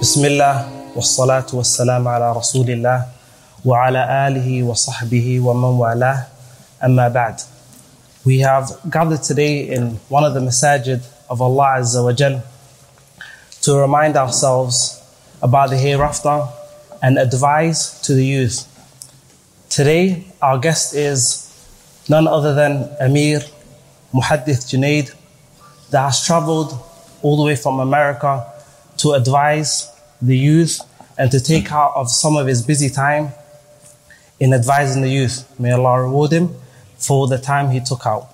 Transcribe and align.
بسم 0.00 0.24
الله 0.24 0.68
والصلاة 0.94 1.46
ala 1.50 2.06
على 2.06 2.32
رسول 2.32 2.70
wa 2.86 3.02
وعلى 3.64 4.62
wa 4.62 4.70
وصحبه 4.70 5.40
wa 5.42 5.52
والاه 5.54 6.26
أما 6.84 7.08
بعد 7.08 7.40
We 8.24 8.38
have 8.38 8.70
gathered 8.88 9.24
today 9.24 9.68
in 9.68 9.98
one 10.08 10.22
of 10.22 10.34
the 10.34 10.40
masajid 10.40 11.02
of 11.28 11.42
Allah 11.42 11.78
Azza 11.80 12.04
wa 12.04 12.12
Jal 12.12 12.40
to 13.62 13.76
remind 13.76 14.16
ourselves 14.16 15.02
about 15.42 15.70
the 15.70 15.76
hereafter 15.76 16.46
and 17.02 17.18
advise 17.18 18.00
to 18.02 18.14
the 18.14 18.24
youth. 18.24 18.68
Today, 19.68 20.24
our 20.40 20.58
guest 20.60 20.94
is 20.94 21.50
none 22.08 22.28
other 22.28 22.54
than 22.54 22.88
Amir 23.00 23.40
Muhadith 24.14 24.62
Junaid 24.70 25.12
that 25.90 26.02
has 26.02 26.24
traveled 26.24 26.78
all 27.20 27.36
the 27.36 27.42
way 27.42 27.56
from 27.56 27.80
America 27.80 28.46
to 28.98 29.12
advise 29.12 29.90
the 30.20 30.36
youth 30.36 30.80
and 31.16 31.30
to 31.30 31.40
take 31.40 31.72
out 31.72 31.92
of 31.94 32.10
some 32.10 32.36
of 32.36 32.46
his 32.46 32.62
busy 32.62 32.90
time 32.90 33.30
in 34.38 34.52
advising 34.52 35.02
the 35.02 35.08
youth. 35.08 35.48
May 35.58 35.72
Allah 35.72 36.02
reward 36.02 36.32
him 36.32 36.54
for 36.96 37.26
the 37.26 37.38
time 37.38 37.70
he 37.70 37.80
took 37.80 38.06
out. 38.06 38.28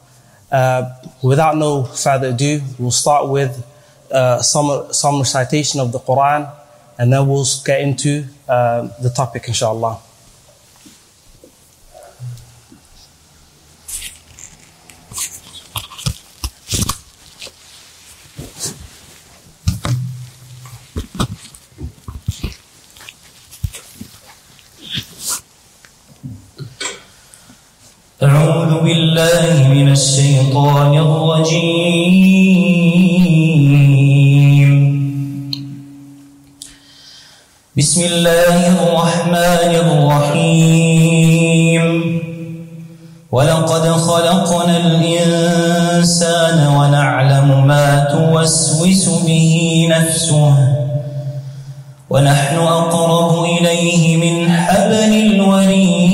Uh, 0.50 0.95
without 1.22 1.56
no 1.56 1.84
further 1.84 2.28
ado, 2.28 2.60
we'll 2.78 2.91
start 2.91 3.28
with 3.28 3.64
uh, 4.10 4.41
some, 4.42 4.92
some 4.92 5.19
recitation 5.19 5.80
of 5.80 5.92
the 5.92 5.98
Quran 5.98 6.50
and 6.98 7.12
then 7.12 7.27
we'll 7.27 7.46
get 7.64 7.80
into 7.80 8.24
uh, 8.48 8.88
the 9.02 9.10
topic, 9.10 9.48
inshallah. 9.48 9.98
بالله 29.14 29.70
من 29.70 29.88
الشيطان 29.94 30.92
الرجيم. 30.98 31.54
بسم 37.78 38.00
الله 38.02 38.58
الرحمن 38.74 39.70
الرحيم. 39.86 41.84
ولقد 43.32 43.84
خلقنا 43.92 44.76
الإنسان 44.76 46.58
ونعلم 46.76 47.66
ما 47.66 47.86
توسوس 48.10 49.08
به 49.26 49.54
نفسه 49.90 50.54
ونحن 52.10 52.56
أقرب 52.58 53.44
إليه 53.44 54.16
من 54.16 54.50
حبل 54.50 55.12
الوريد. 55.26 56.13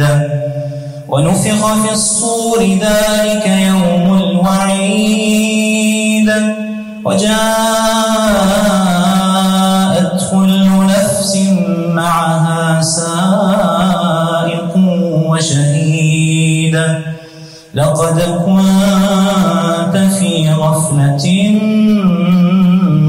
تحيدا 0.00 0.40
ونفخ 1.08 1.74
في 1.82 1.92
الصور 1.92 2.60
ذلك 2.62 3.46
يوم 3.46 4.18
الوعيد. 4.18 5.30
وجاءت 7.04 7.40
كل 10.30 10.86
نفس 10.86 11.36
معها 11.86 12.82
سائق 12.82 14.72
وشهيد. 15.28 16.76
لقد 17.74 18.20
كنت 18.46 19.96
في 20.18 20.50
غفلة 20.50 21.50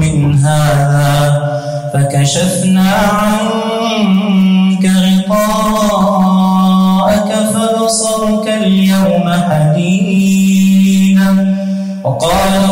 من 0.00 0.34
هذا 0.38 1.12
فكشفنا 1.94 2.90
عنك 2.90 3.71
وقال 12.21 12.70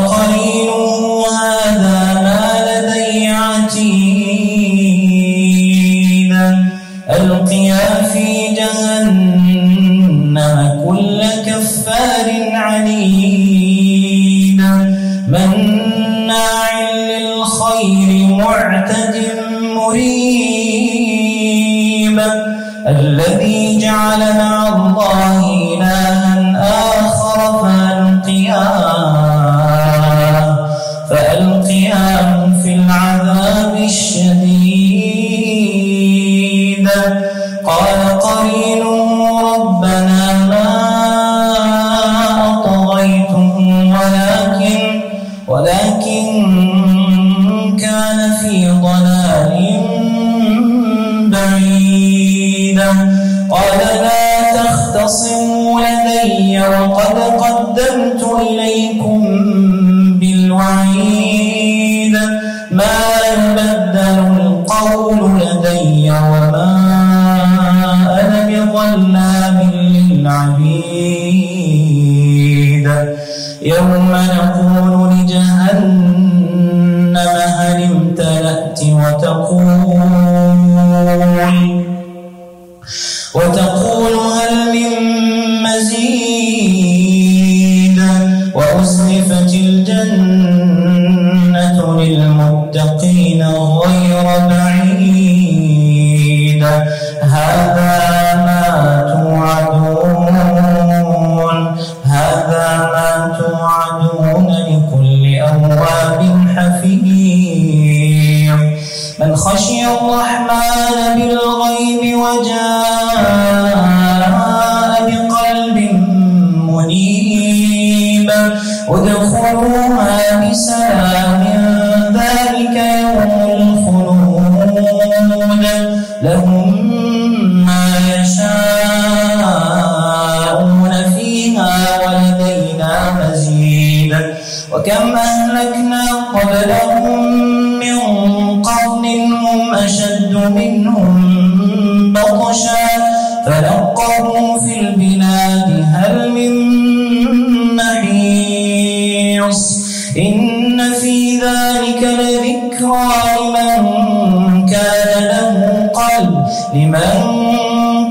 لمن 156.75 157.11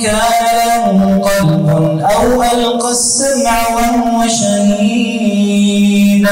كان 0.02 0.42
له 0.60 0.86
قلب 1.28 1.68
أو 2.16 2.26
ألقى 2.44 2.92
السمع 2.92 3.58
وهو 3.76 4.18
شهيد. 4.28 6.26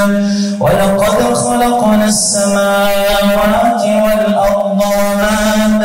ولقد 0.59 1.33
خلقنا 1.33 2.06
السماوات 2.06 3.81
والأرض 3.81 4.81
وما 4.81 5.38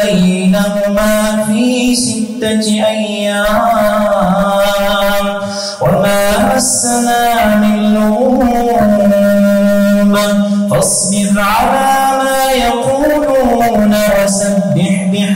بينهما 0.02 1.44
في 1.46 1.96
ستة 1.96 2.66
أيام. 2.86 3.46
وما 5.80 6.22
مسنا 6.56 7.21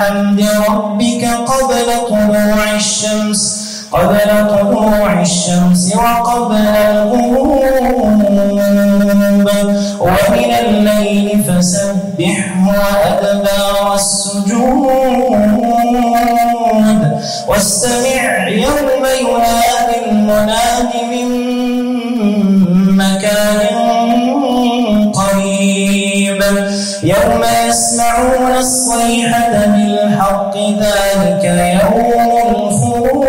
بحمد 0.06 0.41
ربك 0.69 1.25
قبل 1.25 1.88
طلوع 2.08 2.75
الشمس 2.75 3.67
قبل 3.93 4.29
طلوع 4.50 5.20
الشمس 5.20 5.97
وقبل 5.97 6.56
الغروب. 6.56 8.26
ومن 10.00 10.50
الليل 10.61 11.44
فسبحه 11.44 12.69
وأدبار 12.69 13.94
السجود. 13.94 14.97
واستمع 17.49 18.49
يوم 18.49 19.05
ينادي 19.20 19.99
المناد 20.11 20.91
من 21.11 21.29
مكان 22.97 23.61
قريب. 25.12 26.43
يوم 27.02 27.43
يسمعون 27.69 28.52
الصيحة 28.59 29.55
بالحق 30.26 30.56
ذلك 30.56 31.44
يوم 31.82 32.31
الخروج 32.56 33.26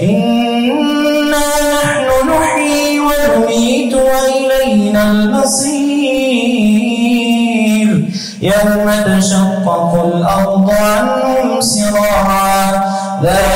إنا 0.00 1.46
نحن 1.84 2.08
نحيي 2.28 3.00
ونميت 3.00 3.94
وإلينا 3.94 5.02
المصير. 5.10 5.82
يوم 8.42 8.86
تشقق 9.06 9.90
الأرض 10.14 10.68
عنهم 10.70 11.60
سراعا. 11.60 12.62
ذلك 13.22 13.51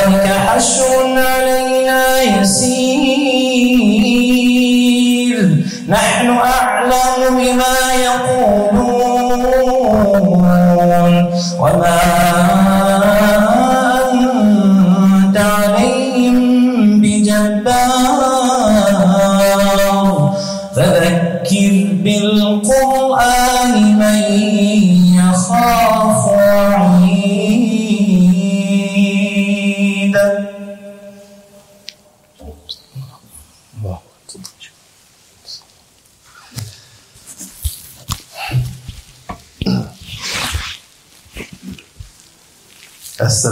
وما 11.65 11.99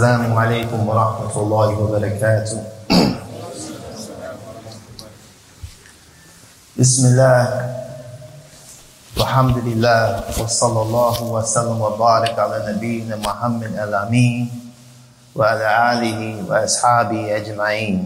السلام 0.04 0.36
عليكم 0.36 0.76
ورحمة 0.88 1.32
الله 1.40 1.68
وبركاته 1.80 2.58
بسم 6.76 7.02
الله 7.08 7.40
والحمد 9.16 9.56
لله 9.64 10.04
وصلى 10.36 10.80
الله 10.84 11.16
وسلم 11.22 11.78
وبارك 11.80 12.36
على 12.36 12.76
نبينا 12.76 13.16
محمد 13.24 13.72
الأمين 13.80 14.52
وعلى 15.32 15.66
آله 15.96 16.20
وأصحابه 16.44 17.22
أجمعين 17.40 17.96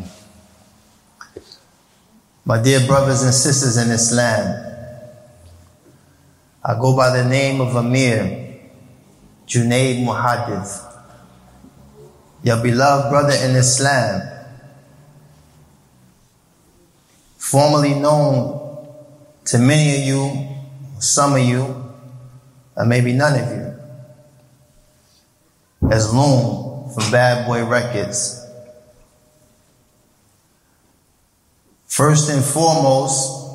My 2.46 2.62
dear 2.62 2.86
brothers 2.86 3.26
and 3.26 3.34
sisters 3.34 3.82
in 3.82 3.90
Islam, 3.90 4.46
I 6.62 6.78
go 6.78 6.94
by 6.94 7.10
the 7.10 7.26
name 7.26 7.58
of 7.58 7.74
Amir 7.74 8.62
Junaid 9.50 10.06
Muhaddith 10.06 10.87
your 12.43 12.61
beloved 12.61 13.09
brother 13.09 13.33
in 13.33 13.55
Islam, 13.55 14.21
formerly 17.37 17.95
known 17.95 18.87
to 19.45 19.57
many 19.57 19.97
of 19.97 20.07
you, 20.07 20.47
some 20.99 21.33
of 21.33 21.41
you, 21.41 21.75
and 22.75 22.89
maybe 22.89 23.11
none 23.13 23.39
of 23.39 23.49
you, 23.49 23.73
as 25.91 26.13
Loon 26.13 26.89
from 26.93 27.11
Bad 27.11 27.45
Boy 27.45 27.65
Records. 27.65 28.45
First 31.87 32.29
and 32.29 32.43
foremost, 32.43 33.49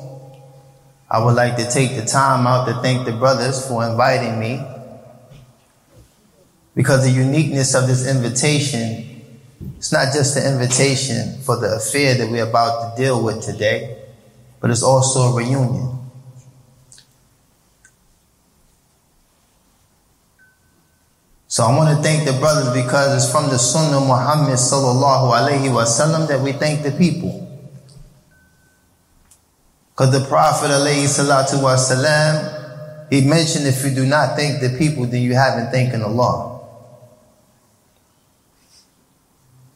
I 1.09 1.23
would 1.23 1.35
like 1.35 1.55
to 1.57 1.69
take 1.69 1.95
the 1.95 2.05
time 2.05 2.45
out 2.45 2.67
to 2.67 2.73
thank 2.81 3.05
the 3.05 3.13
brothers 3.13 3.67
for 3.67 3.87
inviting 3.87 4.39
me 4.39 4.61
because 6.75 7.05
the 7.05 7.11
uniqueness 7.11 7.73
of 7.73 7.87
this 7.87 8.05
invitation, 8.05 9.21
it's 9.77 9.93
not 9.93 10.13
just 10.13 10.35
an 10.35 10.53
invitation 10.53 11.41
for 11.41 11.55
the 11.55 11.75
affair 11.75 12.15
that 12.15 12.29
we're 12.29 12.47
about 12.47 12.95
to 12.95 13.01
deal 13.01 13.23
with 13.23 13.41
today, 13.41 14.03
but 14.59 14.69
it's 14.69 14.83
also 14.83 15.31
a 15.31 15.35
reunion. 15.37 15.95
So 21.47 21.63
I 21.63 21.73
want 21.77 21.95
to 21.95 22.03
thank 22.03 22.25
the 22.25 22.33
brothers 22.33 22.73
because 22.73 23.23
it's 23.23 23.31
from 23.31 23.49
the 23.49 23.57
Sunnah 23.57 24.01
Muhammad 24.01 24.59
sallallahu 24.59 25.31
alaihi 25.31 25.71
wasallam 25.71 26.27
that 26.27 26.41
we 26.41 26.51
thank 26.51 26.83
the 26.83 26.91
people. 26.91 27.41
Because 29.93 30.11
the 30.11 30.27
Prophet 30.27 30.67
alayhi 30.67 31.07
salatu 31.07 31.63
wasalam, 31.63 33.09
he 33.09 33.21
mentioned 33.25 33.65
if 33.65 33.85
you 33.85 33.95
do 33.95 34.05
not 34.05 34.35
thank 34.35 34.59
the 34.59 34.77
people, 34.77 35.05
then 35.05 35.21
you 35.21 35.33
haven't 35.35 35.71
thanking 35.71 36.01
Allah. 36.01 36.54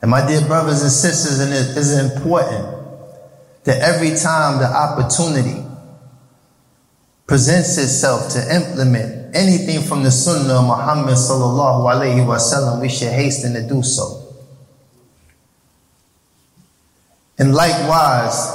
And 0.01 0.09
my 0.09 0.25
dear 0.25 0.41
brothers 0.47 0.81
and 0.81 0.91
sisters, 0.91 1.39
and 1.39 1.51
it 1.51 1.77
is 1.77 1.97
important 1.97 2.77
that 3.65 3.81
every 3.81 4.15
time 4.15 4.59
the 4.59 4.65
opportunity 4.65 5.65
presents 7.27 7.77
itself 7.77 8.31
to 8.31 8.55
implement 8.55 9.35
anything 9.35 9.81
from 9.81 10.03
the 10.03 10.11
Sunnah 10.11 10.55
of 10.55 10.65
Muhammad 10.65 11.15
sallallahu 11.15 11.85
alaihi 11.85 12.25
wasallam, 12.25 12.81
we 12.81 12.89
should 12.89 13.11
hasten 13.11 13.53
to 13.53 13.67
do 13.67 13.83
so. 13.83 14.25
And 17.37 17.53
likewise, 17.53 18.51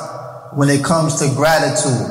when 0.55 0.69
it 0.69 0.85
comes 0.85 1.21
to 1.21 1.29
gratitude, 1.35 2.11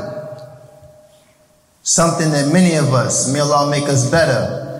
something 1.83 2.31
that 2.31 2.51
many 2.53 2.75
of 2.75 2.93
us, 2.93 3.31
may 3.31 3.41
Allah 3.41 3.69
make 3.69 3.89
us 3.89 4.09
better, 4.09 4.72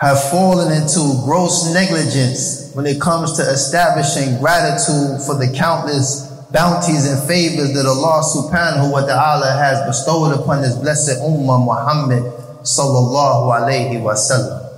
have 0.00 0.30
fallen 0.30 0.72
into 0.72 1.20
gross 1.24 1.74
negligence 1.74 2.72
when 2.72 2.86
it 2.86 2.98
comes 2.98 3.36
to 3.36 3.42
establishing 3.42 4.38
gratitude 4.38 5.20
for 5.26 5.36
the 5.36 5.52
countless 5.54 6.26
bounties 6.52 7.06
and 7.06 7.28
favors 7.28 7.74
that 7.74 7.84
Allah 7.84 8.24
subhanahu 8.24 8.90
wa 8.92 9.04
ta'ala 9.04 9.52
has 9.52 9.86
bestowed 9.86 10.40
upon 10.40 10.62
His 10.62 10.74
blessed 10.76 11.20
Ummah 11.20 11.60
Muhammad 11.60 12.22
sallallahu 12.64 13.52
alayhi 13.52 14.00
wa 14.00 14.14
sallam. 14.14 14.68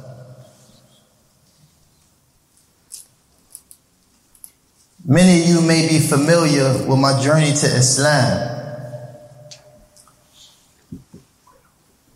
Many 5.07 5.43
of 5.43 5.49
you 5.49 5.61
may 5.63 5.87
be 5.89 6.01
familiar 6.01 6.73
with 6.87 6.99
my 6.99 7.21
journey 7.23 7.53
to 7.55 7.67
Islam. 7.67 8.49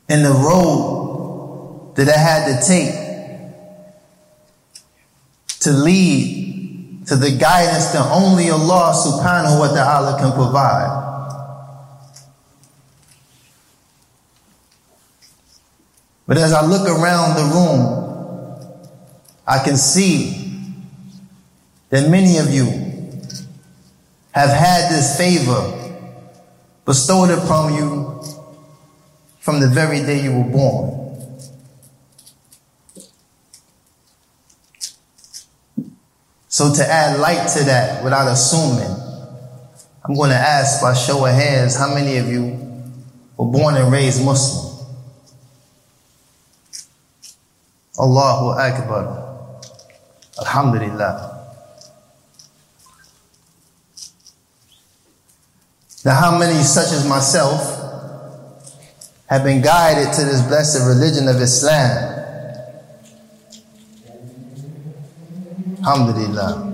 And 0.09 0.25
the 0.25 0.31
road 0.31 1.06
that 1.97 2.09
I 2.09 2.17
had 2.17 2.61
to 2.61 2.67
take 2.67 2.95
to 5.61 5.73
lead 5.73 7.07
to 7.07 7.17
the 7.17 7.31
guidance 7.31 7.87
that 7.93 8.07
only 8.13 8.51
Allah 8.51 8.93
subhanahu 8.95 9.59
wa 9.59 9.75
ta'ala 9.75 10.19
can 10.21 10.33
provide. 10.33 11.03
But 16.27 16.39
as 16.39 16.53
I 16.53 16.67
look 16.67 16.89
around 16.89 17.37
the 17.37 17.45
room, 17.55 17.81
I 19.47 19.63
can 19.65 19.77
see 19.77 20.53
that 21.91 22.11
many 22.11 22.39
of 22.39 22.53
you 22.53 22.65
have 24.33 24.51
had 24.51 24.91
this 24.91 25.17
favor 25.17 25.73
bestowed 26.85 27.31
upon 27.31 27.75
you 27.75 28.23
from 29.39 29.61
the 29.61 29.69
very 29.69 30.01
day 30.01 30.23
you 30.23 30.37
were 30.37 30.51
born. 30.51 31.06
So 36.57 36.73
to 36.73 36.91
add 36.91 37.21
light 37.21 37.49
to 37.49 37.65
that 37.65 38.03
without 38.03 38.33
assuming, 38.33 38.89
I'm 40.03 40.15
going 40.15 40.31
to 40.31 40.37
ask 40.37 40.81
by 40.81 40.95
show 40.95 41.27
of 41.27 41.35
hands 41.35 41.77
how 41.77 41.95
many 41.95 42.17
of 42.17 42.29
you 42.29 42.83
were 43.37 43.45
born 43.45 43.75
and 43.75 43.93
raised 43.93 44.25
Muslim? 44.25 44.87
Allahu 48.01 48.59
Akbar. 48.59 49.61
Alhamdulillah. 50.39 51.47
Now, 56.07 56.15
how 56.15 56.39
many, 56.39 56.63
such 56.63 56.91
as 56.91 57.07
myself, 57.07 57.61
have 59.27 59.45
been 59.45 59.61
guided 59.61 60.15
to 60.15 60.25
this 60.25 60.41
blessed 60.41 60.87
religion 60.87 61.29
of 61.29 61.37
Islam? 61.37 62.16
Alhamdulillah. 65.87 66.73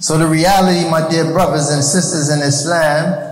So, 0.00 0.18
the 0.18 0.26
reality, 0.26 0.90
my 0.90 1.08
dear 1.08 1.30
brothers 1.30 1.70
and 1.70 1.82
sisters 1.84 2.28
in 2.28 2.40
Islam, 2.40 3.24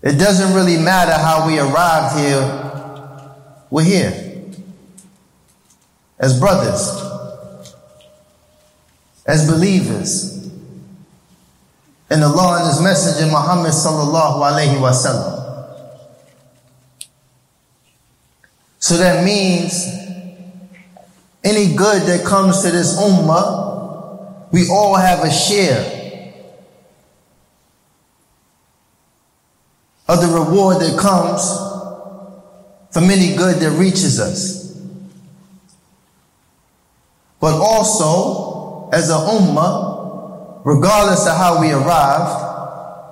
it 0.00 0.18
doesn't 0.18 0.54
really 0.54 0.78
matter 0.78 1.12
how 1.12 1.46
we 1.46 1.58
arrived 1.58 2.18
here, 2.18 3.66
we're 3.68 3.84
here. 3.84 4.42
As 6.18 6.40
brothers, 6.40 6.88
as 9.26 9.46
believers, 9.46 10.48
in 12.10 12.22
Allah 12.22 12.60
and 12.60 12.68
His 12.68 12.80
Messenger 12.80 13.30
Muhammad 13.30 13.72
sallallahu 13.72 14.40
alayhi 14.40 14.80
wasallam. 14.80 15.45
So 18.86 18.98
that 18.98 19.24
means 19.24 19.84
any 21.42 21.74
good 21.74 22.02
that 22.02 22.24
comes 22.24 22.62
to 22.62 22.70
this 22.70 22.96
ummah, 23.00 24.46
we 24.52 24.68
all 24.70 24.94
have 24.94 25.24
a 25.24 25.30
share 25.32 25.80
of 30.06 30.20
the 30.20 30.28
reward 30.28 30.80
that 30.82 30.96
comes 31.00 31.50
from 32.92 33.10
any 33.10 33.34
good 33.34 33.56
that 33.56 33.72
reaches 33.72 34.20
us. 34.20 34.80
But 37.40 37.54
also, 37.60 38.88
as 38.90 39.10
a 39.10 39.14
ummah, 39.14 40.60
regardless 40.64 41.26
of 41.26 41.36
how 41.36 41.60
we 41.60 41.72
arrived, 41.72 43.10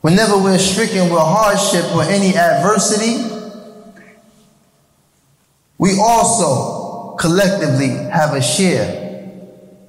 whenever 0.00 0.38
we're 0.38 0.58
stricken 0.58 1.10
with 1.10 1.20
hardship 1.20 1.94
or 1.94 2.04
any 2.04 2.34
adversity, 2.34 3.33
we 5.78 5.98
also 5.98 7.16
collectively 7.16 7.88
have 7.88 8.34
a 8.34 8.42
share 8.42 9.02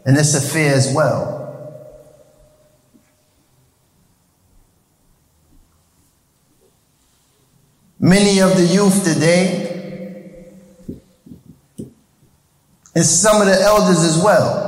in 0.06 0.14
this 0.14 0.36
affair 0.36 0.74
as 0.74 0.94
well. 0.94 1.34
Many 8.00 8.40
of 8.40 8.56
the 8.56 8.64
youth 8.64 9.04
today, 9.04 10.52
and 12.94 13.04
some 13.04 13.42
of 13.42 13.48
the 13.48 13.60
elders 13.62 14.04
as 14.04 14.22
well, 14.24 14.64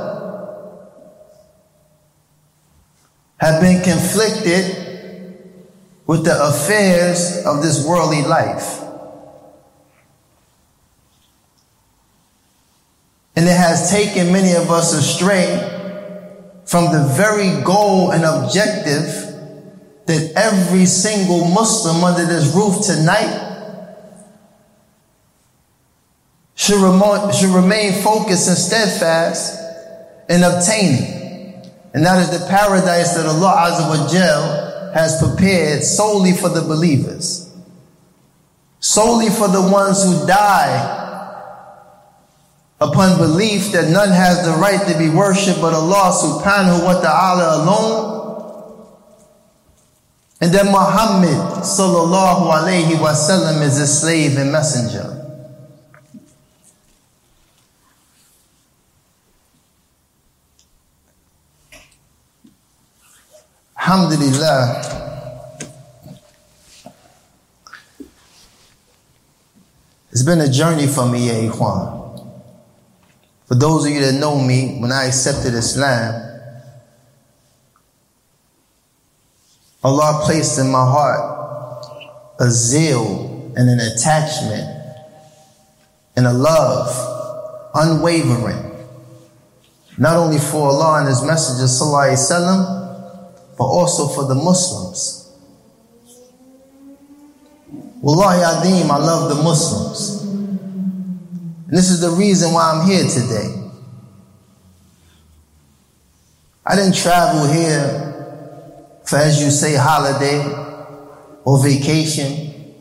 have 3.38 3.60
been 3.60 3.82
conflicted 3.84 4.74
with 6.06 6.24
the 6.24 6.48
affairs 6.48 7.44
of 7.46 7.62
this 7.62 7.86
worldly 7.86 8.22
life. 8.22 8.87
And 13.38 13.46
it 13.46 13.56
has 13.56 13.88
taken 13.88 14.32
many 14.32 14.54
of 14.54 14.68
us 14.68 14.92
astray 14.92 15.46
from 16.66 16.92
the 16.92 17.04
very 17.16 17.62
goal 17.62 18.10
and 18.10 18.24
objective 18.24 19.06
that 20.06 20.32
every 20.34 20.86
single 20.86 21.44
Muslim 21.44 22.02
under 22.02 22.26
this 22.26 22.52
roof 22.52 22.84
tonight 22.84 23.44
should 26.56 26.82
remain, 26.82 27.32
should 27.32 27.50
remain 27.50 28.02
focused 28.02 28.48
and 28.48 28.58
steadfast 28.58 29.56
in 30.28 30.42
obtaining. 30.42 31.62
And 31.94 32.04
that 32.04 32.20
is 32.20 32.40
the 32.40 32.44
paradise 32.48 33.14
that 33.14 33.24
Allah 33.24 33.70
Azza 33.70 33.88
wa 33.88 34.08
Jal 34.08 34.92
has 34.94 35.22
prepared 35.22 35.84
solely 35.84 36.32
for 36.32 36.48
the 36.48 36.62
believers. 36.62 37.54
Solely 38.80 39.30
for 39.30 39.46
the 39.46 39.62
ones 39.62 40.02
who 40.02 40.26
die 40.26 40.97
upon 42.80 43.18
belief 43.18 43.72
that 43.72 43.90
none 43.90 44.10
has 44.10 44.44
the 44.44 44.52
right 44.52 44.86
to 44.86 44.96
be 44.98 45.08
worshipped 45.08 45.60
but 45.60 45.74
Allah 45.74 46.12
subhanahu 46.14 46.84
wa 46.84 47.00
ta'ala 47.00 47.62
alone 47.62 48.18
and 50.40 50.52
that 50.52 50.66
Muhammad 50.66 51.64
sallallahu 51.64 52.46
alayhi 52.52 52.94
wasallam 52.94 53.60
is 53.62 53.80
a 53.80 53.86
slave 53.86 54.38
and 54.38 54.52
messenger. 54.52 55.14
Alhamdulillah. 63.76 64.84
It's 70.12 70.22
been 70.22 70.40
a 70.40 70.48
journey 70.50 70.86
for 70.86 71.06
me, 71.06 71.26
ya 71.28 71.97
For 73.48 73.54
those 73.54 73.86
of 73.86 73.92
you 73.92 74.00
that 74.02 74.12
know 74.12 74.38
me, 74.38 74.76
when 74.78 74.92
I 74.92 75.06
accepted 75.06 75.54
Islam, 75.54 76.28
Allah 79.82 80.20
placed 80.26 80.58
in 80.58 80.70
my 80.70 80.84
heart 80.84 81.86
a 82.40 82.50
zeal 82.50 83.52
and 83.56 83.70
an 83.70 83.80
attachment 83.80 84.68
and 86.14 86.26
a 86.26 86.32
love 86.32 87.70
unwavering, 87.74 88.86
not 89.96 90.16
only 90.16 90.38
for 90.38 90.68
Allah 90.68 90.98
and 91.00 91.08
His 91.08 91.22
Messenger 91.22 91.64
Wasallam, 91.64 93.32
but 93.56 93.64
also 93.64 94.08
for 94.08 94.24
the 94.26 94.34
Muslims. 94.34 95.32
Wallahi 98.02 98.40
Adim, 98.40 98.90
I 98.90 98.98
love 98.98 99.34
the 99.34 99.42
Muslims. 99.42 100.17
And 101.68 101.76
this 101.76 101.90
is 101.90 102.00
the 102.00 102.10
reason 102.10 102.52
why 102.52 102.72
I'm 102.72 102.88
here 102.88 103.04
today. 103.04 103.54
I 106.66 106.74
didn't 106.74 106.96
travel 106.96 107.46
here 107.46 108.08
for 109.08 109.16
as 109.16 109.42
you 109.42 109.50
say, 109.50 109.74
holiday 109.74 110.44
or 111.44 111.62
vacation. 111.62 112.74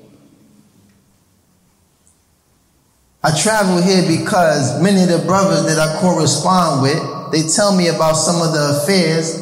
I 3.24 3.32
travel 3.41 3.82
here 3.82 4.06
because 4.06 4.82
many 4.84 5.03
of 5.03 5.10
the 5.10 5.25
brothers 5.25 5.74
that 5.74 5.79
I 5.79 6.01
correspond 6.01 6.82
with, 6.82 7.32
they 7.32 7.48
tell 7.48 7.74
me 7.75 7.88
about 7.88 8.13
some 8.13 8.41
of 8.41 8.53
the 8.53 8.82
affairs 8.82 9.41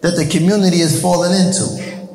that 0.00 0.16
the 0.16 0.26
community 0.26 0.78
has 0.78 1.00
fallen 1.00 1.32
into. 1.32 2.08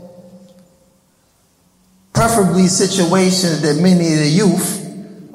Preferably 2.12 2.66
situations 2.66 3.62
that 3.62 3.80
many 3.80 4.14
of 4.14 4.20
the 4.20 4.30
youth 4.30 4.85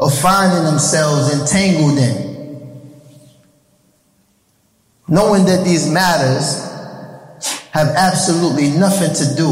are 0.00 0.10
finding 0.10 0.64
themselves 0.64 1.38
entangled 1.38 1.98
in. 1.98 3.00
Knowing 5.06 5.44
that 5.44 5.62
these 5.64 5.88
matters 5.90 6.66
have 7.72 7.88
absolutely 7.88 8.70
nothing 8.70 9.12
to 9.12 9.34
do 9.36 9.50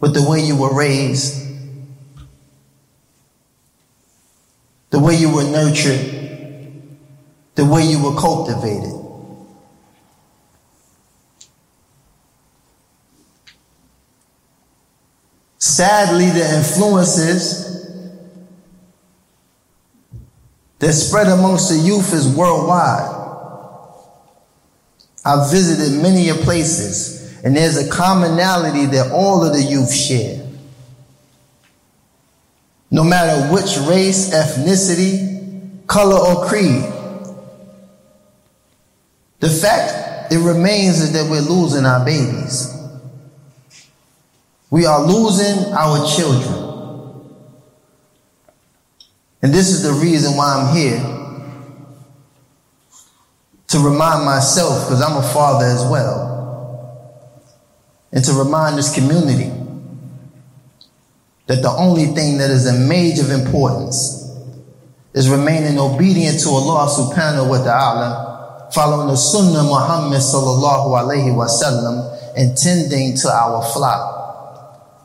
with 0.00 0.14
the 0.14 0.28
way 0.28 0.40
you 0.40 0.56
were 0.56 0.74
raised, 0.76 1.42
the 4.90 4.98
way 4.98 5.14
you 5.14 5.32
were 5.32 5.44
nurtured, 5.44 6.00
the 7.54 7.64
way 7.64 7.84
you 7.84 8.02
were 8.02 8.18
cultivated. 8.20 9.00
Sadly, 15.58 16.30
the 16.30 16.56
influences 16.56 17.73
that 20.84 20.92
spread 20.92 21.28
amongst 21.28 21.70
the 21.70 21.78
youth 21.78 22.12
is 22.12 22.28
worldwide. 22.28 23.08
I've 25.24 25.50
visited 25.50 26.02
many 26.02 26.30
places, 26.42 27.42
and 27.42 27.56
there's 27.56 27.78
a 27.78 27.88
commonality 27.88 28.84
that 28.86 29.10
all 29.10 29.42
of 29.42 29.54
the 29.54 29.62
youth 29.62 29.90
share. 29.90 30.46
No 32.90 33.02
matter 33.02 33.50
which 33.50 33.78
race, 33.88 34.28
ethnicity, 34.34 35.86
color, 35.86 36.18
or 36.18 36.46
creed. 36.46 36.84
The 39.40 39.48
fact 39.48 40.34
it 40.34 40.38
remains 40.38 41.00
is 41.00 41.14
that 41.14 41.30
we're 41.30 41.40
losing 41.40 41.86
our 41.86 42.04
babies. 42.04 42.76
We 44.68 44.84
are 44.84 45.02
losing 45.02 45.72
our 45.72 46.06
children. 46.14 46.63
And 49.44 49.52
this 49.52 49.68
is 49.68 49.82
the 49.82 49.92
reason 49.92 50.38
why 50.38 50.54
I'm 50.54 50.74
here 50.74 50.98
to 53.66 53.78
remind 53.78 54.24
myself, 54.24 54.86
because 54.86 55.02
I'm 55.02 55.18
a 55.18 55.34
father 55.34 55.66
as 55.66 55.84
well, 55.84 57.36
and 58.10 58.24
to 58.24 58.32
remind 58.32 58.78
this 58.78 58.94
community 58.94 59.52
that 61.44 61.60
the 61.60 61.68
only 61.68 62.06
thing 62.06 62.38
that 62.38 62.48
is 62.50 62.66
a 62.66 62.72
major 62.88 63.30
importance 63.34 64.34
is 65.12 65.28
remaining 65.28 65.78
obedient 65.78 66.40
to 66.40 66.48
Allah 66.48 66.88
subhanahu 66.88 67.50
wa 67.50 67.62
ta'ala, 67.62 68.70
following 68.72 69.08
the 69.08 69.16
sunnah 69.16 69.60
of 69.60 69.66
Muhammad 69.66 70.22
sallallahu 70.22 70.88
alayhi 71.04 71.36
wa 71.36 71.44
sallam, 71.44 72.16
and 72.34 72.56
tending 72.56 73.14
to 73.18 73.28
our 73.28 73.62
flock. 73.74 74.13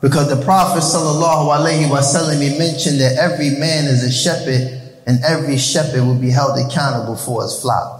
Because 0.00 0.30
the 0.30 0.42
Prophet 0.42 0.82
sallallahu 0.82 1.54
alaihi 1.54 1.88
wasallam 1.88 2.40
he 2.40 2.58
mentioned 2.58 3.00
that 3.00 3.18
every 3.18 3.50
man 3.50 3.84
is 3.84 4.02
a 4.02 4.10
shepherd 4.10 4.80
and 5.06 5.22
every 5.24 5.58
shepherd 5.58 6.02
will 6.02 6.18
be 6.18 6.30
held 6.30 6.58
accountable 6.58 7.16
for 7.16 7.42
his 7.42 7.60
flock. 7.60 7.98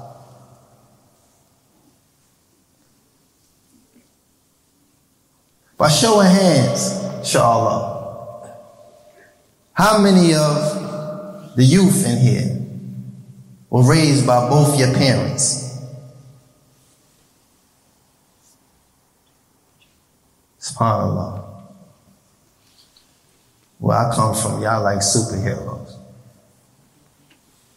By 5.76 5.88
show 5.88 6.21
of 6.21 6.26
hands, 6.26 7.02
inshallah, 7.19 8.54
how 9.73 9.99
many 9.99 10.35
of 10.35 11.57
the 11.57 11.64
youth 11.64 12.07
in 12.07 12.19
here 12.19 12.66
were 13.71 13.83
raised 13.83 14.26
by 14.26 14.49
both 14.49 14.78
your 14.78 14.92
parents? 14.95 15.78
SubhanAllah. 20.61 21.50
Where 23.81 23.97
I 23.97 24.15
come 24.15 24.35
from, 24.35 24.63
y'all 24.63 24.83
like 24.83 24.99
superheroes. 24.99 25.97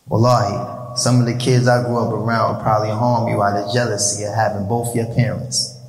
Wallahi, 0.08 0.98
some 0.98 1.22
of 1.22 1.26
the 1.26 1.36
kids 1.36 1.68
I 1.68 1.84
grew 1.86 1.98
up 1.98 2.14
around 2.14 2.56
would 2.56 2.64
probably 2.64 2.90
harm 2.90 3.30
you 3.30 3.42
out 3.42 3.58
of 3.58 3.74
jealousy 3.74 4.26
of 4.26 4.36
having 4.36 4.68
both 4.68 4.94
your 4.96 5.06
parents. 5.16 5.80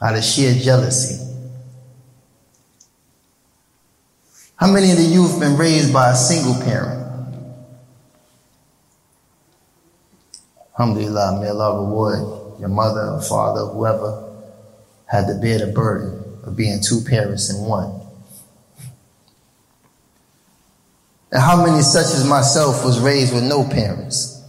Out 0.00 0.14
of 0.14 0.22
sheer 0.22 0.54
jealousy. 0.54 1.18
How 4.56 4.70
many 4.70 4.90
of 4.90 4.98
the 4.98 5.04
youth 5.04 5.40
been 5.40 5.56
raised 5.56 5.92
by 5.92 6.10
a 6.10 6.14
single 6.14 6.54
parent? 6.62 7.00
Alhamdulillah, 10.78 11.40
may 11.40 11.48
Allah 11.48 11.84
reward 11.84 12.60
your 12.60 12.68
mother 12.68 13.08
or 13.08 13.22
father, 13.22 13.66
whoever 13.72 14.32
had 15.06 15.26
to 15.28 15.34
bear 15.34 15.58
the 15.58 15.72
burden 15.72 16.22
of 16.44 16.56
being 16.56 16.80
two 16.82 17.00
parents 17.00 17.50
in 17.50 17.64
one. 17.64 18.01
And 21.32 21.40
how 21.40 21.64
many, 21.64 21.80
such 21.80 22.14
as 22.14 22.28
myself, 22.28 22.84
was 22.84 23.00
raised 23.00 23.32
with 23.32 23.42
no 23.42 23.64
parents? 23.64 24.44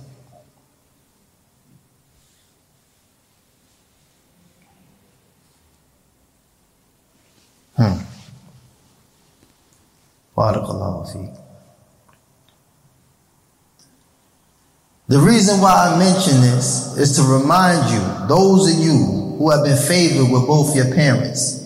Hmm. 7.78 8.00
The 15.08 15.20
reason 15.20 15.62
why 15.62 15.72
I 15.72 15.98
mention 15.98 16.42
this 16.42 16.98
is 16.98 17.16
to 17.16 17.24
remind 17.24 17.90
you, 17.92 18.28
those 18.28 18.74
of 18.74 18.84
you 18.84 18.98
who 19.38 19.50
have 19.52 19.64
been 19.64 19.78
favored 19.78 20.30
with 20.30 20.46
both 20.46 20.76
your 20.76 20.94
parents, 20.94 21.63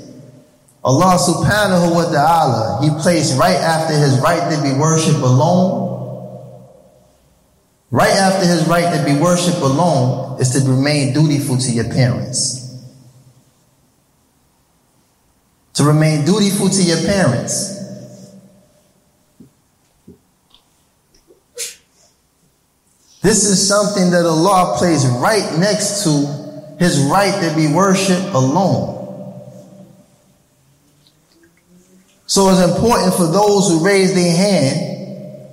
Allah 0.88 1.20
subhanahu 1.20 1.96
wa 2.00 2.08
ta'ala, 2.08 2.80
He 2.82 2.90
placed 3.04 3.38
right 3.38 3.60
after 3.60 3.94
His 3.94 4.22
right 4.22 4.40
to 4.56 4.64
be 4.64 4.72
worshiped 4.80 5.20
alone, 5.20 6.64
right 7.92 8.16
after 8.16 8.48
His 8.48 8.66
right 8.70 8.96
to 8.96 9.04
be 9.04 9.20
worshiped 9.20 9.60
alone 9.60 10.40
is 10.40 10.52
to 10.52 10.64
remain 10.64 11.12
dutiful 11.12 11.58
to 11.58 11.72
your 11.72 11.92
parents. 11.92 12.64
To 15.74 15.84
remain 15.84 16.24
dutiful 16.24 16.70
to 16.70 16.82
your 16.82 17.04
parents. 17.04 17.76
This 23.22 23.44
is 23.44 23.68
something 23.68 24.10
that 24.12 24.26
Allah 24.26 24.78
placed 24.80 25.06
right 25.20 25.60
next 25.60 26.06
to 26.06 26.80
His 26.80 26.98
right 27.12 27.36
to 27.44 27.54
be 27.58 27.68
worshiped 27.68 28.32
alone. 28.32 28.97
So 32.28 32.50
it's 32.50 32.60
important 32.60 33.14
for 33.16 33.26
those 33.26 33.70
who 33.70 33.86
raise 33.86 34.14
their 34.14 34.36
hand 34.36 35.48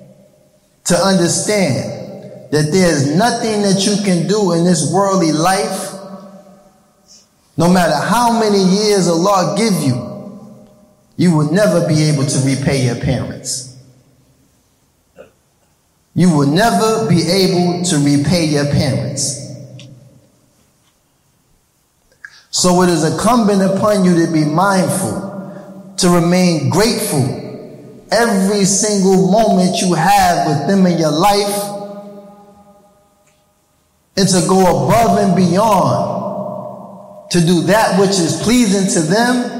to 0.87 0.96
understand 0.96 2.50
that 2.50 2.70
there's 2.72 3.14
nothing 3.16 3.62
that 3.62 3.87
you 3.87 4.04
can 4.04 4.26
do 4.26 4.52
in 4.52 4.64
this 4.64 4.92
worldly 4.92 5.30
life, 5.30 5.92
no 7.56 7.72
matter 7.72 7.94
how 7.94 8.38
many 8.40 8.58
years 8.58 9.06
Allah 9.06 9.54
give 9.56 9.72
you, 9.82 10.14
you 11.16 11.34
will 11.37 11.52
never 11.52 11.87
be 11.87 12.02
able 12.02 12.26
to 12.26 12.38
repay 12.40 12.84
your 12.84 12.96
parents. 12.96 13.78
You 16.16 16.37
will 16.37 16.48
never 16.48 17.08
be 17.08 17.22
able 17.22 17.84
to 17.84 17.96
repay 17.98 18.46
your 18.46 18.66
parents. 18.66 19.42
So 22.50 22.82
it 22.82 22.88
is 22.88 23.04
incumbent 23.04 23.62
upon 23.62 24.04
you 24.04 24.26
to 24.26 24.32
be 24.32 24.44
mindful 24.44 25.34
to 25.98 26.09
remain 26.11 26.70
grateful 26.70 27.22
every 28.11 28.64
single 28.64 29.30
moment 29.30 29.80
you 29.80 29.94
have 29.94 30.46
with 30.46 30.68
them 30.68 30.87
in 30.87 30.98
your 30.98 31.11
life 31.12 31.70
and 34.16 34.28
to 34.28 34.44
go 34.48 34.87
above 34.87 35.18
and 35.18 35.35
beyond 35.37 37.30
to 37.30 37.40
do 37.40 37.62
that 37.62 37.98
which 37.98 38.11
is 38.11 38.40
pleasing 38.42 38.88
to 38.88 39.00
them 39.00 39.54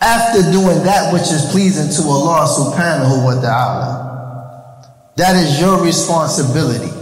after 0.00 0.42
doing 0.52 0.82
that 0.84 1.12
which 1.12 1.22
is 1.22 1.46
pleasing 1.50 1.90
to 1.90 2.08
Allah 2.08 2.46
subhanahu 2.46 3.24
wa 3.24 3.40
ta'ala. 3.40 5.12
That 5.16 5.36
is 5.36 5.60
your 5.60 5.82
responsibility. 5.82 6.92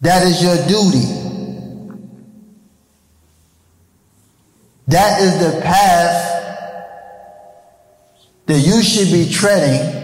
That 0.00 0.26
is 0.26 0.42
your 0.42 0.56
duty. 0.66 1.25
That 4.88 5.20
is 5.20 5.38
the 5.40 5.60
path 5.62 6.36
that 8.46 8.60
you 8.60 8.82
should 8.82 9.12
be 9.12 9.28
treading 9.32 9.96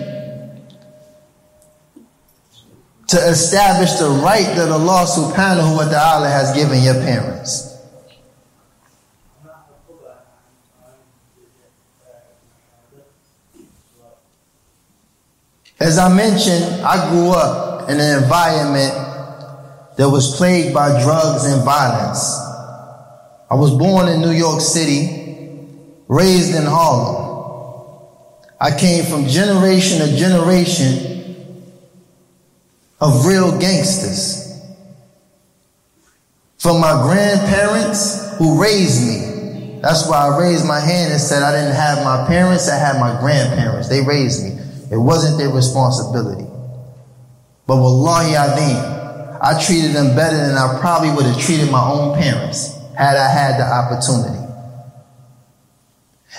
to 3.06 3.16
establish 3.28 3.92
the 3.92 4.08
right 4.08 4.46
that 4.56 4.70
Allah 4.70 5.06
subhanahu 5.06 5.76
wa 5.76 5.88
ta'ala 5.88 6.28
has 6.28 6.56
given 6.56 6.82
your 6.82 6.94
parents. 6.94 7.78
As 15.78 15.98
I 15.98 16.12
mentioned, 16.14 16.82
I 16.82 17.10
grew 17.10 17.30
up 17.30 17.88
in 17.90 18.00
an 18.00 18.22
environment 18.22 18.94
that 19.96 20.08
was 20.08 20.36
plagued 20.36 20.72
by 20.72 21.02
drugs 21.02 21.44
and 21.44 21.62
violence. 21.64 22.51
I 23.52 23.54
was 23.54 23.70
born 23.70 24.08
in 24.08 24.22
New 24.22 24.30
York 24.30 24.62
City, 24.62 25.58
raised 26.08 26.54
in 26.54 26.62
Harlem. 26.64 28.08
I 28.58 28.74
came 28.74 29.04
from 29.04 29.26
generation 29.26 29.98
to 29.98 30.16
generation 30.16 31.52
of 32.98 33.26
real 33.26 33.50
gangsters. 33.58 34.58
From 36.56 36.80
my 36.80 37.02
grandparents 37.02 38.38
who 38.38 38.58
raised 38.58 39.06
me. 39.06 39.80
That's 39.82 40.08
why 40.08 40.28
I 40.28 40.40
raised 40.40 40.66
my 40.66 40.80
hand 40.80 41.12
and 41.12 41.20
said 41.20 41.42
I 41.42 41.52
didn't 41.52 41.76
have 41.76 42.02
my 42.02 42.26
parents, 42.26 42.70
I 42.70 42.78
had 42.78 42.98
my 42.98 43.20
grandparents. 43.20 43.86
They 43.86 44.00
raised 44.00 44.42
me. 44.42 44.58
It 44.90 44.96
wasn't 44.96 45.36
their 45.36 45.50
responsibility. 45.50 46.48
But 47.66 47.76
wallahi 47.76 48.32
adim, 48.32 49.38
I 49.42 49.62
treated 49.62 49.92
them 49.92 50.16
better 50.16 50.38
than 50.38 50.56
I 50.56 50.78
probably 50.80 51.10
would 51.10 51.26
have 51.26 51.38
treated 51.38 51.70
my 51.70 51.86
own 51.86 52.16
parents 52.16 52.78
had 52.96 53.16
I 53.16 53.28
had 53.28 53.58
the 53.58 53.64
opportunity. 53.64 54.38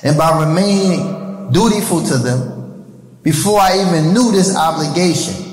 And 0.04 0.18
by 0.18 0.46
remaining 0.46 1.52
dutiful 1.52 2.04
to 2.04 2.18
them, 2.18 3.20
before 3.22 3.60
I 3.60 3.86
even 3.86 4.14
knew 4.14 4.32
this 4.32 4.56
obligation, 4.56 5.44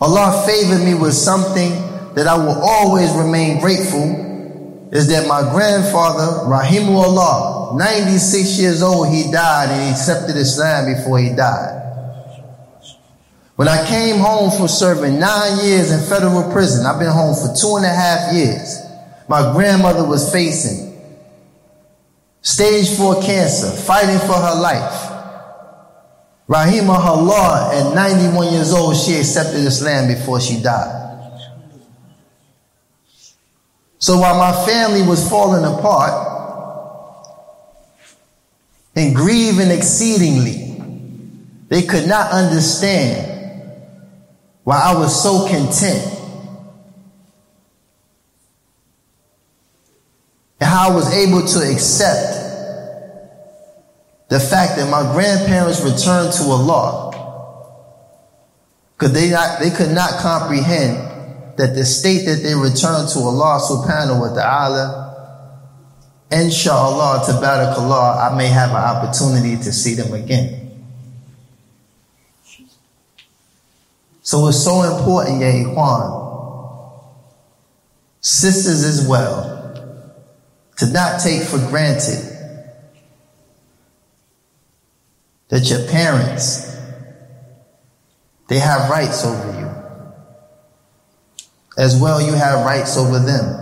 Allah 0.00 0.44
favored 0.46 0.84
me 0.84 0.94
with 0.94 1.14
something 1.14 1.70
that 2.14 2.26
I 2.26 2.36
will 2.36 2.60
always 2.62 3.10
remain 3.12 3.60
grateful 3.60 4.24
is 4.92 5.08
that 5.08 5.26
my 5.26 5.40
grandfather, 5.50 6.46
Rahimu 6.46 6.94
Allah, 6.94 7.76
96 7.76 8.58
years 8.60 8.82
old, 8.82 9.08
he 9.08 9.30
died 9.32 9.70
and 9.70 9.82
he 9.82 9.90
accepted 9.90 10.36
Islam 10.36 10.94
before 10.94 11.18
he 11.18 11.34
died. 11.34 11.80
When 13.56 13.66
I 13.66 13.86
came 13.88 14.18
home 14.18 14.50
from 14.56 14.68
serving 14.68 15.18
nine 15.18 15.64
years 15.64 15.90
in 15.90 16.00
federal 16.08 16.52
prison, 16.52 16.86
I've 16.86 16.98
been 16.98 17.10
home 17.10 17.34
for 17.34 17.54
two 17.56 17.76
and 17.76 17.84
a 17.84 17.88
half 17.88 18.32
years. 18.32 18.83
My 19.28 19.52
grandmother 19.52 20.06
was 20.06 20.30
facing 20.32 20.92
stage 22.42 22.96
four 22.96 23.22
cancer, 23.22 23.70
fighting 23.70 24.18
for 24.18 24.34
her 24.34 24.60
life. 24.60 25.10
Rahima 26.48 26.98
Rahimahullah, 26.98 27.90
at 27.90 27.94
91 27.94 28.52
years 28.52 28.72
old, 28.72 28.96
she 28.96 29.16
accepted 29.16 29.60
Islam 29.60 30.08
before 30.08 30.40
she 30.40 30.62
died. 30.62 31.00
So 33.98 34.18
while 34.18 34.36
my 34.38 34.66
family 34.66 35.00
was 35.00 35.26
falling 35.30 35.64
apart 35.64 36.12
and 38.94 39.16
grieving 39.16 39.70
exceedingly, 39.70 40.78
they 41.68 41.80
could 41.80 42.06
not 42.06 42.30
understand 42.30 43.72
why 44.64 44.78
I 44.78 44.94
was 44.98 45.22
so 45.22 45.48
content 45.48 46.13
and 50.60 50.68
how 50.68 50.90
I 50.90 50.94
was 50.94 51.12
able 51.14 51.46
to 51.46 51.58
accept 51.72 52.44
the 54.28 54.40
fact 54.40 54.76
that 54.76 54.88
my 54.90 55.02
grandparents 55.12 55.80
returned 55.80 56.32
to 56.34 56.42
Allah. 56.44 57.10
Because 58.96 59.12
they 59.12 59.28
they 59.60 59.74
could 59.74 59.94
not 59.94 60.20
comprehend 60.20 60.96
that 61.58 61.74
the 61.74 61.84
state 61.84 62.24
that 62.26 62.42
they 62.42 62.54
returned 62.54 63.08
to 63.10 63.18
Allah 63.18 63.60
subhanahu 63.62 64.20
wa 64.20 64.34
ta'ala 64.34 65.04
inshallah 66.30 67.22
tabarakallah 67.26 68.32
I 68.32 68.36
may 68.36 68.48
have 68.48 68.70
an 68.70 68.76
opportunity 68.76 69.56
to 69.56 69.72
see 69.72 69.94
them 69.94 70.12
again. 70.14 70.64
So 74.22 74.48
it's 74.48 74.64
so 74.64 74.82
important, 74.82 75.42
Ya 75.42 75.52
Ikhwan, 75.52 76.08
sisters 78.22 78.82
as 78.82 79.06
well, 79.06 79.63
to 80.76 80.86
not 80.86 81.20
take 81.20 81.42
for 81.42 81.58
granted 81.58 82.30
that 85.48 85.70
your 85.70 85.86
parents, 85.88 86.76
they 88.48 88.58
have 88.58 88.90
rights 88.90 89.24
over 89.24 89.60
you. 89.60 89.64
As 91.76 92.00
well, 92.00 92.20
you 92.20 92.32
have 92.32 92.64
rights 92.64 92.96
over 92.96 93.18
them. 93.18 93.60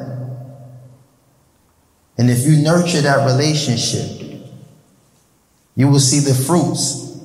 And 2.18 2.30
if 2.30 2.46
you 2.46 2.56
nurture 2.62 3.00
that 3.00 3.26
relationship, 3.26 4.22
you 5.74 5.88
will 5.88 6.00
see 6.00 6.20
the 6.20 6.34
fruits 6.34 7.18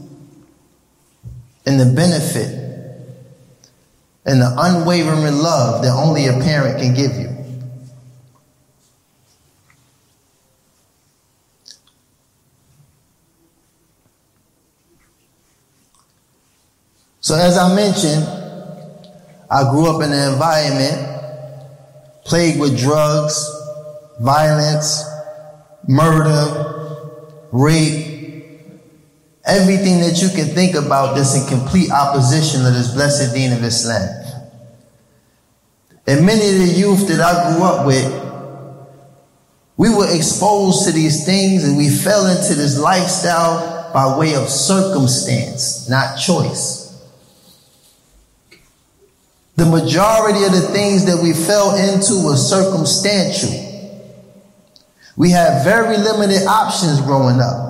and 1.66 1.80
the 1.80 1.86
benefit 1.86 2.58
and 4.26 4.42
the 4.42 4.54
unwavering 4.58 5.38
love 5.38 5.84
that 5.84 5.92
only 5.92 6.28
a 6.28 6.34
parent 6.34 6.82
can 6.82 6.94
give 6.94 7.14
you. 7.16 7.37
So, 17.28 17.36
as 17.36 17.58
I 17.58 17.76
mentioned, 17.76 18.24
I 19.52 19.70
grew 19.70 19.94
up 19.94 20.02
in 20.02 20.14
an 20.14 20.32
environment 20.32 20.96
plagued 22.24 22.58
with 22.58 22.80
drugs, 22.80 23.36
violence, 24.22 25.04
murder, 25.90 27.10
rape, 27.52 28.62
Everything 29.44 30.00
that 30.00 30.22
you 30.22 30.30
can 30.30 30.56
think 30.56 30.76
about 30.76 31.18
that's 31.18 31.36
in 31.36 31.46
complete 31.48 31.92
opposition 31.92 32.64
to 32.64 32.72
this 32.72 32.94
blessed 32.94 33.34
deen 33.34 33.52
of 33.52 33.62
Islam. 33.62 34.08
And 36.08 36.26
many 36.26 36.48
of 36.50 36.60
the 36.60 36.74
youth 36.80 37.10
that 37.10 37.20
I 37.20 37.52
grew 37.52 37.64
up 37.66 37.86
with, 37.86 38.08
we 39.76 39.94
were 39.94 40.16
exposed 40.16 40.86
to 40.86 40.94
these 40.94 41.26
things 41.26 41.66
and 41.66 41.76
we 41.76 41.90
fell 41.90 42.26
into 42.26 42.56
this 42.56 42.80
lifestyle 42.80 43.92
by 43.92 44.18
way 44.18 44.36
of 44.36 44.48
circumstance, 44.48 45.90
not 45.90 46.18
choice. 46.18 46.87
The 49.58 49.66
majority 49.66 50.46
of 50.46 50.52
the 50.52 50.62
things 50.62 51.06
that 51.06 51.22
we 51.22 51.34
fell 51.34 51.76
into 51.76 52.24
were 52.24 52.38
circumstantial. 52.38 53.66
We 55.16 55.32
had 55.32 55.64
very 55.64 55.98
limited 55.98 56.46
options 56.46 57.02
growing 57.02 57.42
up. 57.42 57.66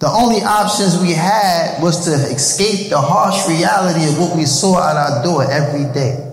The 0.00 0.08
only 0.08 0.42
options 0.42 1.00
we 1.00 1.12
had 1.12 1.82
was 1.82 2.04
to 2.04 2.12
escape 2.12 2.90
the 2.90 3.00
harsh 3.00 3.48
reality 3.48 4.06
of 4.06 4.20
what 4.20 4.36
we 4.36 4.44
saw 4.44 4.76
at 4.90 4.96
our 4.96 5.24
door 5.24 5.50
every 5.50 5.90
day. 5.94 6.24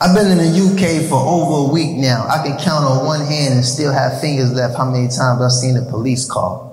I've 0.00 0.16
been 0.16 0.30
in 0.30 0.38
the 0.38 0.48
UK 0.48 1.10
for 1.10 1.20
over 1.20 1.68
a 1.68 1.72
week 1.72 1.94
now. 1.98 2.26
I 2.26 2.42
can 2.42 2.56
count 2.56 2.86
on 2.86 3.04
one 3.04 3.20
hand 3.20 3.56
and 3.56 3.64
still 3.64 3.92
have 3.92 4.18
fingers 4.22 4.50
left 4.54 4.78
how 4.78 4.90
many 4.90 5.08
times 5.08 5.42
I've 5.42 5.52
seen 5.52 5.76
a 5.76 5.82
police 5.82 6.28
car. 6.28 6.69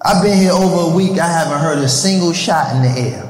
I've 0.00 0.22
been 0.22 0.38
here 0.38 0.52
over 0.52 0.92
a 0.92 0.96
week. 0.96 1.18
I 1.18 1.26
haven't 1.26 1.58
heard 1.60 1.78
a 1.78 1.88
single 1.88 2.32
shot 2.32 2.74
in 2.76 2.82
the 2.82 2.88
air. 2.88 3.28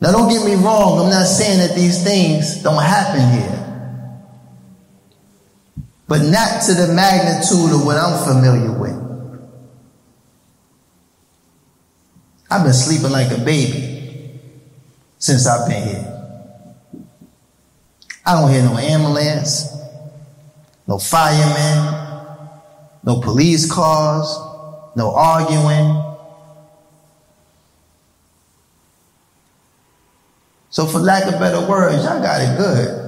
Now, 0.00 0.12
don't 0.12 0.30
get 0.30 0.44
me 0.46 0.54
wrong, 0.54 0.98
I'm 0.98 1.10
not 1.10 1.26
saying 1.26 1.58
that 1.58 1.76
these 1.76 2.02
things 2.02 2.62
don't 2.62 2.82
happen 2.82 3.20
here, 3.38 3.94
but 6.08 6.22
not 6.22 6.62
to 6.62 6.74
the 6.74 6.94
magnitude 6.94 7.74
of 7.74 7.84
what 7.84 7.98
I'm 7.98 8.26
familiar 8.26 8.72
with. 8.72 8.96
I've 12.50 12.64
been 12.64 12.72
sleeping 12.72 13.10
like 13.10 13.30
a 13.30 13.44
baby 13.44 14.40
since 15.18 15.46
I've 15.46 15.68
been 15.68 15.86
here. 15.86 16.06
I 18.24 18.40
don't 18.40 18.50
hear 18.50 18.62
no 18.62 18.78
ambulance, 18.78 19.68
no 20.86 20.98
firemen, 20.98 22.08
no 23.04 23.20
police 23.20 23.70
cars, 23.70 24.26
no 24.96 25.14
arguing. 25.14 26.04
So 30.70 30.86
for 30.86 30.98
lack 30.98 31.24
of 31.32 31.40
better 31.40 31.66
words, 31.68 32.04
y'all 32.04 32.22
got 32.22 32.40
it 32.40 32.56
good. 32.56 33.00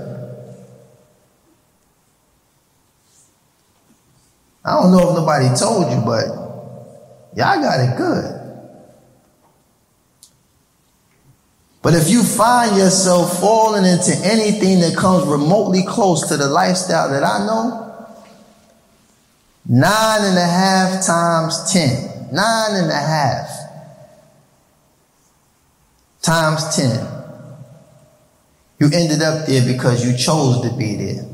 I 4.64 4.80
don't 4.80 4.92
know 4.92 5.10
if 5.10 5.16
nobody 5.16 5.48
told 5.58 5.90
you, 5.90 6.00
but 6.04 6.26
y'all 7.36 7.60
got 7.60 7.80
it 7.80 7.96
good. 7.96 8.41
But 11.82 11.94
if 11.94 12.08
you 12.08 12.22
find 12.22 12.76
yourself 12.76 13.40
falling 13.40 13.84
into 13.84 14.12
anything 14.24 14.80
that 14.80 14.96
comes 14.96 15.26
remotely 15.26 15.82
close 15.86 16.28
to 16.28 16.36
the 16.36 16.48
lifestyle 16.48 17.10
that 17.10 17.24
I 17.24 17.44
know, 17.44 18.06
nine 19.66 20.24
and 20.24 20.38
a 20.38 20.46
half 20.46 21.04
times 21.04 21.72
ten, 21.72 22.28
nine 22.32 22.76
and 22.76 22.90
a 22.90 22.94
half 22.94 23.48
times 26.22 26.76
ten 26.76 27.22
you 28.82 28.90
ended 28.92 29.22
up 29.22 29.46
there 29.46 29.64
because 29.64 30.04
you 30.04 30.18
chose 30.18 30.60
to 30.62 30.76
be 30.76 30.96
there. 30.96 31.24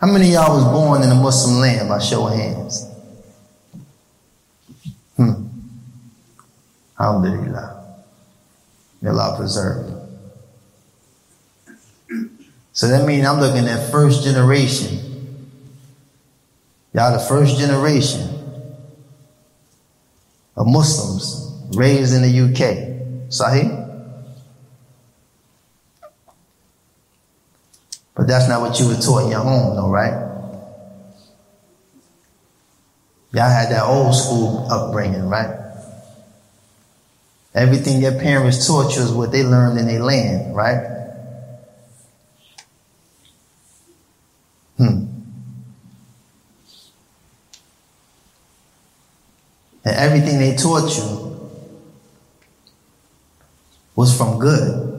How 0.00 0.08
many 0.08 0.32
y'all 0.32 0.56
was 0.56 0.64
born 0.64 1.02
in 1.04 1.10
a 1.10 1.14
Muslim 1.14 1.60
land 1.60 1.88
by 1.88 2.00
show 2.00 2.26
of 2.26 2.34
hands? 2.34 2.89
Alhamdulillah. 7.00 7.96
May 9.00 9.08
Allah 9.08 9.36
preserve. 9.38 10.00
So 12.72 12.88
that 12.88 13.06
means 13.06 13.26
I'm 13.26 13.40
looking 13.40 13.66
at 13.66 13.90
first 13.90 14.22
generation. 14.22 14.98
Y'all 16.92 17.12
the 17.12 17.18
first 17.18 17.58
generation 17.58 18.28
of 20.56 20.66
Muslims 20.66 21.50
raised 21.74 22.12
in 22.14 22.22
the 22.22 22.28
UK. 22.28 23.30
Sahih? 23.30 23.78
But 28.14 28.26
that's 28.26 28.48
not 28.48 28.60
what 28.60 28.78
you 28.78 28.88
were 28.88 28.96
taught 28.96 29.24
in 29.24 29.30
your 29.30 29.40
home, 29.40 29.76
though, 29.76 29.88
right? 29.88 30.28
Y'all 33.32 33.48
had 33.48 33.70
that 33.70 33.84
old 33.84 34.14
school 34.14 34.66
upbringing, 34.70 35.28
right? 35.28 35.59
Everything 37.54 38.00
your 38.00 38.18
parents 38.18 38.66
taught 38.66 38.94
you 38.94 39.02
is 39.02 39.10
what 39.10 39.32
they 39.32 39.42
learned 39.42 39.78
in 39.78 39.86
their 39.86 40.02
land, 40.02 40.54
right? 40.54 40.98
Hmm. 44.76 45.06
And 49.84 49.96
everything 49.96 50.38
they 50.38 50.54
taught 50.56 50.96
you 50.96 51.50
was 53.96 54.16
from 54.16 54.38
good. 54.38 54.90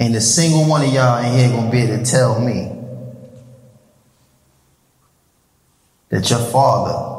Ain't 0.00 0.16
a 0.16 0.20
single 0.20 0.66
one 0.66 0.82
of 0.82 0.92
y'all 0.92 1.22
in 1.22 1.38
here 1.38 1.50
gonna 1.50 1.70
be 1.70 1.78
able 1.78 1.98
to 1.98 2.10
tell 2.10 2.40
me 2.40 2.72
that 6.08 6.28
your 6.28 6.38
father, 6.38 7.09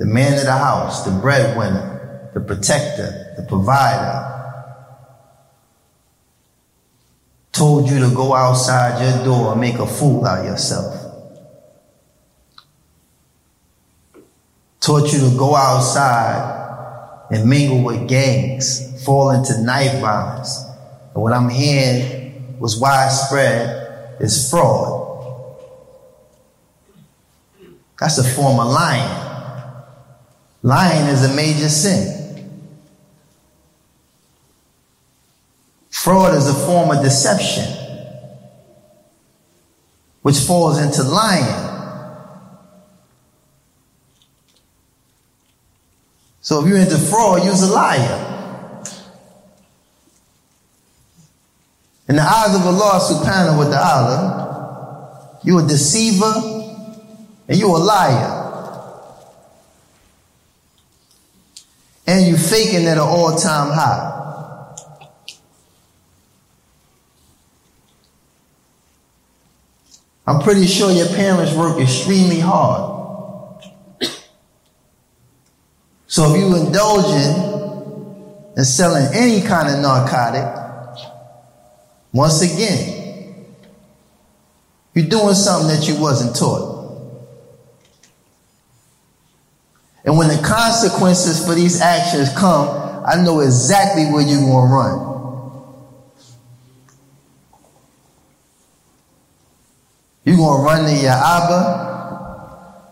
the 0.00 0.06
man 0.06 0.32
of 0.38 0.44
the 0.44 0.52
house, 0.52 1.04
the 1.04 1.10
breadwinner, 1.10 2.30
the 2.32 2.40
protector, 2.40 3.34
the 3.36 3.42
provider, 3.42 4.26
told 7.52 7.86
you 7.90 7.98
to 7.98 8.14
go 8.14 8.32
outside 8.32 9.04
your 9.04 9.24
door 9.26 9.52
and 9.52 9.60
make 9.60 9.74
a 9.74 9.86
fool 9.86 10.24
out 10.24 10.38
of 10.38 10.46
yourself. 10.46 10.96
Taught 14.80 15.12
you 15.12 15.18
to 15.18 15.36
go 15.36 15.54
outside 15.54 17.26
and 17.30 17.46
mingle 17.46 17.84
with 17.84 18.08
gangs, 18.08 19.04
fall 19.04 19.28
into 19.32 19.62
knife 19.62 20.00
violence. 20.00 20.64
And 21.12 21.22
what 21.22 21.34
I'm 21.34 21.50
hearing 21.50 22.58
was 22.58 22.80
widespread 22.80 24.16
is 24.18 24.48
fraud. 24.48 25.58
That's 27.98 28.16
a 28.16 28.24
form 28.24 28.58
of 28.60 28.72
lying. 28.72 29.29
Lying 30.62 31.06
is 31.06 31.24
a 31.24 31.34
major 31.34 31.68
sin. 31.68 32.20
Fraud 35.90 36.34
is 36.34 36.48
a 36.48 36.54
form 36.54 36.96
of 36.96 37.02
deception, 37.02 37.64
which 40.22 40.38
falls 40.38 40.78
into 40.78 41.02
lying. 41.02 41.70
So 46.40 46.62
if 46.62 46.68
you're 46.68 46.78
into 46.78 46.98
fraud, 46.98 47.44
you're 47.44 47.54
a 47.54 47.66
liar. 47.66 48.26
In 52.08 52.16
the 52.16 52.22
eyes 52.22 52.54
of 52.56 52.66
Allah 52.66 52.98
subhanahu 52.98 53.58
wa 53.58 53.70
ta'ala, 53.70 55.38
you're 55.44 55.64
a 55.64 55.68
deceiver 55.68 56.32
and 57.46 57.56
you're 57.58 57.76
a 57.76 57.78
liar. 57.78 58.39
And 62.10 62.26
you 62.26 62.36
faking 62.36 62.86
at 62.86 62.96
an 62.96 62.98
all-time 62.98 63.70
high. 63.70 64.74
I'm 70.26 70.40
pretty 70.42 70.66
sure 70.66 70.90
your 70.90 71.06
parents 71.06 71.54
work 71.54 71.80
extremely 71.80 72.40
hard. 72.40 73.62
So 76.08 76.34
if 76.34 76.40
you 76.40 76.56
indulging 76.56 78.54
in 78.56 78.64
selling 78.64 79.06
any 79.14 79.46
kind 79.46 79.72
of 79.72 79.80
narcotic, 79.80 80.48
once 82.12 82.42
again, 82.42 83.46
you're 84.94 85.06
doing 85.06 85.34
something 85.34 85.68
that 85.68 85.86
you 85.86 86.00
wasn't 86.00 86.34
taught. 86.34 86.69
And 90.10 90.18
when 90.18 90.26
the 90.26 90.42
consequences 90.42 91.46
for 91.46 91.54
these 91.54 91.80
actions 91.80 92.36
come, 92.36 92.68
I 93.06 93.22
know 93.22 93.38
exactly 93.38 94.06
where 94.06 94.22
you're 94.22 94.40
going 94.40 94.68
to 94.68 94.74
run. 94.74 94.98
You're 100.24 100.36
going 100.36 100.58
to 100.58 100.64
run 100.64 100.84
to 100.84 101.00
your 101.00 101.12
Abba. 101.12 102.82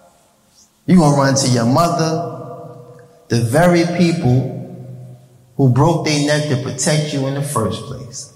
You're 0.87 0.99
going 0.99 1.13
to 1.13 1.21
run 1.21 1.35
to 1.35 1.49
your 1.49 1.67
mother. 1.67 2.95
The 3.27 3.41
very 3.41 3.83
people 3.99 4.55
who 5.57 5.71
broke 5.71 6.07
their 6.07 6.25
neck 6.25 6.49
to 6.51 6.63
protect 6.63 7.13
you 7.13 7.27
in 7.27 7.35
the 7.35 7.43
first 7.43 7.83
place. 7.83 8.33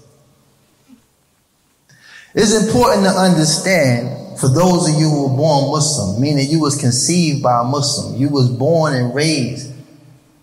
It's 2.35 2.67
important 2.67 3.05
to 3.05 3.11
understand 3.11 4.22
for 4.43 4.49
those 4.49 4.89
of 4.89 4.99
you 4.99 5.07
who 5.09 5.29
were 5.29 5.37
born 5.37 5.71
Muslim, 5.71 6.21
meaning 6.21 6.49
you 6.49 6.59
was 6.59 6.75
conceived 6.75 7.41
by 7.41 7.61
a 7.61 7.63
Muslim, 7.63 8.19
you 8.19 8.27
was 8.27 8.49
born 8.49 8.93
and 8.93 9.15
raised, 9.15 9.73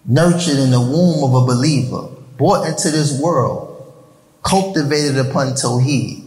nurtured 0.06 0.56
in 0.56 0.70
the 0.70 0.80
womb 0.80 1.22
of 1.22 1.42
a 1.42 1.44
believer, 1.44 2.08
brought 2.38 2.66
into 2.66 2.90
this 2.90 3.20
world, 3.20 3.92
cultivated 4.42 5.18
upon 5.18 5.48
Tawheed, 5.48 6.26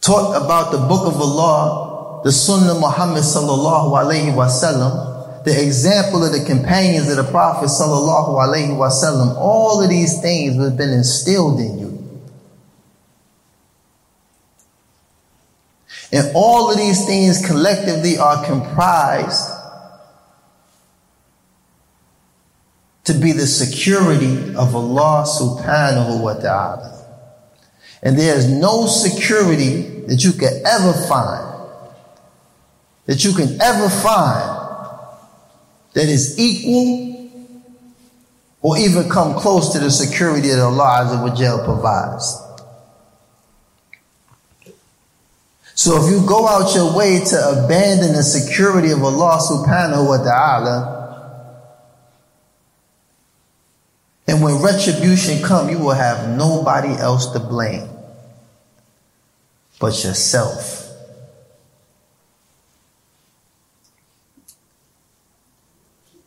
taught 0.00 0.34
about 0.44 0.72
the 0.72 0.78
book 0.78 1.06
of 1.06 1.20
Allah, 1.20 2.20
the 2.24 2.32
Sunnah 2.32 2.72
of 2.72 2.80
Muhammad 2.80 3.22
sallallahu 3.22 3.94
alaihi 3.94 4.34
wasallam, 4.34 5.44
the 5.44 5.64
example 5.64 6.24
of 6.24 6.32
the 6.32 6.44
companions 6.44 7.08
of 7.08 7.16
the 7.16 7.30
Prophet 7.30 7.66
sallallahu 7.66 8.34
alaihi 8.42 8.76
wasallam, 8.76 9.36
all 9.36 9.80
of 9.80 9.88
these 9.88 10.20
things 10.20 10.60
have 10.60 10.76
been 10.76 10.90
instilled 10.90 11.60
in 11.60 11.78
you. 11.78 11.87
And 16.12 16.30
all 16.34 16.70
of 16.70 16.78
these 16.78 17.04
things 17.06 17.44
collectively 17.46 18.18
are 18.18 18.44
comprised 18.44 19.50
to 23.04 23.14
be 23.14 23.32
the 23.32 23.46
security 23.46 24.54
of 24.54 24.74
Allah 24.74 25.24
subhanahu 25.26 26.22
wa 26.22 26.34
ta'ala. 26.34 26.94
And 28.02 28.18
there 28.18 28.36
is 28.36 28.48
no 28.48 28.86
security 28.86 30.04
that 30.06 30.24
you 30.24 30.32
can 30.32 30.62
ever 30.66 30.92
find, 30.92 31.70
that 33.06 33.24
you 33.24 33.32
can 33.32 33.60
ever 33.60 33.88
find 33.88 34.58
that 35.94 36.08
is 36.08 36.38
equal 36.38 37.18
or 38.60 38.78
even 38.78 39.08
come 39.08 39.34
close 39.34 39.72
to 39.72 39.78
the 39.78 39.90
security 39.90 40.48
that 40.48 40.60
Allah 40.60 41.04
Azza 41.04 41.22
wa 41.22 41.64
provides. 41.64 42.47
So 45.78 46.04
if 46.04 46.10
you 46.10 46.26
go 46.26 46.48
out 46.48 46.74
your 46.74 46.92
way 46.92 47.22
to 47.24 47.50
abandon 47.50 48.12
the 48.12 48.24
security 48.24 48.90
of 48.90 49.04
Allah 49.04 49.38
subhanahu 49.38 50.08
wa 50.08 50.18
ta'ala, 50.18 50.74
and 54.26 54.42
when 54.42 54.60
retribution 54.60 55.40
come, 55.40 55.70
you 55.70 55.78
will 55.78 55.94
have 55.94 56.36
nobody 56.36 56.88
else 56.98 57.30
to 57.30 57.38
blame 57.38 57.88
but 59.78 60.02
yourself. 60.02 60.90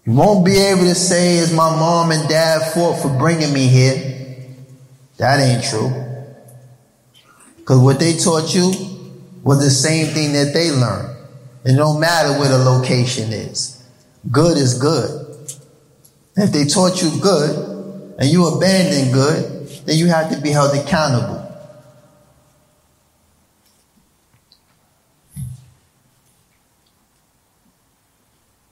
You 0.06 0.14
won't 0.14 0.46
be 0.46 0.56
able 0.60 0.88
to 0.88 0.96
say, 0.96 1.40
"Is 1.44 1.52
my 1.52 1.76
mom 1.76 2.12
and 2.12 2.24
dad 2.30 2.72
fault 2.72 3.02
for 3.02 3.10
bringing 3.10 3.52
me 3.52 3.68
here?" 3.68 4.00
That 5.18 5.42
ain't 5.42 5.66
true. 5.66 5.92
Because 7.58 7.80
what 7.80 8.00
they 8.00 8.16
taught 8.16 8.56
you 8.56 8.92
was 9.43 9.60
the 9.60 9.69
same 9.69 10.08
thing 10.13 10.34
that 10.34 10.54
they 10.54 10.71
learned. 10.71 11.17
It 11.63 11.75
don't 11.75 11.99
matter 11.99 12.39
where 12.39 12.49
the 12.49 12.58
location 12.58 13.32
is. 13.32 13.84
Good 14.32 14.58
is 14.58 14.77
good. 14.80 15.27
If 16.36 16.51
they 16.51 16.65
taught 16.65 17.01
you 17.01 17.12
good 17.21 18.15
and 18.19 18.30
you 18.30 18.47
abandon 18.47 19.12
good, 19.12 19.67
then 19.86 19.97
you 19.97 20.08
have 20.08 20.32
to 20.32 20.39
be 20.41 20.49
held 20.49 20.75
accountable. 20.75 21.39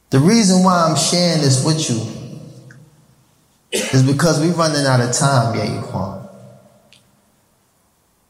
The 0.10 0.20
reason 0.20 0.64
why 0.64 0.88
I'm 0.88 0.96
sharing 0.96 1.42
this 1.42 1.64
with 1.64 1.90
you 1.90 2.50
is 3.72 4.02
because 4.02 4.40
we're 4.40 4.54
running 4.54 4.86
out 4.86 5.02
of 5.02 5.12
time, 5.14 5.56
Ya 5.56 5.82
Ikhwan. 5.82 6.28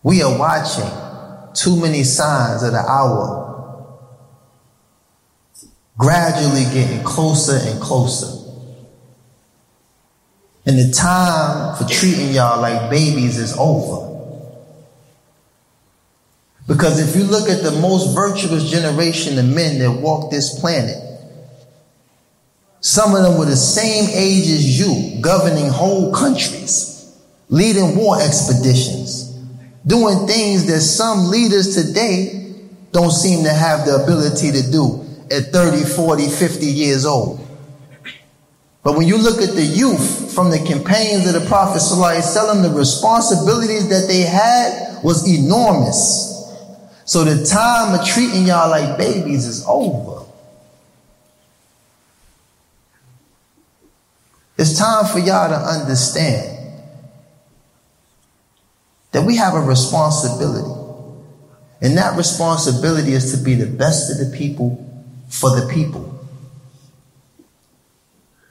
We 0.04 0.22
are 0.22 0.38
watching 0.38 1.09
too 1.54 1.80
many 1.80 2.04
signs 2.04 2.64
of 2.64 2.72
the 2.72 2.80
hour 2.80 3.40
gradually 6.00 6.64
getting 6.74 7.04
closer 7.04 7.60
and 7.70 7.80
closer. 7.82 8.36
And 10.66 10.78
the 10.80 10.92
time 10.94 11.76
for 11.76 11.84
treating 11.84 12.32
y'all 12.34 12.62
like 12.62 12.90
babies 12.90 13.38
is 13.38 13.56
over. 13.58 14.08
Because 16.68 17.00
if 17.00 17.16
you 17.16 17.24
look 17.24 17.50
at 17.50 17.64
the 17.64 17.72
most 17.82 18.16
virtuous 18.16 18.70
generation 18.70 19.38
of 19.40 19.46
men 19.46 19.80
that 19.80 19.92
walk 19.92 20.32
this 20.32 20.60
planet, 20.60 20.98
some 22.80 23.14
of 23.14 23.24
them 23.24 23.38
were 23.38 23.46
the 23.46 23.58
same 23.58 24.10
age 24.14 24.48
as 24.48 24.80
you, 24.80 25.20
governing 25.20 25.68
whole 25.68 26.14
countries, 26.14 27.14
leading 27.50 27.98
war 27.98 28.22
expeditions, 28.22 29.29
doing 29.86 30.28
things 30.28 30.66
that 30.68 30.82
some 30.82 31.30
leaders 31.30 31.76
today 31.76 32.54
don't 32.92 33.12
seem 33.12 33.44
to 33.44 33.52
have 33.52 33.86
the 33.86 33.96
ability 34.04 34.52
to 34.52 34.72
do 34.72 35.06
at 35.32 35.52
30, 35.54 35.84
40, 35.84 36.30
50 36.30 36.66
years 36.66 37.06
old. 37.06 37.46
But 38.84 38.98
when 38.98 39.08
you 39.08 39.18
look 39.18 39.42
at 39.42 39.56
the 39.56 39.64
youth 39.64 40.34
from 40.34 40.50
the 40.50 40.58
campaigns 40.60 41.28
of 41.28 41.40
the 41.40 41.48
Prophet 41.48 41.80
ﷺ, 41.80 42.64
the 42.64 42.72
responsibilities 42.72 43.90
that 43.90 44.08
they 44.08 44.22
had 44.22 45.04
was 45.04 45.28
enormous. 45.28 46.30
So 47.06 47.24
the 47.24 47.46
time 47.46 48.00
of 48.00 48.06
treating 48.06 48.46
y'all 48.46 48.70
like 48.70 48.98
babies 48.98 49.46
is 49.46 49.66
over. 49.68 50.26
It's 54.58 54.78
time 54.78 55.06
for 55.06 55.20
y'all 55.20 55.50
to 55.50 55.56
understand 55.56 56.59
that 59.12 59.26
we 59.26 59.36
have 59.38 59.56
a 59.56 59.62
responsibility. 59.62 60.76
And 61.82 61.98
that 61.98 62.18
responsibility 62.18 63.14
is 63.14 63.38
to 63.38 63.44
be 63.44 63.56
the 63.56 63.66
best 63.66 64.12
of 64.12 64.18
the 64.18 64.38
people 64.38 64.86
for 65.30 65.60
the 65.60 65.72
people. 65.74 66.06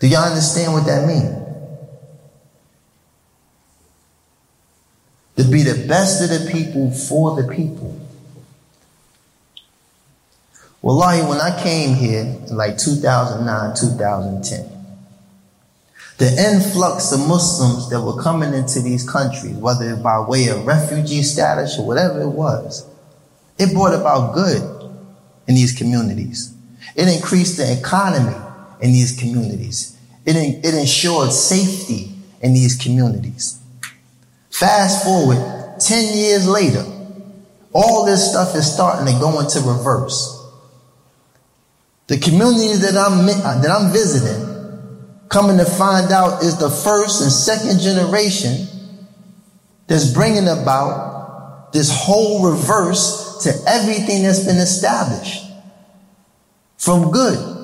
Do 0.00 0.08
y'all 0.08 0.24
understand 0.24 0.72
what 0.72 0.86
that 0.86 1.06
means? 1.06 1.34
To 5.36 5.44
be 5.44 5.62
the 5.62 5.86
best 5.86 6.22
of 6.22 6.30
the 6.30 6.50
people 6.50 6.90
for 6.90 7.40
the 7.40 7.52
people. 7.52 8.00
Wallahi, 10.80 11.22
when 11.22 11.40
I 11.40 11.60
came 11.62 11.94
here 11.96 12.20
in 12.20 12.56
like 12.56 12.78
2009, 12.78 13.76
2010, 13.76 14.77
the 16.18 16.52
influx 16.52 17.12
of 17.12 17.20
Muslims 17.20 17.88
that 17.90 18.00
were 18.00 18.20
coming 18.20 18.52
into 18.52 18.80
these 18.80 19.08
countries, 19.08 19.54
whether 19.54 19.94
by 19.96 20.18
way 20.20 20.48
of 20.48 20.66
refugee 20.66 21.22
status 21.22 21.78
or 21.78 21.86
whatever 21.86 22.22
it 22.22 22.28
was, 22.28 22.84
it 23.56 23.72
brought 23.72 23.94
about 23.94 24.34
good 24.34 24.62
in 25.46 25.54
these 25.54 25.76
communities. 25.76 26.54
It 26.96 27.08
increased 27.08 27.56
the 27.56 27.72
economy 27.78 28.36
in 28.80 28.92
these 28.92 29.18
communities. 29.18 29.96
It, 30.26 30.36
it 30.36 30.74
ensured 30.74 31.32
safety 31.32 32.12
in 32.40 32.52
these 32.52 32.76
communities. 32.76 33.60
Fast 34.50 35.04
forward 35.04 35.38
10 35.78 36.16
years 36.16 36.48
later, 36.48 36.84
all 37.72 38.04
this 38.04 38.28
stuff 38.28 38.56
is 38.56 38.72
starting 38.72 39.12
to 39.12 39.20
go 39.20 39.38
into 39.38 39.60
reverse. 39.60 40.34
The 42.08 42.18
communities 42.18 42.80
that 42.80 42.96
I'm, 42.96 43.26
that 43.26 43.70
I'm 43.70 43.92
visiting, 43.92 44.47
coming 45.28 45.58
to 45.58 45.64
find 45.64 46.10
out 46.12 46.42
is 46.42 46.58
the 46.58 46.70
first 46.70 47.22
and 47.22 47.30
second 47.30 47.80
generation 47.80 48.66
that's 49.86 50.12
bringing 50.12 50.48
about 50.48 51.72
this 51.72 51.90
whole 51.94 52.50
reverse 52.50 53.42
to 53.42 53.50
everything 53.66 54.22
that's 54.22 54.44
been 54.44 54.56
established 54.56 55.44
from 56.76 57.10
good. 57.10 57.56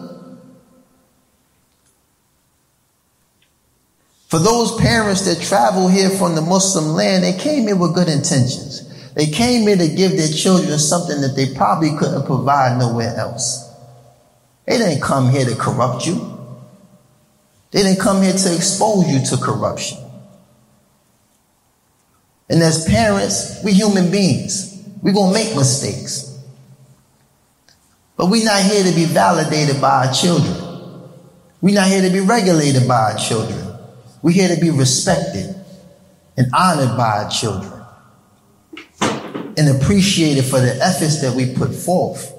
For 4.28 4.38
those 4.38 4.76
parents 4.80 5.22
that 5.26 5.40
travel 5.42 5.88
here 5.88 6.10
from 6.10 6.34
the 6.34 6.42
Muslim 6.42 6.94
land, 6.94 7.22
they 7.22 7.38
came 7.38 7.68
here 7.68 7.76
with 7.76 7.94
good 7.94 8.08
intentions. 8.08 9.12
They 9.14 9.26
came 9.26 9.62
here 9.62 9.76
to 9.76 9.88
give 9.88 10.16
their 10.16 10.28
children 10.28 10.76
something 10.78 11.20
that 11.20 11.36
they 11.36 11.54
probably 11.54 11.96
couldn't 11.96 12.26
provide 12.26 12.78
nowhere 12.78 13.14
else. 13.16 13.72
They 14.66 14.78
didn't 14.78 15.02
come 15.02 15.30
here 15.30 15.44
to 15.44 15.54
corrupt 15.54 16.06
you. 16.06 16.33
They 17.74 17.82
didn't 17.82 17.98
come 17.98 18.22
here 18.22 18.32
to 18.32 18.54
expose 18.54 19.08
you 19.08 19.26
to 19.26 19.44
corruption. 19.44 19.98
And 22.48 22.62
as 22.62 22.84
parents, 22.84 23.58
we're 23.64 23.74
human 23.74 24.12
beings. 24.12 24.80
We're 25.02 25.12
going 25.12 25.32
to 25.32 25.38
make 25.40 25.56
mistakes. 25.56 26.38
But 28.16 28.26
we're 28.26 28.44
not 28.44 28.62
here 28.62 28.84
to 28.84 28.94
be 28.94 29.06
validated 29.06 29.80
by 29.80 30.06
our 30.06 30.12
children. 30.12 30.54
We're 31.60 31.74
not 31.74 31.88
here 31.88 32.02
to 32.02 32.10
be 32.10 32.20
regulated 32.20 32.86
by 32.86 33.10
our 33.10 33.18
children. 33.18 33.76
We're 34.22 34.30
here 34.30 34.54
to 34.54 34.60
be 34.60 34.70
respected 34.70 35.56
and 36.36 36.46
honored 36.54 36.96
by 36.96 37.24
our 37.24 37.28
children 37.28 37.72
and 39.56 39.82
appreciated 39.82 40.44
for 40.44 40.60
the 40.60 40.78
efforts 40.80 41.20
that 41.22 41.34
we 41.34 41.52
put 41.52 41.74
forth. 41.74 42.33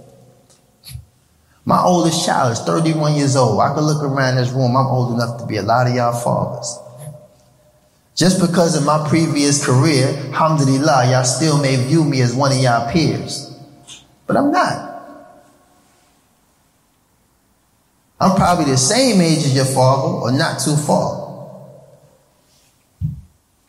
My 1.65 1.81
oldest 1.81 2.23
child 2.25 2.53
is 2.53 2.59
31 2.59 3.15
years 3.15 3.35
old. 3.35 3.59
I 3.59 3.73
can 3.73 3.83
look 3.83 4.03
around 4.03 4.35
this 4.35 4.51
room. 4.51 4.77
I'm 4.77 4.85
old 4.85 5.15
enough 5.15 5.39
to 5.39 5.47
be 5.47 5.57
a 5.57 5.63
lot 5.63 5.87
of 5.87 5.95
y'all 5.95 6.13
fathers. 6.13 6.77
Just 8.13 8.39
because 8.39 8.77
of 8.77 8.85
my 8.85 9.07
previous 9.09 9.65
career, 9.65 10.07
alhamdulillah, 10.27 11.09
y'all 11.09 11.23
still 11.23 11.59
may 11.59 11.75
view 11.75 12.03
me 12.03 12.21
as 12.21 12.35
one 12.35 12.51
of 12.51 12.59
y'all 12.59 12.91
peers. 12.91 13.51
But 14.27 14.37
I'm 14.37 14.51
not. 14.51 14.95
I'm 18.19 18.35
probably 18.37 18.65
the 18.65 18.77
same 18.77 19.19
age 19.19 19.39
as 19.39 19.55
your 19.55 19.65
father 19.65 20.07
or 20.07 20.31
not 20.31 20.59
too 20.59 20.75
far. 20.75 21.23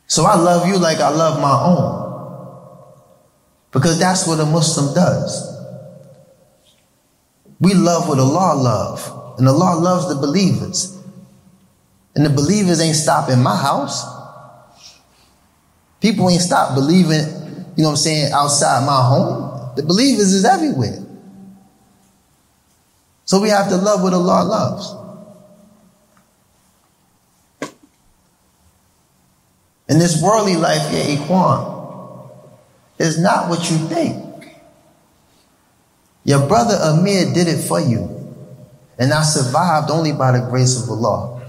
So 0.07 0.25
I 0.25 0.37
love 0.37 0.69
you 0.69 0.79
like 0.79 0.99
I 0.99 1.09
love 1.09 1.41
my 1.41 1.65
own. 1.65 2.05
Because 3.73 3.99
that's 3.99 4.29
what 4.29 4.39
a 4.39 4.47
Muslim 4.47 4.95
does. 4.95 5.56
We 7.61 7.75
love 7.75 8.09
what 8.09 8.19
Allah 8.19 8.55
love. 8.55 9.39
And 9.39 9.49
Allah 9.49 9.79
loves 9.79 10.09
the 10.09 10.15
believers. 10.15 10.97
And 12.15 12.25
the 12.25 12.31
believers 12.31 12.81
ain't 12.81 12.97
stopping 12.97 13.43
my 13.43 13.57
house. 13.57 14.05
People 16.01 16.31
ain't 16.31 16.43
stop 16.43 16.75
believing, 16.75 17.21
you 17.77 17.83
know 17.83 17.89
what 17.89 17.91
I'm 17.91 17.97
saying, 17.97 18.33
outside 18.33 18.87
my 18.87 19.03
home. 19.03 19.75
The 19.77 19.83
believers 19.83 20.33
is 20.33 20.45
everywhere. 20.45 21.05
So 23.25 23.41
we 23.41 23.49
have 23.49 23.69
to 23.69 23.77
love 23.77 24.03
what 24.03 24.15
Allah 24.15 24.45
loves. 24.45 24.95
And 29.89 30.01
this 30.01 30.21
worldly 30.23 30.57
life, 30.57 30.93
Ya 30.93 31.17
Ikhwan, 31.17 32.31
is 32.99 33.21
not 33.21 33.49
what 33.49 33.71
you 33.71 33.77
think. 33.89 34.26
Your 36.27 36.49
brother 36.49 36.75
Amir 36.83 37.33
did 37.33 37.47
it 37.47 37.63
for 37.63 37.81
you. 37.81 38.13
And 38.99 39.13
I 39.13 39.23
survived 39.23 39.91
only 39.91 40.11
by 40.11 40.33
the 40.33 40.45
grace 40.51 40.83
of 40.83 40.91
Allah. 40.91 41.41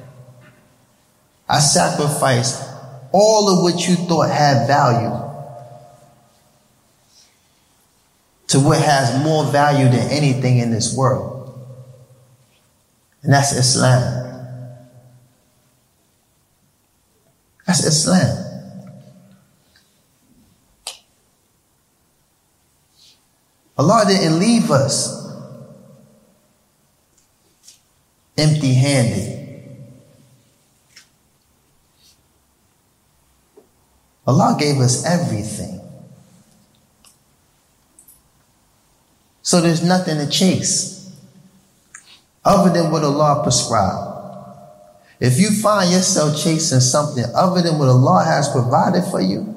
I 1.49 1.57
sacrificed 1.57 2.63
all 3.11 3.49
of 3.49 3.63
what 3.63 3.87
you 3.87 3.95
thought 3.95 4.29
had 4.29 4.67
value 4.67 5.09
to 8.49 8.59
what 8.59 8.79
has 8.79 9.23
more 9.23 9.45
value 9.51 9.85
than 9.85 10.11
anything 10.11 10.59
in 10.59 10.69
this 10.69 10.95
world. 10.95 11.59
And 13.23 13.33
that's 13.33 13.53
Islam. 13.53 14.61
That's 17.65 17.83
Islam. 17.83 18.46
Allah 23.77 24.05
didn't 24.07 24.39
leave 24.39 24.71
us 24.71 25.17
empty 28.37 28.73
handed. 28.73 29.37
Allah 34.25 34.57
gave 34.59 34.77
us 34.77 35.05
everything. 35.05 35.79
So 39.41 39.61
there's 39.61 39.83
nothing 39.83 40.17
to 40.17 40.29
chase 40.29 41.15
other 42.43 42.69
than 42.69 42.91
what 42.91 43.03
Allah 43.03 43.41
prescribed. 43.43 44.15
If 45.19 45.39
you 45.39 45.49
find 45.49 45.89
yourself 45.91 46.37
chasing 46.37 46.79
something 46.79 47.23
other 47.33 47.61
than 47.61 47.79
what 47.79 47.87
Allah 47.87 48.23
has 48.25 48.49
provided 48.49 49.03
for 49.09 49.21
you, 49.21 49.55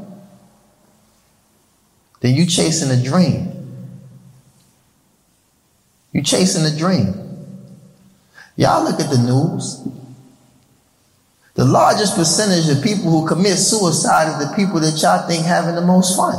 then 2.20 2.34
you're 2.34 2.46
chasing 2.46 2.90
a 2.90 3.02
dream. 3.02 3.59
You 6.12 6.22
chasing 6.22 6.64
a 6.64 6.76
dream. 6.76 7.14
Y'all 8.56 8.84
look 8.84 9.00
at 9.00 9.10
the 9.10 9.18
news. 9.18 9.86
The 11.54 11.64
largest 11.64 12.16
percentage 12.16 12.68
of 12.68 12.82
people 12.82 13.10
who 13.10 13.26
commit 13.26 13.58
suicide 13.58 14.28
is 14.28 14.48
the 14.48 14.54
people 14.56 14.80
that 14.80 15.00
y'all 15.02 15.26
think 15.26 15.44
having 15.44 15.74
the 15.74 15.80
most 15.80 16.16
fun. 16.16 16.34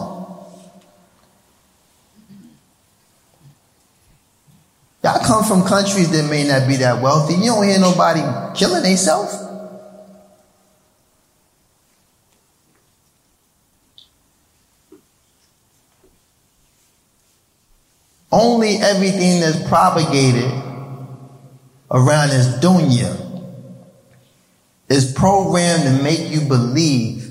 Y'all 5.04 5.20
come 5.26 5.44
from 5.44 5.68
countries 5.68 6.12
that 6.12 6.30
may 6.30 6.48
not 6.48 6.68
be 6.68 6.76
that 6.78 7.02
wealthy. 7.02 7.34
You 7.34 7.52
don't 7.52 7.68
hear 7.68 7.80
nobody 7.80 8.22
killing 8.58 8.84
themselves. 8.84 9.51
Only 18.32 18.78
everything 18.78 19.42
that's 19.42 19.68
propagated 19.68 20.50
around 21.92 22.30
this 22.30 22.48
dunya 22.60 23.18
is 24.88 25.12
programmed 25.12 25.84
to 25.84 26.04
make 26.04 26.30
you 26.32 26.42
believe 26.42 27.28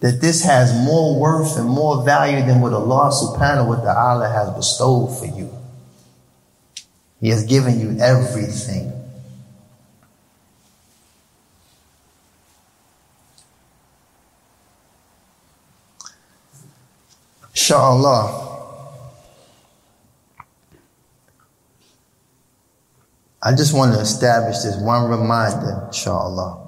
that 0.00 0.20
this 0.20 0.44
has 0.44 0.74
more 0.84 1.18
worth 1.18 1.56
and 1.56 1.68
more 1.68 2.04
value 2.04 2.44
than 2.44 2.60
what 2.60 2.72
Allah 2.72 3.10
subhanahu 3.12 3.68
wa 3.68 3.76
ta'ala 3.76 4.28
has 4.28 4.50
bestowed 4.50 5.16
for 5.18 5.26
you. 5.26 5.48
He 7.20 7.28
has 7.28 7.44
given 7.44 7.78
you 7.78 7.98
everything. 8.00 8.92
Inshallah. 17.50 18.51
I 23.44 23.52
just 23.56 23.74
want 23.74 23.92
to 23.94 24.00
establish 24.00 24.58
this 24.58 24.76
one 24.76 25.10
reminder, 25.10 25.86
inshallah. 25.88 26.60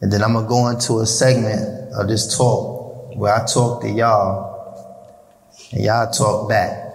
And 0.00 0.10
then 0.10 0.22
I'm 0.22 0.32
going 0.32 0.44
to 0.44 0.48
go 0.48 0.68
into 0.68 1.00
a 1.00 1.06
segment 1.06 1.92
of 1.92 2.08
this 2.08 2.34
talk 2.34 3.14
where 3.16 3.34
I 3.34 3.44
talk 3.44 3.82
to 3.82 3.90
y'all 3.90 4.48
and 5.72 5.84
y'all 5.84 6.10
talk 6.10 6.48
back. 6.48 6.86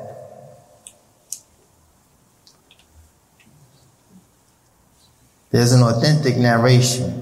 There's 5.52 5.72
an 5.72 5.84
authentic 5.84 6.38
narration. 6.38 7.20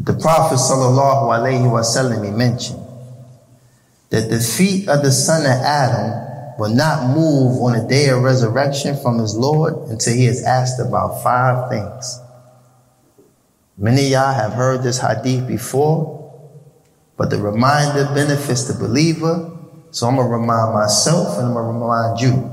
The 0.00 0.14
Prophet 0.14 0.56
sallallahu 0.56 1.30
alaihi 1.30 1.62
wasallam 1.70 2.24
he 2.24 2.32
mentioned 2.32 2.85
that 4.10 4.30
the 4.30 4.40
feet 4.40 4.88
of 4.88 5.02
the 5.02 5.12
son 5.12 5.42
of 5.42 5.62
Adam 5.62 6.56
will 6.58 6.74
not 6.74 7.14
move 7.14 7.60
on 7.60 7.78
the 7.78 7.86
day 7.86 8.08
of 8.08 8.22
resurrection 8.22 8.96
from 8.96 9.18
his 9.18 9.36
Lord 9.36 9.74
until 9.90 10.14
he 10.14 10.26
is 10.26 10.42
asked 10.44 10.80
about 10.80 11.22
five 11.22 11.68
things. 11.70 12.20
Many 13.76 14.06
of 14.06 14.10
y'all 14.10 14.34
have 14.34 14.52
heard 14.52 14.82
this 14.82 15.00
hadith 15.00 15.46
before, 15.46 16.16
but 17.18 17.28
the 17.30 17.38
reminder 17.38 18.04
benefits 18.14 18.64
the 18.64 18.78
believer. 18.78 19.52
So 19.90 20.06
I'm 20.06 20.16
going 20.16 20.28
to 20.28 20.32
remind 20.32 20.74
myself 20.74 21.38
and 21.38 21.48
I'm 21.48 21.52
going 21.52 21.66
to 21.66 21.72
remind 21.72 22.20
you. 22.20 22.52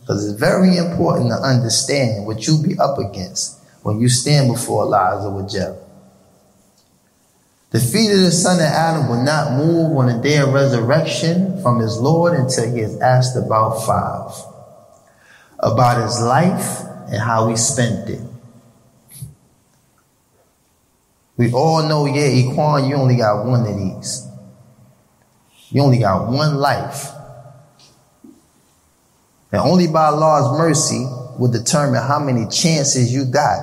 Because 0.00 0.28
it's 0.28 0.38
very 0.38 0.76
important 0.76 1.30
to 1.30 1.36
understand 1.36 2.26
what 2.26 2.46
you'll 2.46 2.62
be 2.62 2.78
up 2.78 2.98
against 2.98 3.60
when 3.82 4.00
you 4.00 4.08
stand 4.08 4.52
before 4.52 4.82
Allah 4.82 5.16
Azza 5.16 5.32
wa. 5.32 5.89
The 7.70 7.78
feet 7.78 8.10
of 8.10 8.18
the 8.18 8.32
son 8.32 8.56
of 8.56 8.64
Adam 8.66 9.08
will 9.08 9.22
not 9.22 9.52
move 9.56 9.96
on 9.96 10.06
the 10.06 10.20
day 10.20 10.38
of 10.38 10.52
resurrection 10.52 11.62
from 11.62 11.78
his 11.78 11.98
Lord 11.98 12.34
until 12.34 12.74
he 12.74 12.80
is 12.80 13.00
asked 13.00 13.36
about 13.36 13.86
five. 13.86 14.32
About 15.60 16.02
his 16.02 16.20
life 16.20 16.80
and 17.06 17.22
how 17.22 17.48
he 17.48 17.56
spent 17.56 18.08
it. 18.10 18.20
We 21.36 21.52
all 21.52 21.88
know, 21.88 22.06
Ya 22.06 22.22
Ikhwan, 22.22 22.88
you 22.88 22.96
only 22.96 23.16
got 23.16 23.46
one 23.46 23.60
of 23.60 23.76
these. 23.76 24.26
You 25.70 25.82
only 25.82 25.98
got 25.98 26.28
one 26.28 26.56
life. 26.56 27.06
And 29.52 29.60
only 29.60 29.86
by 29.86 30.06
Allah's 30.06 30.58
mercy 30.58 31.06
will 31.38 31.50
determine 31.50 32.02
how 32.02 32.18
many 32.18 32.48
chances 32.48 33.12
you 33.12 33.24
got 33.24 33.60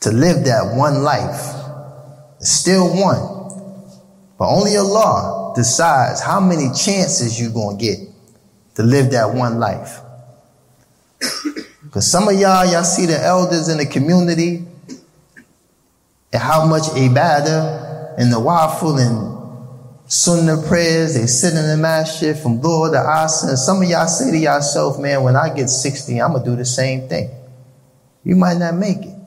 to 0.00 0.12
live 0.12 0.44
that 0.44 0.74
one 0.76 1.02
life. 1.02 1.59
It's 2.40 2.50
still 2.50 2.88
one. 2.88 3.40
But 4.38 4.48
only 4.48 4.76
Allah 4.76 5.52
decides 5.54 6.20
how 6.22 6.40
many 6.40 6.68
chances 6.74 7.40
you're 7.40 7.52
going 7.52 7.78
to 7.78 7.84
get 7.84 7.98
to 8.76 8.82
live 8.82 9.10
that 9.10 9.34
one 9.34 9.58
life. 9.58 10.00
Because 11.82 12.10
some 12.10 12.28
of 12.28 12.34
y'all, 12.34 12.64
y'all 12.70 12.84
see 12.84 13.04
the 13.04 13.20
elders 13.22 13.68
in 13.68 13.76
the 13.76 13.84
community 13.84 14.64
and 16.32 16.42
how 16.42 16.64
much 16.64 16.84
ibadah 16.84 18.14
and 18.16 18.32
the 18.32 18.40
waffle 18.40 18.96
and 18.96 19.38
sunnah 20.06 20.62
prayers, 20.66 21.14
they 21.14 21.26
sit 21.26 21.54
in 21.54 21.66
the 21.66 21.76
masjid 21.76 22.36
from 22.36 22.60
Dhuhr 22.60 22.90
to 22.92 22.96
Asr. 22.96 23.56
Some 23.56 23.82
of 23.82 23.88
y'all 23.88 24.06
say 24.06 24.30
to 24.30 24.38
yourself, 24.38 24.98
man, 24.98 25.22
when 25.22 25.36
I 25.36 25.52
get 25.54 25.68
60, 25.68 26.20
I'm 26.20 26.32
going 26.32 26.44
to 26.44 26.50
do 26.50 26.56
the 26.56 26.64
same 26.64 27.08
thing. 27.08 27.30
You 28.24 28.36
might 28.36 28.56
not 28.56 28.74
make 28.74 28.98
it. 28.98 29.19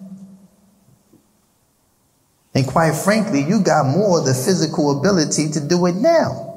And 2.55 2.67
quite 2.67 2.93
frankly, 2.93 3.43
you 3.43 3.61
got 3.61 3.85
more 3.85 4.19
of 4.19 4.25
the 4.25 4.33
physical 4.33 4.99
ability 4.99 5.49
to 5.51 5.59
do 5.59 5.85
it 5.87 5.95
now. 5.95 6.53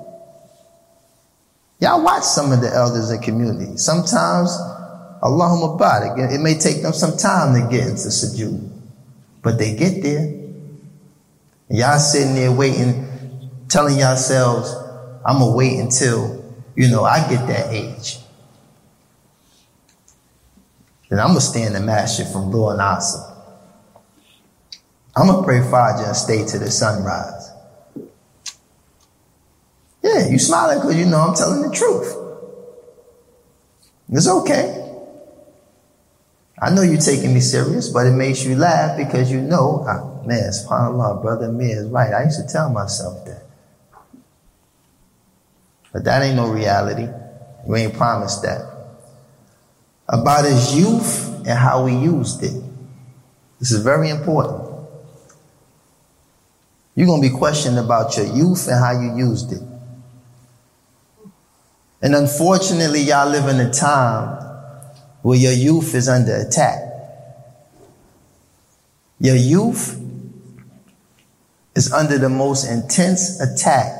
Y'all 1.80 2.02
watch 2.02 2.22
some 2.22 2.52
of 2.52 2.60
the 2.60 2.68
elders 2.72 3.10
in 3.10 3.20
community. 3.20 3.76
Sometimes, 3.76 4.50
Allahumma 5.22 5.78
barik, 5.78 6.32
it 6.32 6.40
may 6.40 6.54
take 6.54 6.82
them 6.82 6.92
some 6.92 7.16
time 7.16 7.54
to 7.54 7.68
get 7.70 7.86
into 7.86 8.08
sujood. 8.08 8.70
But 9.42 9.58
they 9.58 9.76
get 9.76 10.02
there. 10.02 10.34
y'all 11.70 11.98
sitting 11.98 12.34
there 12.34 12.52
waiting, 12.52 13.06
telling 13.68 13.98
yourselves, 13.98 14.74
I'm 15.24 15.38
gonna 15.38 15.56
wait 15.56 15.78
until, 15.78 16.54
you 16.74 16.88
know, 16.88 17.04
I 17.04 17.28
get 17.28 17.46
that 17.46 17.72
age. 17.72 18.18
Then 21.08 21.20
I'm 21.20 21.28
gonna 21.28 21.40
stand 21.40 21.74
the 21.74 21.80
masjid 21.80 22.26
from 22.26 22.44
and 22.44 22.80
Asr. 22.80 23.25
I'm 25.16 25.28
gonna 25.28 25.42
pray 25.42 25.60
Fajr 25.60 26.06
and 26.06 26.16
stay 26.16 26.44
to 26.44 26.58
the 26.58 26.70
sunrise. 26.70 27.50
Yeah, 30.02 30.28
you 30.28 30.38
smiling 30.38 30.80
because 30.80 30.96
you 30.96 31.06
know 31.06 31.20
I'm 31.20 31.34
telling 31.34 31.62
the 31.62 31.74
truth. 31.74 32.14
It's 34.10 34.28
okay. 34.28 34.82
I 36.58 36.70
know 36.70 36.82
you're 36.82 37.00
taking 37.00 37.34
me 37.34 37.40
serious, 37.40 37.88
but 37.88 38.06
it 38.06 38.12
makes 38.12 38.44
you 38.44 38.56
laugh 38.56 38.96
because 38.96 39.30
you 39.30 39.40
know, 39.40 39.84
ah, 39.88 40.24
man, 40.26 40.50
subhanAllah, 40.50 41.22
brother 41.22 41.50
me 41.50 41.72
is 41.72 41.88
right. 41.88 42.12
I 42.12 42.24
used 42.24 42.40
to 42.40 42.46
tell 42.46 42.70
myself 42.70 43.24
that. 43.24 43.42
But 45.92 46.04
that 46.04 46.22
ain't 46.22 46.36
no 46.36 46.50
reality. 46.50 47.08
We 47.66 47.80
ain't 47.80 47.94
promised 47.94 48.42
that. 48.42 48.62
About 50.08 50.44
his 50.44 50.76
youth 50.76 51.38
and 51.46 51.58
how 51.58 51.86
he 51.86 51.96
used 51.96 52.42
it. 52.42 52.62
This 53.58 53.72
is 53.72 53.82
very 53.82 54.10
important. 54.10 54.65
You're 56.96 57.06
going 57.06 57.22
to 57.22 57.28
be 57.28 57.34
questioned 57.36 57.78
about 57.78 58.16
your 58.16 58.26
youth 58.26 58.66
and 58.68 58.82
how 58.82 58.98
you 58.98 59.16
used 59.16 59.52
it. 59.52 59.62
And 62.02 62.14
unfortunately, 62.14 63.02
y'all 63.02 63.28
live 63.28 63.48
in 63.48 63.60
a 63.60 63.70
time 63.70 64.42
where 65.20 65.38
your 65.38 65.52
youth 65.52 65.94
is 65.94 66.08
under 66.08 66.34
attack. 66.36 66.80
Your 69.20 69.36
youth 69.36 70.00
is 71.74 71.92
under 71.92 72.16
the 72.16 72.30
most 72.30 72.64
intense 72.70 73.40
attack 73.40 73.92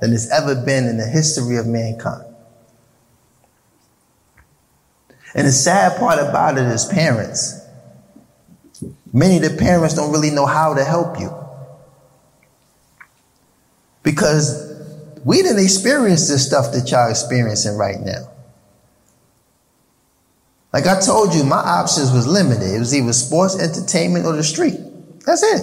that 0.00 0.10
has 0.10 0.30
ever 0.30 0.54
been 0.54 0.86
in 0.86 0.96
the 0.96 1.06
history 1.06 1.56
of 1.56 1.66
mankind. 1.66 2.24
And 5.34 5.48
the 5.48 5.52
sad 5.52 5.98
part 5.98 6.20
about 6.20 6.56
it 6.56 6.66
is 6.66 6.84
parents. 6.84 7.60
Many 9.12 9.36
of 9.36 9.42
the 9.42 9.56
parents 9.58 9.94
don't 9.94 10.12
really 10.12 10.30
know 10.30 10.46
how 10.46 10.74
to 10.74 10.84
help 10.84 11.18
you. 11.18 11.43
Because 14.04 14.70
we 15.24 15.42
didn't 15.42 15.64
experience 15.64 16.28
this 16.28 16.46
stuff 16.46 16.70
that 16.72 16.88
y'all 16.90 17.10
experiencing 17.10 17.76
right 17.76 17.98
now. 17.98 18.30
Like 20.72 20.86
I 20.86 21.00
told 21.00 21.34
you, 21.34 21.44
my 21.44 21.56
options 21.56 22.12
was 22.12 22.26
limited. 22.26 22.74
It 22.74 22.78
was 22.78 22.94
either 22.94 23.12
sports, 23.12 23.58
entertainment, 23.58 24.26
or 24.26 24.36
the 24.36 24.44
street. 24.44 24.78
That's 25.24 25.42
it. 25.42 25.62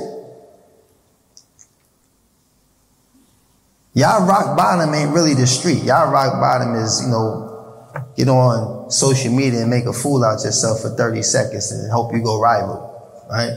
Y'all 3.93 4.25
rock 4.25 4.57
bottom 4.57 4.93
ain't 4.95 5.13
really 5.13 5.33
the 5.33 5.45
street. 5.45 5.83
Y'all 5.83 6.11
rock 6.11 6.39
bottom 6.39 6.75
is, 6.75 7.03
you 7.03 7.09
know, 7.09 7.85
get 8.15 8.29
on 8.29 8.89
social 8.89 9.31
media 9.33 9.61
and 9.61 9.69
make 9.69 9.85
a 9.85 9.93
fool 9.93 10.23
out 10.23 10.43
yourself 10.43 10.81
for 10.81 10.89
30 10.89 11.21
seconds 11.23 11.71
and 11.71 11.91
hope 11.91 12.13
you 12.13 12.23
go 12.23 12.39
rival. 12.39 12.87
Right? 13.29 13.51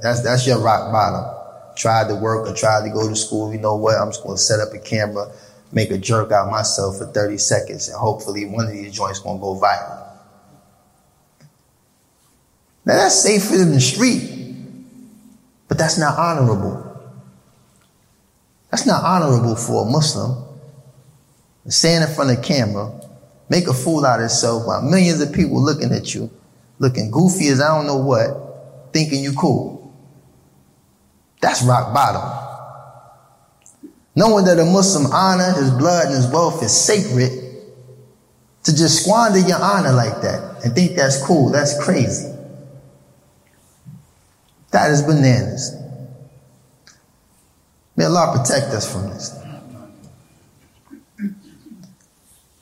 That's, 0.00 0.22
that's 0.22 0.46
your 0.46 0.60
rock 0.60 0.92
bottom 0.92 1.43
tried 1.76 2.08
to 2.08 2.14
work 2.14 2.48
or 2.48 2.54
tried 2.54 2.86
to 2.86 2.90
go 2.90 3.08
to 3.08 3.16
school, 3.16 3.52
you 3.52 3.58
know 3.58 3.76
what? 3.76 3.96
I'm 3.96 4.08
just 4.08 4.22
going 4.22 4.36
to 4.36 4.42
set 4.42 4.60
up 4.60 4.72
a 4.72 4.78
camera, 4.78 5.30
make 5.72 5.90
a 5.90 5.98
jerk 5.98 6.32
out 6.32 6.50
myself 6.50 6.98
for 6.98 7.06
30 7.06 7.38
seconds, 7.38 7.88
and 7.88 7.98
hopefully 7.98 8.44
one 8.46 8.66
of 8.66 8.72
these 8.72 8.94
joints 8.94 9.20
going 9.20 9.38
to 9.38 9.40
go 9.40 9.60
viral. 9.60 10.04
Now 12.86 12.96
that's 12.96 13.22
safer 13.22 13.56
than 13.56 13.72
the 13.72 13.80
street, 13.80 14.30
but 15.68 15.78
that's 15.78 15.98
not 15.98 16.18
honorable. 16.18 16.82
That's 18.70 18.86
not 18.86 19.04
honorable 19.04 19.56
for 19.56 19.86
a 19.86 19.90
Muslim. 19.90 20.44
Stand 21.68 22.08
in 22.08 22.14
front 22.14 22.30
of 22.30 22.36
the 22.36 22.42
camera, 22.42 22.92
make 23.48 23.68
a 23.68 23.72
fool 23.72 24.04
out 24.04 24.18
of 24.18 24.24
yourself 24.24 24.66
while 24.66 24.82
millions 24.82 25.20
of 25.20 25.32
people 25.32 25.62
looking 25.62 25.92
at 25.92 26.14
you, 26.14 26.30
looking 26.78 27.10
goofy 27.10 27.48
as 27.48 27.60
I 27.60 27.68
don't 27.68 27.86
know 27.86 27.96
what, 27.96 28.92
thinking 28.92 29.22
you 29.22 29.32
cool. 29.32 29.83
That's 31.44 31.62
rock 31.62 31.92
bottom. 31.92 32.22
Knowing 34.16 34.46
that 34.46 34.58
a 34.58 34.64
Muslim 34.64 35.12
honor, 35.12 35.52
his 35.52 35.70
blood 35.72 36.06
and 36.06 36.14
his 36.14 36.26
wealth 36.28 36.62
is 36.62 36.72
sacred, 36.72 37.30
to 38.62 38.74
just 38.74 39.02
squander 39.02 39.40
your 39.40 39.60
honor 39.60 39.92
like 39.92 40.22
that 40.22 40.64
and 40.64 40.74
think 40.74 40.96
that's 40.96 41.22
cool. 41.22 41.50
That's 41.50 41.84
crazy. 41.84 42.34
That 44.70 44.90
is 44.90 45.02
bananas. 45.02 45.76
May 47.94 48.06
Allah 48.06 48.38
protect 48.38 48.68
us 48.68 48.90
from 48.90 49.10
this. 49.10 49.38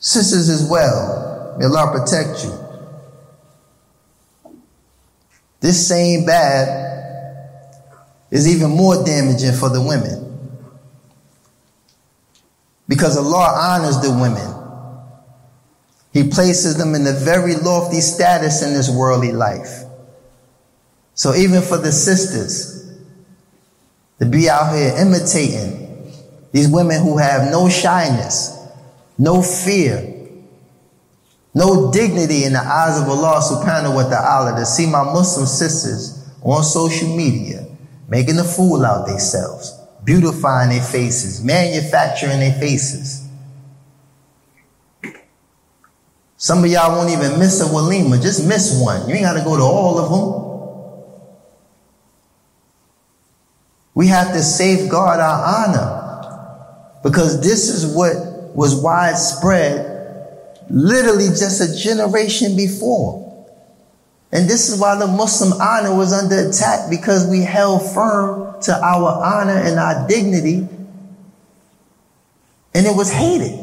Sisters 0.00 0.48
as 0.48 0.68
well, 0.68 1.54
may 1.56 1.66
Allah 1.66 2.00
protect 2.00 2.42
you. 2.42 2.52
This 5.60 5.86
same 5.86 6.26
bad 6.26 6.92
is 8.32 8.48
even 8.48 8.70
more 8.70 9.04
damaging 9.04 9.52
for 9.52 9.68
the 9.68 9.80
women. 9.80 10.18
Because 12.88 13.16
Allah 13.16 13.52
honors 13.54 14.00
the 14.00 14.10
women. 14.10 14.48
He 16.14 16.28
places 16.28 16.78
them 16.78 16.94
in 16.94 17.06
a 17.06 17.12
very 17.12 17.54
lofty 17.56 18.00
status 18.00 18.62
in 18.62 18.72
this 18.72 18.90
worldly 18.90 19.32
life. 19.32 19.84
So 21.14 21.34
even 21.34 21.60
for 21.60 21.76
the 21.76 21.92
sisters 21.92 22.90
to 24.18 24.24
be 24.24 24.48
out 24.48 24.74
here 24.74 24.94
imitating 24.96 26.10
these 26.52 26.68
women 26.68 27.02
who 27.02 27.18
have 27.18 27.50
no 27.50 27.68
shyness, 27.68 28.58
no 29.18 29.42
fear, 29.42 30.08
no 31.54 31.92
dignity 31.92 32.44
in 32.44 32.54
the 32.54 32.60
eyes 32.60 32.98
of 32.98 33.08
Allah 33.08 33.42
subhanahu 33.42 33.94
wa 33.94 34.08
ta'ala 34.08 34.58
to 34.58 34.64
see 34.64 34.86
my 34.86 35.04
Muslim 35.04 35.46
sisters 35.46 36.26
on 36.42 36.64
social 36.64 37.14
media 37.14 37.66
making 38.12 38.38
a 38.38 38.44
fool 38.44 38.84
out 38.84 39.06
themselves, 39.06 39.72
beautifying 40.04 40.68
their 40.68 40.82
faces, 40.82 41.42
manufacturing 41.42 42.40
their 42.40 42.52
faces. 42.60 43.26
Some 46.36 46.62
of 46.62 46.70
y'all 46.70 46.94
won't 46.94 47.08
even 47.08 47.38
miss 47.38 47.62
a 47.62 47.64
walima, 47.64 48.20
just 48.20 48.46
miss 48.46 48.78
one. 48.78 49.08
You 49.08 49.14
ain't 49.14 49.24
got 49.24 49.38
to 49.38 49.42
go 49.42 49.56
to 49.56 49.62
all 49.62 49.98
of 49.98 50.10
them. 50.10 50.42
We 53.94 54.08
have 54.08 54.34
to 54.34 54.42
safeguard 54.42 55.18
our 55.18 55.66
honor 55.66 57.00
because 57.02 57.40
this 57.40 57.70
is 57.70 57.96
what 57.96 58.54
was 58.54 58.74
widespread 58.74 59.88
literally 60.68 61.28
just 61.28 61.62
a 61.62 61.74
generation 61.74 62.58
before. 62.58 63.31
And 64.32 64.48
this 64.48 64.70
is 64.70 64.80
why 64.80 64.98
the 64.98 65.06
Muslim 65.06 65.60
honor 65.60 65.94
was 65.94 66.12
under 66.12 66.48
attack 66.48 66.88
because 66.88 67.26
we 67.26 67.42
held 67.42 67.82
firm 67.92 68.60
to 68.62 68.74
our 68.74 69.22
honor 69.22 69.58
and 69.58 69.78
our 69.78 70.08
dignity 70.08 70.66
and 72.74 72.86
it 72.86 72.96
was 72.96 73.12
hated. 73.12 73.58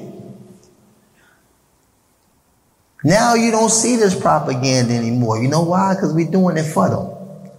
Now 3.03 3.33
you 3.33 3.49
don't 3.49 3.69
see 3.71 3.95
this 3.95 4.19
propaganda 4.19 4.93
anymore. 4.93 5.41
You 5.41 5.47
know 5.47 5.63
why? 5.63 5.95
Because 5.95 6.13
we're 6.13 6.29
doing 6.29 6.57
it 6.57 6.65
for 6.65 6.89
them. 6.89 7.51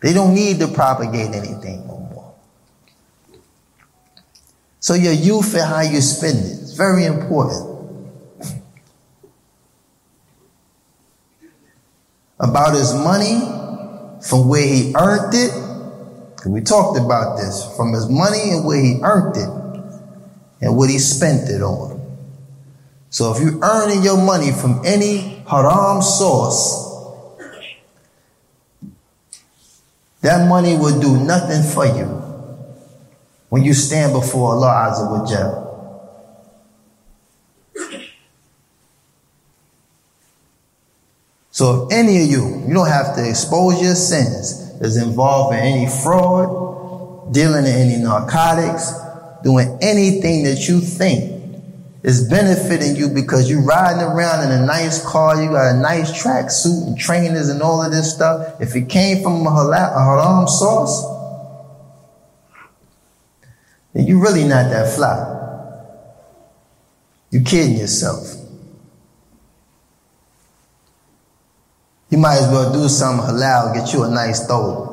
They 0.00 0.12
don't 0.12 0.34
need 0.34 0.58
to 0.58 0.68
propagate 0.68 1.34
anything 1.34 1.86
no 1.86 1.98
more. 2.12 2.34
So 4.80 4.92
your 4.92 5.14
youth 5.14 5.54
and 5.54 5.62
how 5.62 5.80
you 5.80 6.02
spend 6.02 6.40
it 6.40 6.44
is 6.44 6.76
very 6.76 7.06
important. 7.06 7.73
About 12.44 12.74
his 12.74 12.92
money 12.94 13.40
from 14.22 14.48
where 14.48 14.66
he 14.66 14.92
earned 14.96 15.34
it. 15.34 15.52
We 16.46 16.60
talked 16.60 16.98
about 16.98 17.38
this 17.38 17.74
from 17.76 17.92
his 17.94 18.08
money 18.08 18.50
and 18.50 18.66
where 18.66 18.80
he 18.82 19.00
earned 19.02 19.36
it 19.36 19.48
and 20.60 20.76
what 20.76 20.90
he 20.90 20.98
spent 20.98 21.48
it 21.48 21.62
on. 21.62 22.00
So 23.08 23.34
if 23.34 23.40
you're 23.42 23.58
earning 23.62 24.02
your 24.02 24.18
money 24.22 24.52
from 24.52 24.82
any 24.84 25.42
haram 25.48 26.02
source, 26.02 26.92
that 30.20 30.48
money 30.48 30.76
will 30.76 31.00
do 31.00 31.16
nothing 31.18 31.62
for 31.62 31.86
you 31.86 32.06
when 33.48 33.62
you 33.62 33.72
stand 33.72 34.12
before 34.12 34.50
Allah 34.52 34.90
Azza 34.90 35.10
wa 35.10 35.26
Jalla. 35.26 35.63
So 41.54 41.86
if 41.86 41.92
any 41.92 42.20
of 42.20 42.28
you, 42.28 42.64
you 42.66 42.74
don't 42.74 42.88
have 42.88 43.14
to 43.14 43.28
expose 43.28 43.80
your 43.80 43.94
sins, 43.94 44.72
is 44.80 44.96
involved 44.96 45.54
in 45.54 45.60
any 45.60 45.86
fraud, 45.88 47.32
dealing 47.32 47.64
in 47.64 47.70
any 47.70 48.02
narcotics, 48.02 48.92
doing 49.44 49.78
anything 49.80 50.42
that 50.42 50.66
you 50.66 50.80
think 50.80 51.30
is 52.02 52.28
benefiting 52.28 52.96
you 52.96 53.08
because 53.08 53.48
you're 53.48 53.62
riding 53.62 54.02
around 54.02 54.50
in 54.50 54.62
a 54.62 54.66
nice 54.66 55.06
car, 55.06 55.40
you 55.40 55.50
got 55.50 55.76
a 55.76 55.78
nice 55.78 56.20
track 56.20 56.50
suit 56.50 56.88
and 56.88 56.98
trainers 56.98 57.48
and 57.48 57.62
all 57.62 57.80
of 57.80 57.92
this 57.92 58.12
stuff. 58.12 58.60
If 58.60 58.74
it 58.74 58.88
came 58.88 59.22
from 59.22 59.46
a, 59.46 59.50
halal, 59.50 59.94
a 59.94 60.04
haram 60.04 60.48
source, 60.48 61.04
then 63.92 64.08
you're 64.08 64.20
really 64.20 64.42
not 64.42 64.70
that 64.70 64.92
fly. 64.92 65.30
You're 67.30 67.44
kidding 67.44 67.78
yourself. 67.78 68.43
You 72.10 72.18
might 72.18 72.36
as 72.36 72.48
well 72.50 72.72
do 72.72 72.88
some 72.88 73.18
halal, 73.18 73.74
get 73.74 73.92
you 73.92 74.04
a 74.04 74.10
nice 74.10 74.46
thobe. 74.46 74.92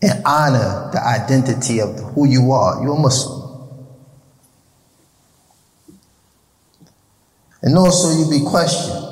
And 0.00 0.22
honor 0.24 0.90
the 0.92 1.04
identity 1.04 1.80
of 1.80 1.98
who 2.14 2.26
you 2.26 2.52
are. 2.52 2.82
You're 2.82 2.96
a 2.96 2.98
Muslim. 2.98 3.38
And 7.62 7.76
also 7.76 8.16
you 8.16 8.30
be 8.30 8.44
questioned 8.48 9.04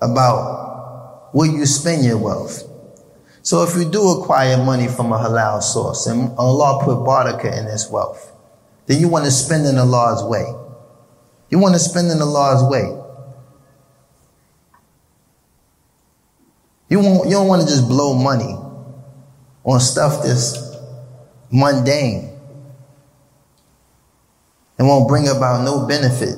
about 0.00 1.30
where 1.32 1.50
you 1.50 1.66
spend 1.66 2.04
your 2.04 2.18
wealth. 2.18 2.62
So 3.42 3.64
if 3.64 3.74
you 3.76 3.90
do 3.90 4.08
acquire 4.08 4.56
money 4.56 4.86
from 4.86 5.12
a 5.12 5.18
halal 5.18 5.62
source 5.62 6.06
and 6.06 6.30
Allah 6.38 6.84
put 6.84 6.98
barakah 6.98 7.58
in 7.58 7.64
this 7.64 7.90
wealth, 7.90 8.31
then 8.86 9.00
you 9.00 9.08
want 9.08 9.24
to 9.24 9.30
spend 9.30 9.66
in 9.66 9.78
Allah's 9.78 10.24
way. 10.24 10.44
You 11.50 11.58
want 11.58 11.74
to 11.74 11.78
spend 11.78 12.10
in 12.10 12.20
Allah's 12.20 12.62
way. 12.70 12.98
You, 16.88 17.00
won't, 17.00 17.26
you 17.26 17.32
don't 17.32 17.48
want 17.48 17.62
to 17.62 17.68
just 17.68 17.88
blow 17.88 18.14
money 18.14 18.54
on 19.64 19.80
stuff 19.80 20.22
that's 20.24 20.76
mundane 21.50 22.38
and 24.78 24.88
won't 24.88 25.08
bring 25.08 25.28
about 25.28 25.64
no 25.64 25.86
benefit. 25.86 26.36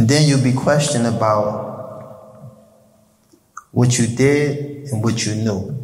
And 0.00 0.08
then 0.08 0.26
you'll 0.26 0.42
be 0.42 0.54
questioned 0.54 1.06
about 1.06 2.56
what 3.70 3.98
you 3.98 4.06
did 4.06 4.88
and 4.88 5.04
what 5.04 5.26
you 5.26 5.34
knew. 5.34 5.76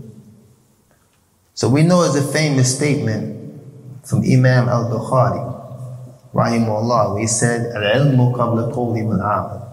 So 1.52 1.68
we 1.68 1.82
know 1.82 2.02
it's 2.02 2.16
a 2.16 2.32
famous 2.32 2.74
statement 2.74 3.60
from 4.06 4.20
Imam 4.20 4.70
al-Bukhari, 4.70 6.32
rahimahullah, 6.32 7.12
where 7.12 7.20
he 7.20 7.26
said, 7.26 7.76
Al-ilmu 7.76 8.34
qabla 8.34 9.66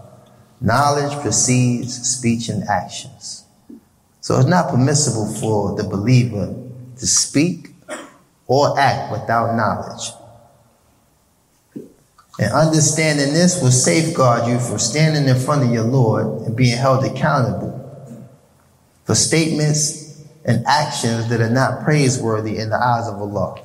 Knowledge 0.60 1.22
precedes 1.22 2.06
speech 2.06 2.50
and 2.50 2.64
actions. 2.64 3.44
So 4.20 4.36
it's 4.36 4.46
not 4.46 4.68
permissible 4.68 5.32
for 5.40 5.74
the 5.74 5.84
believer 5.84 6.54
to 6.98 7.06
speak 7.06 7.70
or 8.46 8.78
act 8.78 9.10
without 9.10 9.56
knowledge. 9.56 10.10
And 12.38 12.52
understanding 12.52 13.32
this 13.32 13.62
will 13.62 13.70
safeguard 13.70 14.48
you 14.48 14.58
from 14.58 14.78
standing 14.78 15.28
in 15.28 15.40
front 15.40 15.64
of 15.64 15.70
your 15.70 15.84
Lord 15.84 16.46
and 16.46 16.56
being 16.56 16.76
held 16.76 17.04
accountable 17.04 17.80
for 19.04 19.14
statements 19.14 20.20
and 20.44 20.66
actions 20.66 21.28
that 21.28 21.40
are 21.40 21.50
not 21.50 21.84
praiseworthy 21.84 22.58
in 22.58 22.70
the 22.70 22.76
eyes 22.76 23.06
of 23.08 23.16
Allah. 23.16 23.62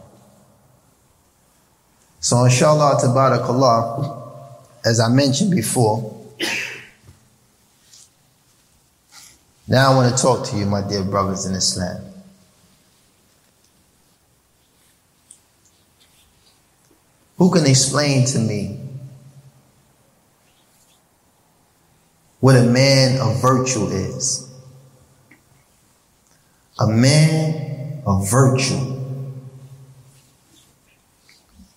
So 2.19 2.43
inshallah 2.43 2.99
tabarakallah, 3.01 4.31
as 4.85 4.99
I 4.99 5.09
mentioned 5.09 5.51
before, 5.51 6.15
now 9.67 9.91
I 9.91 9.95
want 9.95 10.15
to 10.15 10.21
talk 10.21 10.45
to 10.47 10.57
you, 10.57 10.65
my 10.65 10.87
dear 10.87 11.03
brothers 11.03 11.45
in 11.45 11.55
Islam. 11.55 12.08
Who 17.39 17.49
can 17.49 17.65
explain 17.65 18.25
to 18.27 18.39
me 18.39 18.77
what 22.41 22.57
a 22.57 22.63
man 22.63 23.17
of 23.21 23.41
virtue 23.41 23.87
is? 23.87 24.49
A 26.79 26.87
man 26.87 28.03
of 28.05 28.29
virtue. 28.29 28.97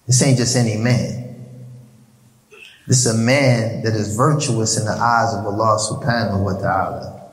This 0.08 0.20
ain't 0.22 0.36
just 0.36 0.56
any 0.56 0.76
man. 0.76 1.22
This 2.88 3.06
is 3.06 3.14
a 3.14 3.18
man 3.18 3.84
that 3.84 3.94
is 3.94 4.16
virtuous 4.16 4.76
in 4.76 4.84
the 4.84 4.90
eyes 4.90 5.32
of 5.32 5.46
Allah 5.46 5.78
subhanahu 5.78 6.42
wa 6.42 6.52
ta'ala. 6.54 7.30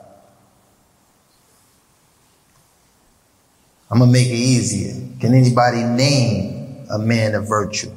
I'm 3.89 3.97
gonna 3.97 4.11
make 4.11 4.27
it 4.27 4.33
easier. 4.33 4.93
Can 5.19 5.33
anybody 5.33 5.83
name 5.83 6.85
a 6.91 6.99
man 6.99 7.33
of 7.33 7.47
virtue? 7.47 7.91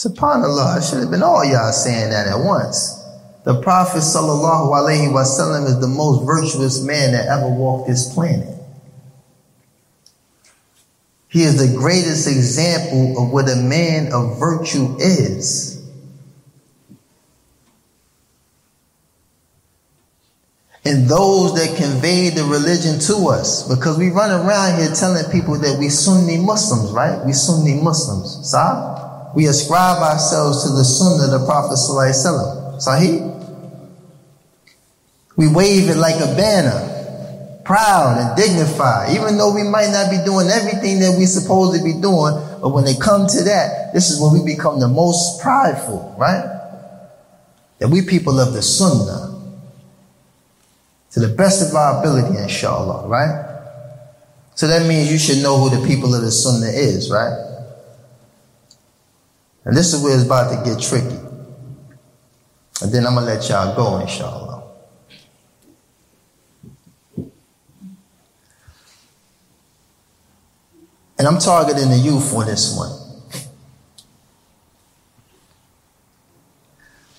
SubhanAllah, 0.00 0.78
it 0.78 0.84
should 0.84 1.00
have 1.00 1.10
been 1.10 1.22
all 1.22 1.44
y'all 1.44 1.72
saying 1.72 2.08
that 2.08 2.26
at 2.26 2.38
once. 2.42 3.04
The 3.44 3.60
Prophet 3.60 3.98
sallallahu 3.98 4.72
alaihi 4.72 5.12
wasallam 5.12 5.66
is 5.66 5.78
the 5.78 5.88
most 5.88 6.24
virtuous 6.24 6.82
man 6.82 7.12
that 7.12 7.26
ever 7.26 7.50
walked 7.50 7.86
this 7.86 8.14
planet. 8.14 8.48
He 11.28 11.42
is 11.42 11.58
the 11.58 11.78
greatest 11.78 12.26
example 12.26 13.22
of 13.22 13.30
what 13.30 13.46
a 13.50 13.56
man 13.56 14.10
of 14.14 14.40
virtue 14.40 14.96
is. 14.98 15.86
And 20.86 21.06
those 21.10 21.54
that 21.56 21.76
convey 21.76 22.30
the 22.30 22.44
religion 22.44 22.98
to 23.00 23.28
us, 23.28 23.68
because 23.68 23.98
we 23.98 24.08
run 24.08 24.30
around 24.30 24.80
here 24.80 24.94
telling 24.94 25.30
people 25.30 25.58
that 25.58 25.78
we 25.78 25.90
Sunni 25.90 26.38
Muslims, 26.38 26.90
right? 26.90 27.22
We 27.26 27.34
Sunni 27.34 27.74
Muslims. 27.82 28.48
Sah? 28.50 29.09
We 29.34 29.46
ascribe 29.46 30.02
ourselves 30.02 30.64
to 30.64 30.70
the 30.70 30.84
Sunnah 30.84 31.32
of 31.32 31.40
the 31.40 31.46
Prophet 31.46 31.74
Sahih? 31.74 33.36
We 35.36 35.48
wave 35.48 35.88
it 35.88 35.96
like 35.96 36.16
a 36.16 36.34
banner 36.36 36.90
proud 37.64 38.18
and 38.18 38.36
dignified, 38.36 39.14
even 39.14 39.38
though 39.38 39.54
we 39.54 39.62
might 39.62 39.90
not 39.90 40.10
be 40.10 40.18
doing 40.24 40.48
everything 40.48 40.98
that 40.98 41.14
we're 41.16 41.26
supposed 41.26 41.78
to 41.78 41.84
be 41.84 41.92
doing. 41.92 42.34
But 42.60 42.70
when 42.70 42.84
they 42.84 42.96
come 42.96 43.28
to 43.28 43.44
that, 43.44 43.94
this 43.94 44.10
is 44.10 44.20
when 44.20 44.32
we 44.32 44.44
become 44.44 44.80
the 44.80 44.88
most 44.88 45.40
prideful, 45.40 46.16
right? 46.18 46.44
That 47.78 47.88
we 47.88 48.02
people 48.02 48.40
of 48.40 48.52
the 48.54 48.62
Sunnah, 48.62 49.28
to 51.12 51.20
the 51.20 51.28
best 51.28 51.68
of 51.68 51.74
our 51.74 52.00
ability, 52.00 52.38
inshallah, 52.38 53.06
right? 53.06 53.46
So 54.56 54.66
that 54.66 54.86
means 54.86 55.10
you 55.10 55.18
should 55.18 55.42
know 55.42 55.56
who 55.58 55.70
the 55.70 55.86
people 55.86 56.14
of 56.14 56.22
the 56.22 56.30
Sunnah 56.32 56.66
is, 56.66 57.10
right? 57.10 57.49
And 59.64 59.76
this 59.76 59.92
is 59.92 60.02
where 60.02 60.14
it's 60.14 60.24
about 60.24 60.50
to 60.50 60.68
get 60.68 60.80
tricky. 60.80 61.18
And 62.82 62.92
then 62.92 63.06
I'm 63.06 63.14
gonna 63.14 63.26
let 63.26 63.48
y'all 63.48 63.76
go, 63.76 63.98
inshallah. 63.98 64.62
And 71.18 71.28
I'm 71.28 71.38
targeting 71.38 71.90
the 71.90 71.98
youth 71.98 72.32
on 72.34 72.46
this 72.46 72.74
one. 72.74 73.00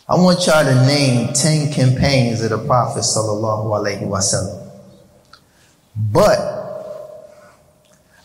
I 0.10 0.16
want 0.16 0.46
y'all 0.48 0.66
to 0.66 0.86
name 0.88 1.32
10 1.34 1.72
campaigns 1.72 2.42
of 2.42 2.50
the 2.50 2.58
Prophet 2.58 3.02
sallallahu 3.02 3.68
alaihi 3.68 4.02
wasallam. 4.02 4.70
But 5.96 6.40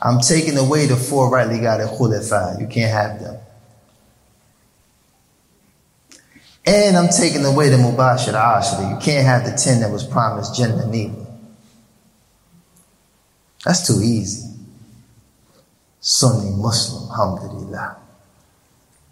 I'm 0.01 0.19
taking 0.21 0.57
away 0.57 0.87
the 0.87 0.97
four 0.97 1.31
rightly 1.31 1.61
guided 1.61 1.89
khulafa. 1.89 2.59
You 2.61 2.67
can't 2.67 2.91
have 2.91 3.21
them. 3.21 3.39
And 6.67 6.97
I'm 6.97 7.09
taking 7.09 7.45
away 7.45 7.69
the 7.69 7.77
mubashir 7.77 8.35
ashra. 8.35 8.91
You 8.91 8.99
can't 8.99 9.25
have 9.25 9.45
the 9.45 9.57
10 9.57 9.81
that 9.81 9.91
was 9.91 10.05
promised 10.05 10.57
Jannah 10.57 10.87
neither. 10.89 11.27
That's 13.65 13.87
too 13.87 14.01
easy. 14.03 14.53
Sunni 16.01 16.51
Muslim, 16.57 17.11
alhamdulillah. 17.11 17.97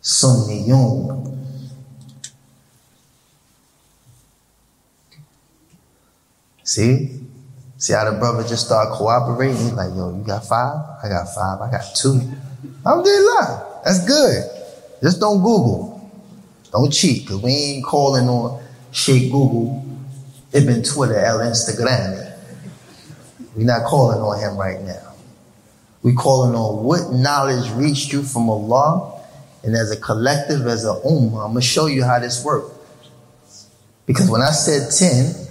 Sunni 0.01 0.65
Sunniyun. 0.69 1.39
See? 6.63 7.21
See 7.77 7.93
how 7.93 8.11
the 8.11 8.19
brother 8.19 8.43
just 8.49 8.67
start 8.67 8.91
cooperating? 8.95 9.57
He's 9.57 9.73
like, 9.73 9.91
yo, 9.95 10.17
you 10.17 10.25
got 10.25 10.45
five? 10.47 10.77
I 11.05 11.09
got 11.09 11.27
five. 11.35 11.61
I 11.61 11.71
got 11.71 11.95
two. 11.95 12.21
Alhamdulillah. 12.87 13.83
That's 13.85 14.07
good. 14.07 14.43
Just 15.03 15.21
don't 15.21 15.39
Google. 15.39 15.94
Don't 16.75 16.93
cheat, 16.93 17.23
because 17.23 17.41
we 17.41 17.53
ain't 17.53 17.85
calling 17.85 18.29
on 18.29 18.61
Sheikh 18.91 19.31
Google, 19.31 19.87
Ibn 20.53 20.83
Twitter, 20.83 21.17
El 21.17 21.39
Instagram. 21.39 22.37
We're 23.55 23.65
not 23.65 23.85
calling 23.85 24.19
on 24.19 24.41
him 24.41 24.59
right 24.59 24.83
now. 24.83 25.15
We're 26.03 26.17
calling 26.17 26.57
on 26.57 26.83
what 26.83 27.13
knowledge 27.13 27.71
reached 27.75 28.13
you 28.13 28.25
from 28.25 28.51
Allah. 28.51 29.23
And 29.63 29.77
as 29.77 29.93
a 29.93 29.97
collective, 29.97 30.67
as 30.67 30.85
a 30.85 31.01
ummah, 31.07 31.47
I'm 31.47 31.53
going 31.53 31.55
to 31.55 31.61
show 31.63 31.87
you 31.87 32.03
how 32.03 32.19
this 32.19 32.45
works. 32.45 32.75
Because 34.05 34.29
when 34.29 34.43
I 34.43 34.51
said 34.51 34.91
10, 34.91 35.47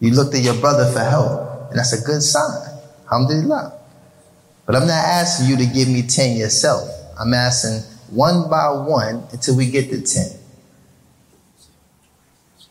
you 0.00 0.10
looked 0.10 0.34
at 0.34 0.42
your 0.42 0.60
brother 0.60 0.90
for 0.90 0.98
help. 0.98 1.70
And 1.70 1.78
that's 1.78 1.92
a 1.92 2.04
good 2.04 2.22
sign. 2.22 2.76
Alhamdulillah. 3.04 3.72
But 4.66 4.74
I'm 4.74 4.88
not 4.88 5.04
asking 5.04 5.48
you 5.48 5.56
to 5.58 5.66
give 5.66 5.86
me 5.86 6.02
10 6.02 6.36
yourself. 6.36 6.90
I'm 7.20 7.32
asking 7.34 7.88
one 8.10 8.50
by 8.50 8.68
one 8.70 9.28
until 9.30 9.56
we 9.56 9.70
get 9.70 9.90
to 9.90 10.02
10. 10.02 10.39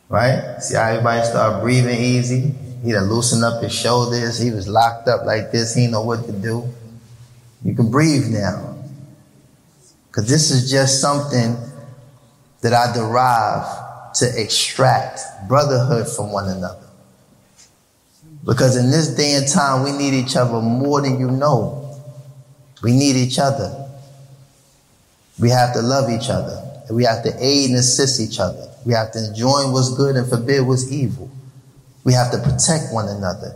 Right? 0.10 0.58
See 0.60 0.76
how 0.76 0.86
everybody 0.86 1.24
start 1.26 1.62
breathing 1.62 2.00
easy? 2.00 2.52
He 2.84 2.92
done 2.92 3.10
loosened 3.10 3.44
up 3.44 3.62
his 3.62 3.74
shoulders. 3.74 4.40
He 4.40 4.50
was 4.50 4.68
locked 4.68 5.08
up 5.08 5.26
like 5.26 5.52
this. 5.52 5.76
He 5.76 5.86
know 5.86 6.02
what 6.02 6.26
to 6.26 6.32
do. 6.32 6.68
You 7.64 7.76
can 7.76 7.92
breathe 7.92 8.28
now. 8.28 8.78
Because 10.08 10.28
this 10.28 10.50
is 10.50 10.72
just 10.72 11.00
something 11.00 11.56
that 12.62 12.74
I 12.74 12.92
derive 12.92 14.14
to 14.16 14.42
extract 14.42 15.22
brotherhood 15.48 16.08
from 16.08 16.32
one 16.32 16.50
another. 16.50 16.88
Because 18.44 18.78
in 18.78 18.90
this 18.90 19.10
day 19.16 19.36
and 19.36 19.48
time, 19.48 19.84
we 19.84 19.92
need 19.92 20.16
each 20.16 20.36
other 20.36 20.60
more 20.60 21.02
than 21.02 21.20
you 21.20 21.30
know. 21.30 22.02
We 22.82 22.94
need 22.94 23.16
each 23.16 23.38
other. 23.38 23.88
We 25.40 25.50
have 25.50 25.74
to 25.74 25.82
love 25.82 26.10
each 26.10 26.30
other. 26.30 26.84
And 26.88 26.96
we 26.96 27.04
have 27.04 27.24
to 27.26 27.34
aid 27.38 27.70
and 27.70 27.80
assist 27.80 28.20
each 28.20 28.40
other. 28.40 28.69
We 28.86 28.94
have 28.94 29.12
to 29.12 29.28
enjoin 29.28 29.72
what's 29.72 29.96
good 29.96 30.16
and 30.16 30.28
forbid 30.28 30.66
what's 30.66 30.92
evil. 30.92 31.30
We 32.04 32.14
have 32.14 32.32
to 32.32 32.38
protect 32.38 32.94
one 32.94 33.08
another. 33.08 33.56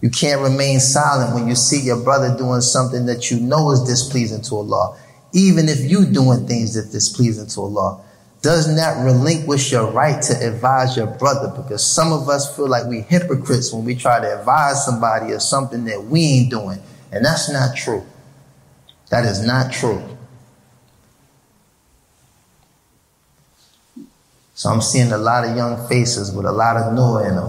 You 0.00 0.10
can't 0.10 0.40
remain 0.40 0.78
silent 0.78 1.34
when 1.34 1.48
you 1.48 1.54
see 1.54 1.80
your 1.80 2.02
brother 2.02 2.36
doing 2.36 2.60
something 2.60 3.06
that 3.06 3.30
you 3.30 3.40
know 3.40 3.70
is 3.72 3.82
displeasing 3.82 4.42
to 4.42 4.56
Allah. 4.56 4.96
Even 5.32 5.68
if 5.68 5.90
you 5.90 6.06
doing 6.06 6.46
things 6.46 6.74
that 6.74 6.92
displeasing 6.92 7.48
to 7.48 7.60
Allah. 7.60 8.04
Does 8.40 8.68
not 8.68 9.04
relinquish 9.04 9.72
your 9.72 9.90
right 9.90 10.22
to 10.22 10.46
advise 10.46 10.96
your 10.96 11.08
brother 11.08 11.52
because 11.60 11.84
some 11.84 12.12
of 12.12 12.28
us 12.28 12.54
feel 12.54 12.68
like 12.68 12.86
we 12.86 13.00
hypocrites 13.00 13.72
when 13.72 13.84
we 13.84 13.96
try 13.96 14.20
to 14.20 14.38
advise 14.38 14.84
somebody 14.84 15.32
of 15.32 15.42
something 15.42 15.84
that 15.86 16.04
we 16.04 16.22
ain't 16.22 16.50
doing. 16.50 16.78
And 17.10 17.24
that's 17.24 17.52
not 17.52 17.76
true. 17.76 18.06
That 19.10 19.24
is 19.24 19.44
not 19.44 19.72
true. 19.72 20.00
So 24.58 24.70
I'm 24.70 24.82
seeing 24.82 25.12
a 25.12 25.18
lot 25.18 25.44
of 25.46 25.56
young 25.56 25.86
faces 25.86 26.32
with 26.32 26.44
a 26.44 26.50
lot 26.50 26.76
of 26.76 26.92
no 26.92 27.18
in 27.18 27.36
them. 27.36 27.48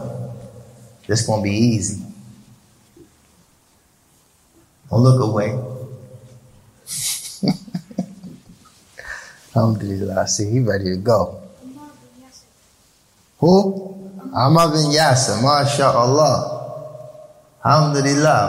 This 1.07 1.25
to 1.25 1.41
be 1.41 1.49
easy. 1.49 2.05
Don't 4.91 5.01
look 5.01 5.19
away. 5.19 5.57
Alhamdulillah. 9.55 10.27
See, 10.27 10.51
he 10.51 10.59
ready 10.59 10.85
to 10.85 10.97
go. 10.97 11.41
Who? 13.39 14.13
Ammar 14.29 14.69
bin 14.71 14.91
Yasir. 14.93 15.41
MashaAllah. 15.41 16.37
Alhamdulillah. 17.65 18.45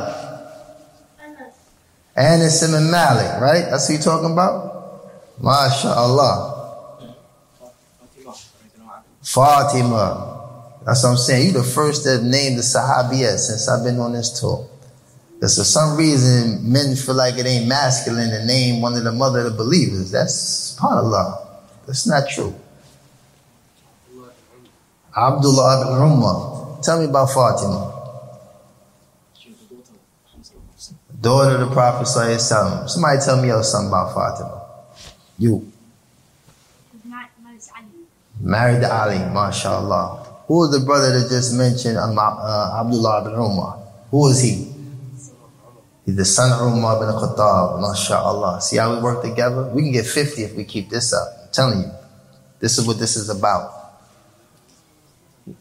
Anas 2.14 2.62
ibn 2.62 2.90
Malik, 2.90 3.40
right? 3.40 3.70
That's 3.70 3.88
who 3.88 3.94
you 3.94 4.00
talking 4.00 4.32
about? 4.32 5.40
MashaAllah. 5.40 6.49
Fatima. 9.33 10.26
That's 10.85 11.05
what 11.05 11.11
I'm 11.11 11.16
saying. 11.16 11.47
You 11.47 11.53
the 11.53 11.62
first 11.62 12.03
that 12.05 12.22
named 12.24 12.59
the 12.59 12.62
Sahabiyah 12.62 13.39
since 13.39 13.68
I've 13.68 13.85
been 13.85 14.01
on 14.01 14.12
this 14.12 14.41
tour. 14.41 14.68
Because 15.35 15.57
for 15.57 15.64
some 15.64 15.97
reason, 15.97 16.70
men 16.70 16.97
feel 16.97 17.14
like 17.14 17.39
it 17.39 17.47
ain't 17.47 17.68
masculine 17.68 18.31
to 18.31 18.45
name 18.45 18.83
one 18.83 18.95
of 18.97 19.05
the 19.05 19.12
mother 19.12 19.41
of 19.41 19.53
the 19.53 19.57
believers. 19.57 20.11
That's 20.11 20.74
part 20.81 20.99
of 20.99 21.11
law. 21.11 21.47
That's 21.87 22.09
not 22.09 22.28
true. 22.28 22.55
Abdullah 25.16 25.83
ibn 25.83 26.12
Umar. 26.12 26.81
Tell 26.83 26.99
me 26.99 27.07
about 27.07 27.26
Fatima. 27.31 27.87
Daughter 31.20 31.57
of 31.57 31.68
the 31.68 31.74
Prophet 31.74 32.07
Somebody 32.07 33.18
tell 33.24 33.41
me 33.41 33.51
else 33.51 33.70
something 33.70 33.89
about 33.89 34.12
Fatima. 34.14 34.66
You. 35.39 35.70
Married 38.41 38.84
Ali, 38.84 39.18
mashallah. 39.32 40.45
Who 40.49 40.59
was 40.59 40.72
the 40.72 40.84
brother 40.84 41.18
that 41.18 41.28
just 41.28 41.55
mentioned 41.55 41.97
uh, 41.97 42.80
Abdullah 42.80 43.20
ibn 43.22 43.34
Umar? 43.34 43.78
Who 44.11 44.28
is 44.28 44.41
he? 44.41 44.72
He's 46.07 46.16
the 46.16 46.24
son 46.24 46.51
of 46.51 46.76
Umar 46.76 46.99
bin 46.99 47.09
Khattab, 47.09 47.80
mashallah. 47.80 48.61
See 48.61 48.78
how 48.78 48.97
we 48.97 49.03
work 49.03 49.22
together? 49.22 49.68
We 49.68 49.82
can 49.82 49.93
get 49.93 50.07
50 50.07 50.43
if 50.43 50.55
we 50.57 50.64
keep 50.64 50.88
this 50.88 51.12
up. 51.12 51.28
I'm 51.43 51.53
telling 51.53 51.80
you. 51.80 51.91
This 52.59 52.78
is 52.78 52.86
what 52.86 52.99
this 52.99 53.16
is 53.16 53.28
about. 53.28 53.72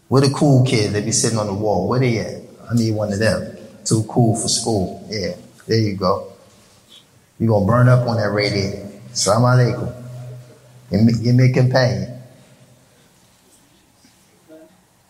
Where 0.08 0.22
the 0.22 0.30
cool 0.30 0.66
kids 0.66 0.92
They 0.92 1.02
be 1.02 1.12
sitting 1.12 1.38
on 1.38 1.48
the 1.48 1.54
wall? 1.54 1.88
Where 1.88 2.00
they 2.00 2.18
at? 2.20 2.42
I 2.70 2.76
need 2.76 2.92
one 2.96 3.14
of 3.14 3.20
them. 3.20 3.58
Too 3.86 4.04
cool 4.10 4.36
for 4.36 4.48
school. 4.48 5.06
Yeah, 5.10 5.36
there 5.68 5.80
you 5.80 5.96
go. 5.96 6.34
You're 7.40 7.50
going 7.50 7.66
to 7.66 7.68
burn 7.68 7.90
up 7.90 8.08
on 8.08 8.18
that 8.18 8.32
radiator. 8.32 8.90
Assalamu 9.12 9.56
alaikum. 9.56 9.96
Give 10.92 11.04
me, 11.04 11.14
give 11.24 11.36
me 11.36 11.50
a 11.50 11.54
companion. 11.54 12.19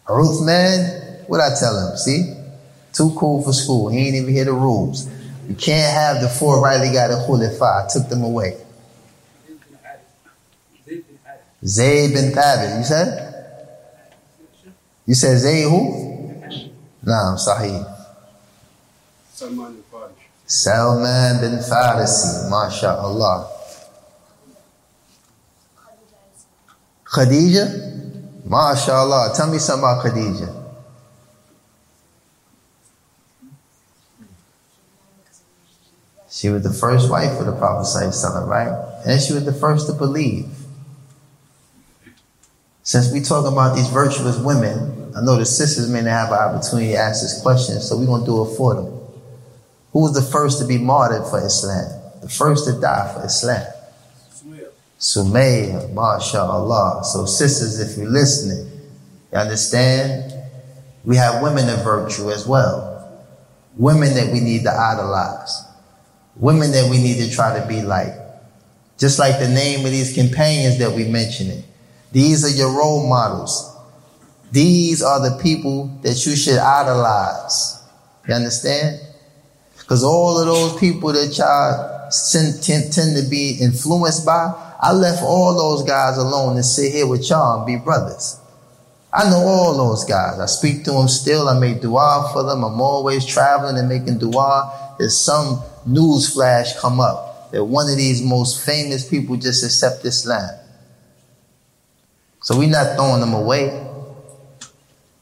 Ruth, 0.10 0.46
man, 0.46 1.24
what 1.28 1.40
I 1.40 1.54
tell 1.60 1.78
him? 1.78 1.98
See? 1.98 2.34
Too 2.94 3.14
cool 3.16 3.44
for 3.44 3.54
school. 3.54 3.90
He 3.90 4.00
ain't 4.00 4.16
even 4.16 4.34
hear 4.34 4.46
the 4.46 4.54
rules. 4.54 5.08
You 5.48 5.56
can't 5.56 5.94
have 5.94 6.22
the 6.22 6.30
four 6.30 6.62
rightly 6.62 6.92
got 6.92 7.12
a 7.12 7.26
khulafah. 7.28 7.86
I 7.86 7.88
took 7.88 8.10
them 8.10 8.24
away. 8.24 8.58
Zayd 11.66 12.14
bin 12.14 12.32
Thabit, 12.32 12.78
you 12.78 12.84
said? 12.84 13.30
You 15.06 15.14
said 15.14 15.38
Zayd 15.38 15.66
who? 15.66 16.42
Naam, 17.04 17.36
Sahih. 17.36 17.84
Salman 19.34 19.74
bin 19.74 19.84
Farisi. 19.92 20.26
Salman 20.46 21.42
bin 21.42 21.60
Farisi, 21.60 22.50
MashaAllah. 22.50 23.48
Khadija? 27.06 27.89
MashaAllah. 28.50 29.38
Tell 29.38 29.52
me 29.52 29.60
something 29.60 29.84
about 29.84 30.04
Khadija. 30.04 30.56
She 36.32 36.50
was 36.50 36.64
the 36.64 36.74
first 36.74 37.12
wife 37.12 37.40
of 37.40 37.46
the 37.46 37.52
Prophet, 37.52 37.86
right? 38.48 39.02
And 39.06 39.22
she 39.22 39.34
was 39.34 39.46
the 39.46 39.54
first 39.54 39.88
to 39.88 39.94
believe. 39.94 40.48
Since 42.82 43.12
we 43.12 43.22
talk 43.22 43.46
about 43.46 43.76
these 43.76 43.90
virtuous 43.90 44.38
women, 44.40 45.14
I 45.16 45.22
know 45.22 45.38
the 45.38 45.46
sisters 45.46 45.90
may 45.90 46.02
not 46.02 46.10
have 46.10 46.32
an 46.32 46.40
opportunity 46.40 46.94
to 46.94 46.98
ask 46.98 47.22
this 47.22 47.42
question, 47.42 47.80
so 47.82 47.98
we're 47.98 48.06
going 48.06 48.22
to 48.22 48.26
do 48.26 48.46
it 48.46 48.56
for 48.56 48.74
them. 48.76 48.86
Who 49.92 50.02
was 50.02 50.14
the 50.14 50.22
first 50.22 50.60
to 50.60 50.66
be 50.66 50.78
martyred 50.78 51.28
for 51.28 51.44
Islam? 51.44 51.92
The 52.22 52.30
first 52.30 52.66
to 52.68 52.80
die 52.80 53.14
for 53.14 53.26
Islam? 53.26 53.66
Sumayya, 55.00 55.94
mashallah. 55.94 57.04
So 57.06 57.26
sisters, 57.26 57.80
if 57.80 57.98
you're 57.98 58.10
listening, 58.10 58.70
you 59.32 59.38
understand? 59.38 60.34
We 61.06 61.16
have 61.16 61.42
women 61.42 61.70
of 61.70 61.84
virtue 61.84 62.30
as 62.32 62.46
well. 62.46 63.26
Women 63.78 64.14
that 64.16 64.32
we 64.34 64.42
need 64.42 64.64
to 64.64 64.72
idolize. 64.72 65.64
Women 66.36 66.72
that 66.72 66.90
we 66.90 66.98
need 67.02 67.18
to 67.24 67.34
try 67.34 67.58
to 67.58 67.66
be 67.66 67.82
like. 67.82 68.14
Just 68.98 69.18
like 69.20 69.40
the 69.40 69.48
name 69.48 69.86
of 69.86 69.92
these 69.92 70.14
companions 70.14 70.78
that 70.80 70.92
we 70.92 71.06
mentioned. 71.06 71.64
These 72.12 72.44
are 72.44 72.58
your 72.58 72.78
role 72.78 73.08
models. 73.08 73.78
These 74.52 75.02
are 75.02 75.22
the 75.30 75.42
people 75.42 75.98
that 76.02 76.26
you 76.26 76.36
should 76.36 76.58
idolize. 76.58 77.82
You 78.28 78.34
understand? 78.34 79.00
Because 79.78 80.04
all 80.04 80.38
of 80.40 80.46
those 80.46 80.78
people 80.80 81.14
that 81.14 81.38
y'all 81.38 82.10
tend, 82.32 82.92
tend 82.92 83.16
to 83.16 83.30
be 83.30 83.58
influenced 83.62 84.26
by, 84.26 84.69
I 84.80 84.94
left 84.94 85.22
all 85.22 85.58
those 85.58 85.84
guys 85.84 86.18
alone 86.18 86.56
and 86.56 86.66
sit 86.66 86.94
here 86.94 87.06
with 87.06 87.30
y'all 87.30 87.58
and 87.58 87.66
be 87.66 87.76
brothers. 87.76 88.40
I 89.12 89.30
know 89.30 89.40
all 89.40 89.76
those 89.76 90.06
guys. 90.06 90.40
I 90.40 90.46
speak 90.46 90.84
to 90.86 90.92
them 90.92 91.08
still. 91.08 91.50
I 91.50 91.60
make 91.60 91.82
dua 91.82 92.30
for 92.32 92.44
them. 92.44 92.64
I'm 92.64 92.80
always 92.80 93.26
traveling 93.26 93.78
and 93.78 93.90
making 93.90 94.20
dua. 94.20 94.96
There's 95.00 95.20
some 95.20 95.62
news 95.86 96.32
flash 96.32 96.80
come 96.80 97.00
up 97.00 97.52
that 97.52 97.64
one 97.64 97.90
of 97.90 97.98
these 97.98 98.22
most 98.22 98.64
famous 98.66 99.08
people 99.08 99.36
just 99.36 99.64
accept 99.64 100.06
Islam. 100.06 100.50
So 102.42 102.58
we're 102.58 102.70
not 102.70 102.96
throwing 102.96 103.20
them 103.20 103.34
away. 103.34 103.88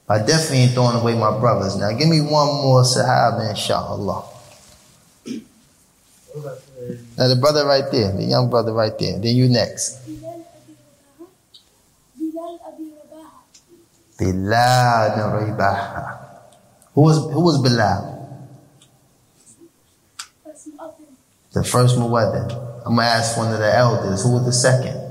I 0.10 0.20
definitely 0.20 0.60
ain't 0.60 0.74
throwing 0.74 0.96
away 0.98 1.16
my 1.16 1.38
brothers. 1.40 1.76
Now 1.76 1.92
give 1.92 2.08
me 2.08 2.22
one 2.22 2.48
more 2.48 2.84
Sahaba, 2.84 3.50
inshallah. 3.50 4.24
Now 7.18 7.28
the 7.28 7.36
brother 7.36 7.66
right 7.66 7.86
there, 7.92 8.12
the 8.12 8.24
young 8.24 8.50
brother 8.50 8.74
right 8.74 8.98
there. 8.98 9.20
Then 9.20 9.36
you 9.36 9.50
next. 9.50 10.00
Bilal 14.18 15.16
bin 15.16 15.54
Rabaha. 15.54 16.18
Who 16.94 17.02
was 17.02 17.18
who 17.32 17.42
was 17.42 17.62
Bilal? 17.62 18.16
The 21.54 21.64
first 21.64 21.98
muwaddin. 21.98 22.52
I'm 22.86 22.96
gonna 22.96 23.08
ask 23.08 23.38
one 23.38 23.52
of 23.54 23.60
the 23.60 23.76
elders. 23.76 24.24
Who 24.24 24.34
was 24.34 24.46
the 24.46 24.54
second? 24.54 25.08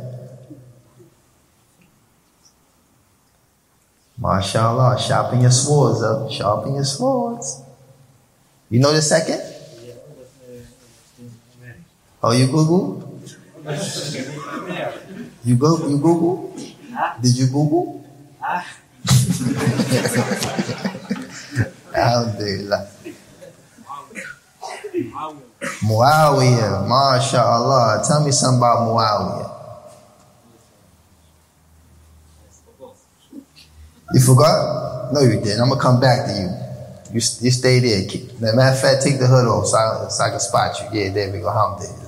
MashaAllah, 4.20 4.98
sharpen 4.98 5.40
your 5.42 5.50
swords 5.50 6.02
up. 6.02 6.30
Sharpen 6.30 6.74
your 6.74 6.84
swords. 6.84 7.62
You 8.70 8.80
know 8.80 8.92
the 8.92 9.02
second? 9.02 9.40
Oh, 12.26 12.32
you 12.32 12.50
Google? 12.50 13.06
You 15.44 15.54
go 15.54 15.78
you 15.86 15.94
Google? 16.02 16.58
Did 17.22 17.38
you 17.38 17.46
Google? 17.46 18.02
Alhamdulillah. 21.94 22.90
Muawiyah, 25.86 26.82
mashallah. 26.90 28.02
Tell 28.02 28.26
me 28.26 28.34
something 28.34 28.58
about 28.58 28.90
Muawiyah. 28.90 29.46
You 34.18 34.20
forgot? 34.26 35.14
No, 35.14 35.22
you 35.22 35.38
didn't. 35.38 35.62
I'm 35.62 35.68
gonna 35.68 35.80
come 35.80 36.00
back 36.02 36.26
to 36.26 36.32
you. 36.34 36.50
You, 37.14 37.22
you 37.22 37.54
stay 37.54 37.78
there. 37.78 38.02
Matter 38.52 38.74
of 38.74 38.80
fact, 38.82 39.04
take 39.06 39.20
the 39.22 39.28
hood 39.30 39.46
off 39.46 39.70
so 39.70 39.78
I, 39.78 40.08
so 40.10 40.24
I 40.24 40.30
can 40.30 40.40
spot 40.40 40.74
you. 40.82 40.90
Yeah, 40.90 41.14
there 41.14 41.30
we 41.30 41.38
go. 41.38 41.48
Alhamdulillah. 41.54 42.05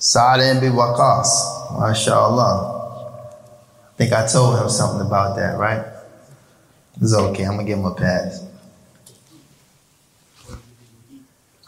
Sa'ad 0.00 0.40
ibn 0.40 0.72
Waqas, 0.72 1.28
mashallah. 1.78 3.20
I 3.92 3.96
think 3.98 4.14
I 4.14 4.26
told 4.26 4.58
him 4.58 4.70
something 4.70 5.06
about 5.06 5.36
that, 5.36 5.58
right? 5.58 5.84
It's 7.02 7.12
okay, 7.12 7.44
I'm 7.44 7.56
gonna 7.56 7.64
give 7.64 7.78
him 7.78 7.84
a 7.84 7.94
pass. 7.94 8.42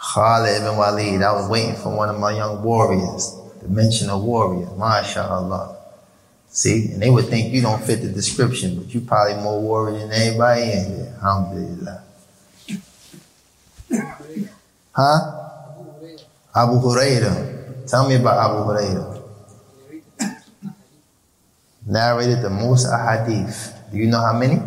Khalid 0.00 0.62
ibn 0.62 0.78
Walid, 0.78 1.20
I 1.20 1.32
was 1.32 1.46
waiting 1.50 1.76
for 1.76 1.94
one 1.94 2.08
of 2.08 2.18
my 2.18 2.32
young 2.32 2.62
warriors 2.62 3.36
to 3.60 3.68
mention 3.68 4.08
a 4.08 4.16
warrior, 4.16 4.70
mashallah. 4.78 5.76
See, 6.48 6.90
and 6.92 7.02
they 7.02 7.10
would 7.10 7.26
think 7.26 7.52
you 7.52 7.60
don't 7.60 7.84
fit 7.84 8.00
the 8.00 8.08
description, 8.08 8.78
but 8.78 8.94
you 8.94 9.02
probably 9.02 9.42
more 9.42 9.60
warrior 9.60 9.98
than 9.98 10.10
anybody 10.10 10.72
in 10.72 10.84
here. 10.96 11.14
Alhamdulillah. 11.22 12.02
Huh? 14.96 15.20
Abu 16.56 16.80
Hurairah. 16.80 17.61
Tell 17.86 18.08
me 18.08 18.16
about 18.16 18.50
Abu 18.50 18.64
Hurairah. 18.64 19.22
Narrated 21.86 22.42
the 22.42 22.50
most 22.50 22.86
ahadith. 22.86 23.72
Do 23.90 23.98
you 23.98 24.06
know 24.06 24.20
how 24.20 24.38
many? 24.38 24.60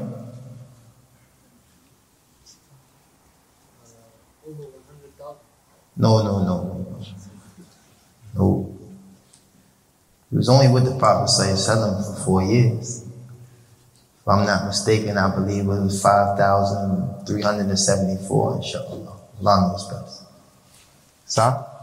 No, 5.98 6.22
no, 6.22 6.44
no. 6.44 6.86
No. 8.36 8.70
He 10.30 10.36
was 10.38 10.50
only 10.50 10.68
with 10.68 10.84
the 10.84 10.98
Prophet 11.00 11.32
for 11.32 12.16
four 12.26 12.44
years. 12.44 13.06
If 14.20 14.28
I'm 14.28 14.46
not 14.46 14.66
mistaken, 14.66 15.18
I 15.18 15.34
believe 15.34 15.64
it 15.64 15.68
was 15.68 16.02
5,374, 16.02 18.56
inshallah. 18.58 19.14
Allah 19.40 19.70
knows 19.70 19.88
best. 19.88 20.24
Stop. 21.26 21.75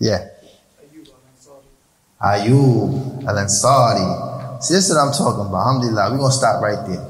Yeah. 0.00 0.28
Ayub 2.20 3.26
al 3.28 3.36
Ansari. 3.36 4.62
See, 4.62 4.74
this 4.74 4.88
is 4.88 4.94
what 4.96 5.06
I'm 5.06 5.12
talking 5.12 5.46
about. 5.46 5.66
Alhamdulillah. 5.66 6.10
We're 6.10 6.18
going 6.18 6.30
to 6.30 6.36
stop 6.36 6.62
right 6.62 6.86
there. 6.88 7.06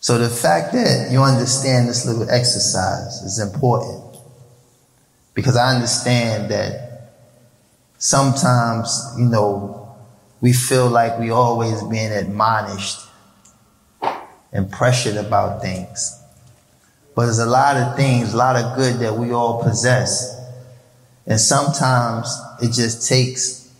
So 0.00 0.16
the 0.16 0.28
fact 0.28 0.72
that 0.72 1.10
you 1.10 1.22
understand 1.22 1.88
this 1.88 2.06
little 2.06 2.30
exercise 2.30 3.20
is 3.22 3.40
important 3.40 4.16
because 5.34 5.56
I 5.56 5.74
understand 5.74 6.50
that 6.52 7.10
sometimes, 7.98 9.14
you 9.18 9.24
know, 9.24 9.96
we 10.40 10.52
feel 10.52 10.88
like 10.88 11.18
we 11.18 11.30
always 11.30 11.82
being 11.82 12.12
admonished 12.12 13.00
and 14.52 14.70
pressured 14.70 15.16
about 15.16 15.60
things. 15.62 16.14
But 17.16 17.24
there's 17.24 17.40
a 17.40 17.46
lot 17.46 17.76
of 17.76 17.96
things, 17.96 18.34
a 18.34 18.36
lot 18.36 18.54
of 18.54 18.76
good 18.76 19.00
that 19.00 19.14
we 19.14 19.32
all 19.32 19.62
possess 19.64 20.37
and 21.28 21.38
sometimes 21.38 22.34
it 22.62 22.72
just 22.72 23.06
takes 23.06 23.70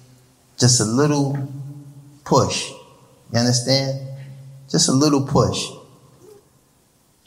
just 0.59 0.81
a 0.81 0.85
little 0.85 1.51
push. 2.25 2.71
You 3.33 3.39
understand? 3.39 4.07
Just 4.69 4.91
a 4.91 4.93
little 4.93 5.27
push 5.27 5.67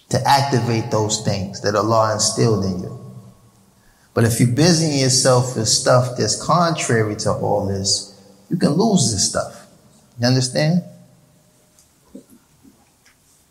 to 0.09 0.21
activate 0.27 0.91
those 0.91 1.25
things 1.25 1.61
that 1.61 1.75
Allah 1.75 2.13
instilled 2.13 2.65
in 2.65 2.83
you. 2.83 2.97
But 4.13 4.25
if 4.25 4.39
you're 4.39 4.49
busying 4.49 4.99
yourself 4.99 5.57
with 5.57 5.67
stuff 5.67 6.17
that's 6.17 6.41
contrary 6.41 7.15
to 7.17 7.31
all 7.31 7.65
this, 7.65 8.21
you 8.49 8.57
can 8.57 8.71
lose 8.73 9.11
this 9.11 9.27
stuff. 9.27 9.65
You 10.19 10.27
understand? 10.27 10.83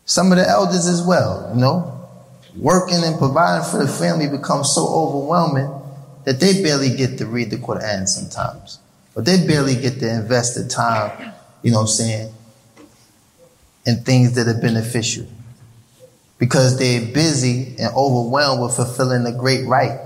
Some 0.05 0.31
of 0.31 0.37
the 0.37 0.47
elders 0.47 0.87
as 0.87 1.01
well, 1.01 1.51
you 1.53 1.59
know, 1.59 2.07
working 2.55 3.03
and 3.03 3.17
providing 3.17 3.69
for 3.69 3.77
the 3.77 3.91
family 3.91 4.29
becomes 4.29 4.73
so 4.73 4.87
overwhelming 4.87 5.80
that 6.25 6.39
they 6.39 6.61
barely 6.61 6.95
get 6.95 7.17
to 7.17 7.25
read 7.25 7.49
the 7.49 7.57
Quran 7.57 8.07
sometimes. 8.07 8.79
But 9.15 9.25
they 9.25 9.45
barely 9.45 9.75
get 9.75 9.99
to 9.99 10.09
invest 10.09 10.55
the 10.55 10.67
time, 10.67 11.33
you 11.63 11.71
know 11.71 11.77
what 11.77 11.83
I'm 11.83 11.87
saying, 11.87 12.33
in 13.85 14.03
things 14.03 14.33
that 14.35 14.47
are 14.47 14.61
beneficial. 14.61 15.27
Because 16.37 16.79
they're 16.79 17.13
busy 17.13 17.75
and 17.77 17.93
overwhelmed 17.95 18.61
with 18.61 18.75
fulfilling 18.75 19.23
the 19.23 19.31
great 19.31 19.67
right, 19.67 19.99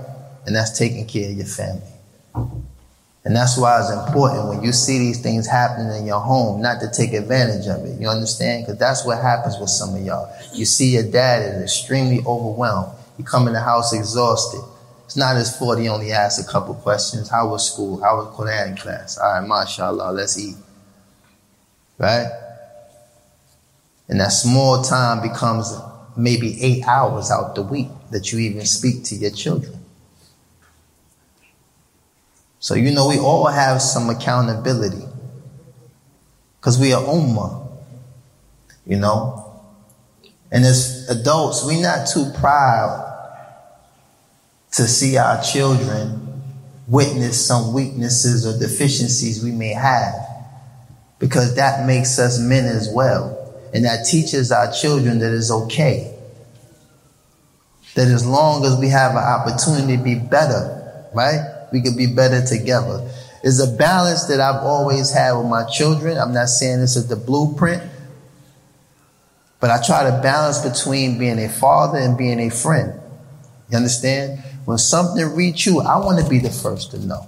and 0.44 0.54
that's 0.54 0.76
taking 0.78 1.06
care 1.06 1.30
of 1.30 1.36
your 1.36 1.46
family. 1.46 1.82
And 3.24 3.34
that's 3.34 3.58
why 3.58 3.80
it's 3.80 3.90
important 3.90 4.48
when 4.48 4.62
you 4.62 4.72
see 4.72 4.98
these 4.98 5.20
things 5.20 5.48
happening 5.48 5.96
in 5.96 6.06
your 6.06 6.20
home, 6.20 6.62
not 6.62 6.80
to 6.80 6.88
take 6.88 7.12
advantage 7.12 7.66
of 7.66 7.84
it. 7.84 8.00
You 8.00 8.08
understand? 8.08 8.64
Because 8.64 8.78
that's 8.78 9.04
what 9.04 9.20
happens 9.20 9.58
with 9.58 9.68
some 9.68 9.96
of 9.96 10.02
y'all. 10.02 10.32
You 10.54 10.64
see 10.64 10.94
your 10.94 11.10
dad 11.10 11.42
is 11.42 11.62
extremely 11.62 12.20
overwhelmed. 12.24 12.96
You 13.18 13.24
come 13.24 13.48
in 13.48 13.54
the 13.54 13.60
house 13.60 13.92
exhausted. 13.92 14.60
It's 15.06 15.16
not 15.16 15.36
his 15.36 15.56
fault 15.56 15.78
he 15.78 15.88
only 15.88 16.10
asks 16.10 16.44
a 16.44 16.50
couple 16.50 16.74
questions. 16.74 17.28
How 17.28 17.48
was 17.48 17.72
school? 17.72 18.02
How 18.02 18.16
was 18.16 18.26
Quran 18.36 18.76
class? 18.76 19.16
All 19.16 19.40
right, 19.40 19.48
mashallah, 19.48 20.10
let's 20.10 20.36
eat. 20.36 20.56
Right? 21.96 22.26
And 24.08 24.20
that 24.20 24.32
small 24.32 24.82
time 24.82 25.22
becomes 25.22 25.72
maybe 26.16 26.60
eight 26.60 26.86
hours 26.88 27.30
out 27.30 27.54
the 27.54 27.62
week 27.62 27.88
that 28.10 28.32
you 28.32 28.40
even 28.40 28.66
speak 28.66 29.04
to 29.04 29.14
your 29.14 29.30
children. 29.30 29.78
So, 32.58 32.74
you 32.74 32.90
know, 32.90 33.06
we 33.06 33.18
all 33.20 33.46
have 33.46 33.80
some 33.80 34.10
accountability 34.10 35.06
because 36.58 36.80
we 36.80 36.92
are 36.92 37.02
ummah, 37.02 37.64
you 38.84 38.96
know. 38.96 39.52
And 40.50 40.64
as 40.64 41.08
adults, 41.08 41.64
we're 41.64 41.80
not 41.80 42.08
too 42.08 42.28
proud 42.34 43.05
to 44.72 44.82
see 44.86 45.16
our 45.16 45.42
children 45.42 46.42
witness 46.86 47.44
some 47.44 47.72
weaknesses 47.72 48.46
or 48.46 48.58
deficiencies 48.58 49.42
we 49.42 49.50
may 49.50 49.72
have 49.72 50.14
because 51.18 51.56
that 51.56 51.86
makes 51.86 52.18
us 52.18 52.38
men 52.38 52.64
as 52.64 52.88
well. 52.92 53.32
And 53.74 53.84
that 53.84 54.06
teaches 54.06 54.52
our 54.52 54.72
children 54.72 55.18
that 55.18 55.34
it's 55.34 55.50
okay. 55.50 56.14
That 57.94 58.08
as 58.08 58.26
long 58.26 58.64
as 58.64 58.78
we 58.78 58.88
have 58.88 59.12
an 59.12 59.18
opportunity 59.18 59.96
to 59.96 60.02
be 60.02 60.14
better, 60.14 61.04
right? 61.14 61.56
we 61.72 61.80
can 61.80 61.96
be 61.96 62.06
better 62.06 62.44
together. 62.44 63.08
It's 63.42 63.60
a 63.60 63.76
balance 63.76 64.24
that 64.24 64.40
I've 64.40 64.62
always 64.62 65.12
had 65.12 65.32
with 65.34 65.46
my 65.46 65.64
children. 65.64 66.18
I'm 66.18 66.32
not 66.32 66.48
saying 66.48 66.80
this 66.80 66.96
is 66.96 67.08
the 67.08 67.16
blueprint, 67.16 67.82
but 69.60 69.70
I 69.70 69.80
try 69.84 70.10
to 70.10 70.22
balance 70.22 70.58
between 70.58 71.18
being 71.18 71.38
a 71.38 71.48
father 71.48 71.98
and 71.98 72.16
being 72.16 72.40
a 72.40 72.50
friend. 72.50 73.00
You 73.70 73.76
understand? 73.76 74.42
When 74.66 74.78
something 74.78 75.24
reaches 75.34 75.66
you, 75.66 75.80
I 75.80 75.96
want 75.98 76.22
to 76.22 76.28
be 76.28 76.40
the 76.40 76.50
first 76.50 76.90
to 76.90 76.98
know. 76.98 77.26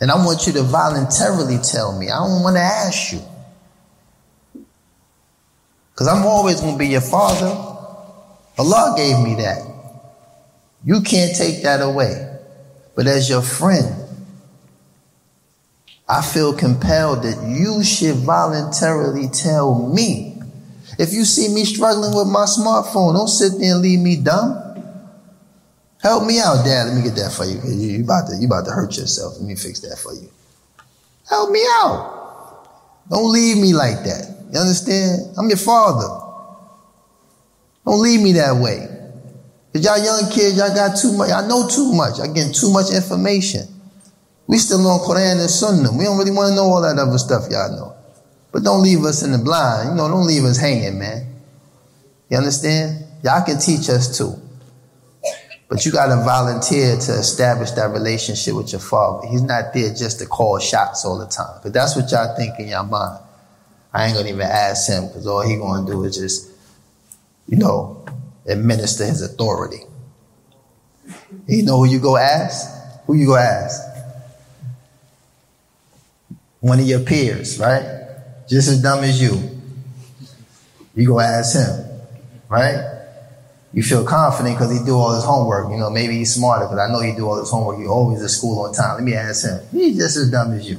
And 0.00 0.10
I 0.10 0.16
want 0.16 0.46
you 0.46 0.52
to 0.52 0.62
voluntarily 0.62 1.56
tell 1.58 1.98
me. 1.98 2.10
I 2.10 2.18
don't 2.18 2.42
want 2.42 2.56
to 2.56 2.60
ask 2.60 3.12
you. 3.12 3.20
Because 5.90 6.06
I'm 6.06 6.26
always 6.26 6.60
going 6.60 6.74
to 6.74 6.78
be 6.78 6.88
your 6.88 7.00
father. 7.00 7.46
Allah 8.58 8.94
gave 8.96 9.18
me 9.24 9.36
that. 9.36 9.62
You 10.84 11.00
can't 11.00 11.34
take 11.34 11.62
that 11.62 11.80
away. 11.80 12.38
But 12.94 13.06
as 13.06 13.30
your 13.30 13.40
friend, 13.40 14.04
I 16.06 16.20
feel 16.20 16.52
compelled 16.52 17.22
that 17.22 17.42
you 17.48 17.82
should 17.82 18.16
voluntarily 18.16 19.28
tell 19.28 19.88
me. 19.88 20.42
If 20.98 21.14
you 21.14 21.24
see 21.24 21.48
me 21.54 21.64
struggling 21.64 22.14
with 22.14 22.28
my 22.28 22.44
smartphone, 22.44 23.14
don't 23.14 23.28
sit 23.28 23.58
there 23.58 23.72
and 23.72 23.80
leave 23.80 24.00
me 24.00 24.16
dumb. 24.16 24.60
Help 26.04 26.26
me 26.26 26.38
out, 26.38 26.66
Dad. 26.66 26.88
Let 26.88 26.96
me 26.96 27.02
get 27.02 27.16
that 27.16 27.32
for 27.32 27.46
you. 27.46 27.56
You 27.64 28.04
about 28.04 28.28
to, 28.28 28.36
you 28.36 28.46
about 28.46 28.66
to 28.66 28.72
hurt 28.72 28.94
yourself. 28.94 29.40
Let 29.40 29.48
me 29.48 29.56
fix 29.56 29.80
that 29.80 29.96
for 29.96 30.12
you. 30.12 30.28
Help 31.26 31.50
me 31.50 31.64
out. 31.80 33.08
Don't 33.08 33.32
leave 33.32 33.56
me 33.56 33.72
like 33.72 34.04
that. 34.04 34.28
You 34.52 34.60
understand? 34.60 35.32
I'm 35.38 35.48
your 35.48 35.56
father. 35.56 36.20
Don't 37.86 38.02
leave 38.02 38.20
me 38.20 38.32
that 38.32 38.54
way. 38.54 38.86
Cause 39.72 39.82
y'all 39.82 39.96
young 39.96 40.30
kids, 40.30 40.58
y'all 40.58 40.74
got 40.74 40.94
too 40.98 41.16
much. 41.16 41.30
I 41.30 41.48
know 41.48 41.66
too 41.66 41.94
much. 41.94 42.20
I 42.20 42.26
getting 42.26 42.52
too 42.52 42.70
much 42.70 42.92
information. 42.92 43.66
We 44.46 44.58
still 44.58 44.86
on 44.86 45.00
Quran 45.00 45.40
and 45.40 45.48
Sunnah. 45.48 45.90
We 45.90 46.04
don't 46.04 46.18
really 46.18 46.32
want 46.32 46.50
to 46.50 46.54
know 46.54 46.64
all 46.64 46.82
that 46.82 46.98
other 46.98 47.16
stuff 47.16 47.48
y'all 47.50 47.72
know. 47.72 47.96
But 48.52 48.62
don't 48.62 48.82
leave 48.82 49.02
us 49.04 49.22
in 49.22 49.32
the 49.32 49.38
blind. 49.38 49.88
You 49.88 49.94
know, 49.96 50.08
don't 50.08 50.26
leave 50.26 50.44
us 50.44 50.58
hanging, 50.58 50.98
man. 50.98 51.34
You 52.28 52.36
understand? 52.36 53.06
Y'all 53.24 53.42
can 53.42 53.58
teach 53.58 53.88
us 53.88 54.18
too. 54.18 54.43
But 55.74 55.84
you 55.84 55.90
got 55.90 56.06
to 56.06 56.22
volunteer 56.22 56.96
to 56.96 57.12
establish 57.14 57.72
that 57.72 57.90
relationship 57.90 58.54
with 58.54 58.70
your 58.70 58.80
father. 58.80 59.26
He's 59.26 59.42
not 59.42 59.74
there 59.74 59.92
just 59.92 60.20
to 60.20 60.26
call 60.26 60.60
shots 60.60 61.04
all 61.04 61.18
the 61.18 61.26
time. 61.26 61.58
But 61.64 61.72
that's 61.72 61.96
what 61.96 62.08
y'all 62.12 62.36
think 62.36 62.60
in 62.60 62.68
your 62.68 62.84
mind. 62.84 63.18
I 63.92 64.04
ain't 64.04 64.14
going 64.14 64.26
to 64.26 64.32
even 64.32 64.46
ask 64.46 64.88
him 64.88 65.08
because 65.08 65.26
all 65.26 65.42
he 65.42 65.56
going 65.56 65.84
to 65.84 65.90
do 65.90 66.04
is 66.04 66.16
just, 66.16 66.48
you 67.48 67.56
know, 67.56 68.06
administer 68.46 69.04
his 69.04 69.20
authority. 69.20 69.80
You 71.48 71.64
know 71.64 71.78
who 71.78 71.86
you 71.86 71.98
go 71.98 72.16
ask? 72.16 72.70
Who 73.06 73.14
you 73.14 73.26
go 73.26 73.34
ask? 73.34 73.82
One 76.60 76.78
of 76.78 76.86
your 76.86 77.00
peers, 77.00 77.58
right? 77.58 77.82
Just 78.48 78.68
as 78.68 78.80
dumb 78.80 79.02
as 79.02 79.20
you. 79.20 79.60
You 80.94 81.08
go 81.08 81.18
ask 81.18 81.56
him, 81.56 81.84
right? 82.48 82.93
You 83.74 83.82
feel 83.82 84.04
confident 84.04 84.56
because 84.56 84.70
he 84.70 84.84
do 84.86 84.94
all 84.94 85.14
his 85.14 85.24
homework. 85.24 85.68
You 85.70 85.78
know, 85.78 85.90
maybe 85.90 86.16
he's 86.16 86.32
smarter 86.32 86.66
because 86.66 86.78
I 86.78 86.92
know 86.92 87.00
he 87.00 87.12
do 87.12 87.28
all 87.28 87.40
his 87.40 87.50
homework. 87.50 87.78
He 87.78 87.86
always 87.86 88.22
at 88.22 88.30
school 88.30 88.60
on 88.60 88.72
time. 88.72 88.94
Let 88.94 89.02
me 89.02 89.14
ask 89.14 89.44
him. 89.44 89.60
He's 89.72 89.96
just 89.96 90.16
as 90.16 90.30
dumb 90.30 90.52
as 90.52 90.70
you. 90.70 90.78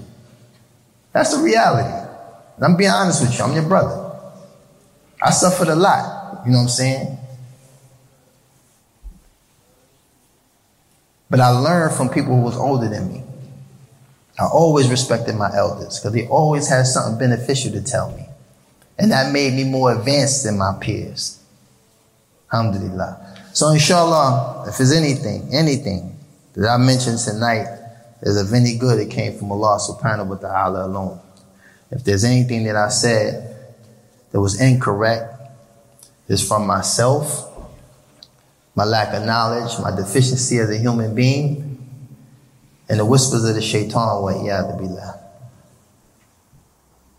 That's 1.11 1.35
the 1.35 1.43
reality. 1.43 1.89
And 2.55 2.63
I'm 2.63 2.77
being 2.77 2.89
honest 2.89 3.21
with 3.21 3.37
you. 3.37 3.43
I'm 3.43 3.53
your 3.53 3.67
brother. 3.67 4.13
I 5.21 5.31
suffered 5.31 5.67
a 5.67 5.75
lot. 5.75 6.45
You 6.45 6.51
know 6.51 6.59
what 6.59 6.63
I'm 6.63 6.69
saying? 6.69 7.17
But 11.29 11.41
I 11.41 11.49
learned 11.49 11.95
from 11.95 12.07
people 12.07 12.33
who 12.33 12.43
was 12.43 12.55
older 12.55 12.87
than 12.87 13.11
me. 13.11 13.23
I 14.39 14.45
always 14.45 14.89
respected 14.89 15.35
my 15.35 15.53
elders 15.53 15.99
because 15.99 16.13
they 16.13 16.27
always 16.27 16.69
had 16.69 16.85
something 16.87 17.19
beneficial 17.19 17.73
to 17.73 17.81
tell 17.81 18.11
me. 18.11 18.25
And 18.97 19.11
that 19.11 19.33
made 19.33 19.53
me 19.53 19.65
more 19.65 19.91
advanced 19.93 20.45
than 20.45 20.57
my 20.57 20.77
peers. 20.79 21.41
Alhamdulillah. 22.55 23.35
So 23.51 23.71
inshallah, 23.71 24.65
if 24.67 24.77
there's 24.77 24.93
anything, 24.93 25.53
anything 25.53 26.17
that 26.53 26.69
I 26.69 26.77
mentioned 26.77 27.19
tonight 27.19 27.67
is 28.21 28.37
of 28.39 28.53
any 28.53 28.77
good, 28.77 28.99
it 28.99 29.11
came 29.11 29.37
from 29.37 29.51
Allah 29.51 29.77
subhanahu 29.77 30.27
wa 30.27 30.35
ta'ala 30.35 30.85
alone. 30.87 31.19
If 31.91 32.03
there's 32.03 32.23
anything 32.23 32.63
that 32.63 32.75
I 32.75 32.87
said 32.87 33.55
that 34.31 34.39
was 34.39 34.59
incorrect, 34.59 35.33
it's 36.29 36.45
from 36.47 36.65
myself, 36.65 37.51
my 38.73 38.85
lack 38.85 39.13
of 39.13 39.25
knowledge, 39.25 39.77
my 39.79 39.95
deficiency 39.95 40.57
as 40.59 40.69
a 40.69 40.77
human 40.77 41.13
being, 41.13 41.77
and 42.87 42.99
the 42.99 43.05
whispers 43.05 43.43
of 43.43 43.55
the 43.55 43.61
shaitan, 43.61 44.21
wa 44.21 44.31
iyadu 44.31 44.79
billah. 44.79 45.19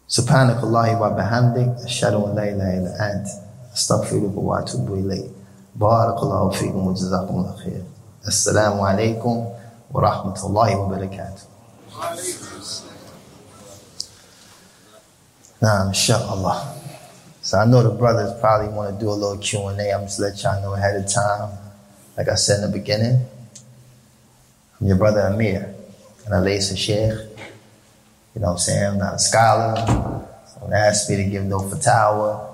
Subhanakallahi 0.09 0.99
wa 0.99 1.11
bihamdik, 1.11 1.85
ashadu 1.85 2.29
an 2.29 2.37
la 2.37 2.43
ilaha 2.43 2.77
illa 2.77 2.97
ant. 3.01 3.46
أستغفرك 3.76 4.32
وأتوب 4.36 4.94
إليك 4.94 5.32
بارك 5.76 6.24
الله 6.24 6.50
فيكم 6.50 6.88
وجزاكم 6.88 7.36
الله 7.36 7.56
خير 7.56 7.84
السلام 8.28 8.82
عليكم 8.82 9.50
ورحمة 9.94 10.46
الله 10.46 10.76
وبركاته 10.76 11.44
نعم 15.62 15.88
إن 15.88 15.94
شاء 15.94 16.34
الله 16.34 16.64
so 17.44 17.58
I 17.58 17.66
know 17.66 17.82
the 17.82 17.90
brothers 17.90 18.40
probably 18.40 18.68
want 18.70 18.94
to 18.94 19.04
do 19.04 19.10
a 19.10 19.18
little 19.18 19.38
Q&A. 19.38 19.92
I'm 19.92 20.04
just 20.04 20.20
let 20.20 20.42
y'all 20.44 20.62
know 20.62 20.76
ahead 20.76 20.96
of 20.96 21.12
time. 21.12 21.50
Like 22.16 22.30
I 22.30 22.36
said 22.36 22.64
in 22.64 22.70
the 22.72 22.78
beginning, 22.78 23.26
I'm 24.80 24.88
your 24.88 24.96
brother 24.96 25.22
Amir. 25.22 25.74
And 26.26 26.36
I 26.36 26.40
lay 26.40 26.60
some 26.60 26.78
sheikh. 26.78 27.18
You 28.36 28.42
know 28.42 28.48
what 28.48 28.52
I'm 28.54 28.58
saying? 28.60 28.86
I'm 28.92 28.98
not 29.00 29.16
a 29.16 29.20
scholar. 29.20 29.76
So 30.54 30.60
don't 30.62 30.74
ask 30.74 31.10
me 31.10 31.16
to 31.18 31.24
give 31.24 31.44
no 31.46 31.60
fatwa. 31.62 32.45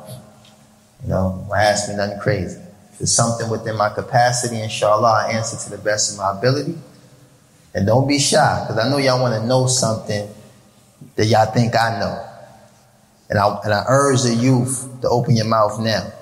You 1.03 1.09
know, 1.09 1.45
don't 1.49 1.59
ask 1.59 1.89
me 1.89 1.97
nothing 1.97 2.19
crazy. 2.21 2.61
If 2.93 3.01
it's 3.01 3.13
something 3.13 3.51
within 3.51 3.77
my 3.77 3.89
capacity, 3.89 4.61
inshallah, 4.61 5.27
I 5.27 5.33
answer 5.33 5.57
to 5.57 5.71
the 5.77 5.83
best 5.83 6.13
of 6.13 6.19
my 6.19 6.39
ability. 6.39 6.79
And 7.75 7.87
don't 7.87 8.07
be 8.07 8.19
shy, 8.19 8.65
because 8.67 8.85
I 8.85 8.89
know 8.89 8.99
y'all 8.99 9.21
want 9.21 9.41
to 9.41 9.47
know 9.47 9.67
something 9.67 10.29
that 11.17 11.27
y'all 11.27 11.47
think 11.47 11.75
I 11.75 11.99
know. 11.99 12.29
And 13.31 13.39
I, 13.39 13.61
and 13.65 13.73
I 13.73 13.85
urge 13.89 14.23
the 14.23 14.35
youth 14.35 14.89
to 15.01 15.09
open 15.09 15.35
your 15.35 15.47
mouth 15.47 15.81
now. 15.81 16.13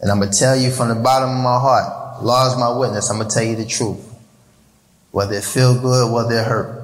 And 0.00 0.10
I'm 0.10 0.18
going 0.18 0.32
to 0.32 0.38
tell 0.38 0.56
you 0.56 0.70
from 0.70 0.88
the 0.88 0.96
bottom 0.96 1.30
of 1.30 1.42
my 1.42 1.58
heart, 1.58 2.22
law 2.22 2.50
is 2.50 2.58
my 2.58 2.76
witness, 2.76 3.08
I'm 3.08 3.18
going 3.18 3.28
to 3.28 3.34
tell 3.34 3.44
you 3.44 3.56
the 3.56 3.64
truth. 3.64 4.04
Whether 5.12 5.36
it 5.36 5.44
feel 5.44 5.80
good, 5.80 6.12
whether 6.12 6.40
it 6.40 6.44
hurt. 6.44 6.83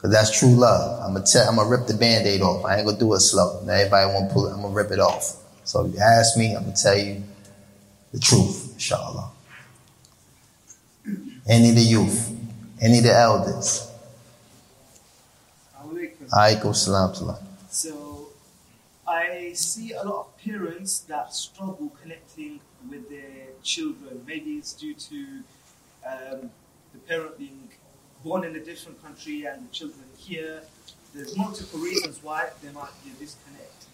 Cause 0.00 0.12
that's 0.12 0.38
true 0.38 0.54
love. 0.54 1.02
I'm 1.02 1.14
gonna 1.14 1.26
tell, 1.26 1.48
I'm 1.48 1.56
gonna 1.56 1.68
rip 1.68 1.88
the 1.88 1.94
band-aid 1.94 2.40
off. 2.40 2.64
I 2.64 2.76
ain't 2.76 2.86
gonna 2.86 2.98
do 2.98 3.12
it 3.14 3.20
slow. 3.20 3.60
Now 3.64 3.72
everybody 3.72 4.12
wanna 4.12 4.32
pull 4.32 4.46
it, 4.46 4.52
I'm 4.52 4.62
gonna 4.62 4.74
rip 4.74 4.92
it 4.92 5.00
off. 5.00 5.36
So 5.64 5.86
if 5.86 5.94
you 5.94 6.00
ask 6.00 6.36
me, 6.36 6.54
I'm 6.54 6.62
gonna 6.62 6.76
tell 6.76 6.96
you 6.96 7.22
the 8.12 8.20
truth, 8.20 8.74
inshallah. 8.74 9.32
Any 11.48 11.70
of 11.70 11.74
the 11.74 11.82
youth, 11.82 12.30
any 12.80 12.98
of 12.98 13.04
the 13.04 13.14
elders. 13.14 13.90
Alaikum 16.30 16.76
salam 16.76 17.14
salam. 17.14 17.36
So 17.70 18.28
I 19.06 19.52
see 19.54 19.92
a 19.92 20.02
lot 20.04 20.26
of 20.26 20.38
parents 20.44 21.00
that 21.00 21.34
struggle 21.34 21.90
connecting 22.00 22.60
with 22.88 23.08
their 23.08 23.48
children. 23.62 24.22
Maybe 24.26 24.52
it's 24.52 24.74
due 24.74 24.94
to 24.94 25.42
um, 26.06 26.50
the 26.92 26.98
parent 27.08 27.38
being 27.38 27.68
born 28.24 28.44
in 28.44 28.56
a 28.56 28.60
different 28.60 29.02
country 29.02 29.44
and 29.44 29.68
the 29.68 29.72
children 29.72 30.04
here. 30.16 30.62
There's 31.14 31.36
multiple 31.36 31.80
reasons 31.80 32.22
why 32.22 32.50
there 32.62 32.72
might 32.72 32.92
be 33.04 33.10
a 33.10 33.14
disconnect. 33.14 33.86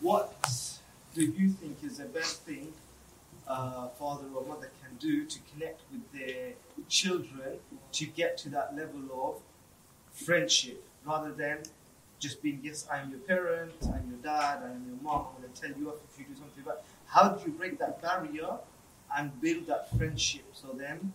What 0.00 0.78
do 1.14 1.24
you 1.24 1.50
think 1.50 1.78
is 1.84 1.98
the 1.98 2.04
best 2.04 2.42
thing 2.42 2.72
uh, 3.46 3.88
father 3.88 4.24
or 4.34 4.44
mother 4.44 4.70
can 4.82 4.96
do 4.98 5.24
to 5.24 5.38
connect 5.52 5.82
with 5.92 6.02
their 6.12 6.52
children 6.88 7.58
to 7.92 8.06
get 8.06 8.38
to 8.38 8.48
that 8.50 8.74
level 8.76 9.02
of 9.12 9.40
friendship 10.12 10.82
rather 11.06 11.32
than 11.32 11.58
just 12.18 12.42
being, 12.42 12.60
yes, 12.62 12.86
I'm 12.90 13.10
your 13.10 13.20
parent, 13.20 13.74
I'm 13.82 14.08
your 14.08 14.20
dad, 14.22 14.62
I'm 14.64 14.84
your 14.86 14.96
mom, 15.02 15.26
I'm 15.36 15.42
going 15.42 15.52
to 15.52 15.60
tell 15.60 15.78
you 15.78 15.90
off 15.90 15.96
if 16.10 16.18
you 16.18 16.24
do 16.24 16.34
something 16.40 16.64
bad. 16.64 16.76
How 17.06 17.28
do 17.28 17.44
you 17.44 17.52
break 17.52 17.78
that 17.78 18.00
barrier 18.00 18.58
and 19.16 19.40
build 19.40 19.66
that 19.66 19.94
friendship 19.96 20.44
so 20.54 20.68
then 20.74 21.12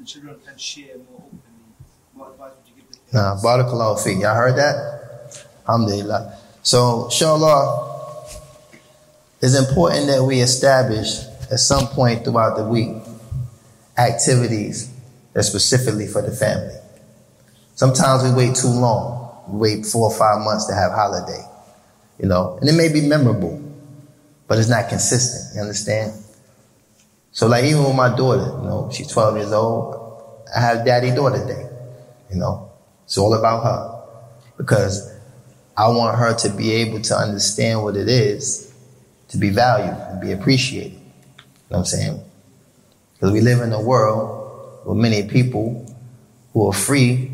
the 0.00 0.06
children 0.06 0.36
can 0.46 0.56
share 0.56 0.96
more 0.96 1.22
openly? 1.26 1.42
What 2.14 2.32
advice 2.32 2.52
would 2.56 2.68
you 2.68 2.82
give 2.82 2.90
the 2.90 3.16
Nah, 3.16 3.36
barakallahu 3.36 4.02
fi. 4.02 4.12
Y'all 4.12 4.34
heard 4.34 4.56
that? 4.56 4.76
Alhamdulillah. 5.68 6.36
So, 6.62 7.04
inshallah, 7.04 8.26
it's 9.42 9.56
important 9.58 10.06
that 10.08 10.22
we 10.24 10.40
establish 10.40 11.20
at 11.50 11.58
some 11.60 11.86
point 11.88 12.24
throughout 12.24 12.56
the 12.56 12.64
week 12.64 12.96
activities 13.98 14.90
that's 15.32 15.48
specifically 15.48 16.06
for 16.06 16.22
the 16.22 16.32
family. 16.32 16.74
Sometimes 17.74 18.22
we 18.24 18.32
wait 18.32 18.56
too 18.56 18.68
long. 18.68 19.44
We 19.48 19.58
wait 19.58 19.86
four 19.86 20.10
or 20.10 20.16
five 20.16 20.40
months 20.44 20.66
to 20.66 20.74
have 20.74 20.92
holiday, 20.92 21.44
you 22.18 22.28
know, 22.28 22.58
and 22.60 22.68
it 22.68 22.74
may 22.74 22.92
be 22.92 23.06
memorable, 23.06 23.60
but 24.48 24.58
it's 24.58 24.68
not 24.68 24.88
consistent. 24.88 25.54
You 25.54 25.62
understand? 25.62 26.12
So, 27.32 27.46
like 27.46 27.64
even 27.64 27.84
with 27.84 27.94
my 27.94 28.14
daughter, 28.14 28.58
you 28.60 28.68
know, 28.68 28.90
she's 28.92 29.08
12 29.08 29.36
years 29.36 29.52
old. 29.52 29.96
I 30.54 30.60
have 30.60 30.84
daddy 30.84 31.14
daughter 31.14 31.44
day. 31.46 31.68
You 32.30 32.36
know, 32.36 32.70
it's 33.04 33.18
all 33.18 33.34
about 33.34 33.62
her 33.62 34.00
because 34.56 35.12
I 35.76 35.88
want 35.88 36.18
her 36.18 36.34
to 36.34 36.50
be 36.50 36.72
able 36.72 37.00
to 37.02 37.16
understand 37.16 37.82
what 37.82 37.96
it 37.96 38.08
is 38.08 38.74
to 39.28 39.38
be 39.38 39.50
valued 39.50 39.96
and 40.08 40.20
be 40.20 40.32
appreciated. 40.32 40.92
You 40.92 40.98
know 40.98 41.44
what 41.68 41.78
I'm 41.78 41.84
saying? 41.84 42.20
Because 43.14 43.32
we 43.32 43.40
live 43.40 43.60
in 43.60 43.72
a 43.72 43.80
world 43.80 44.86
with 44.86 44.96
many 44.96 45.28
people 45.28 45.86
who 46.52 46.66
are 46.66 46.72
free 46.72 47.30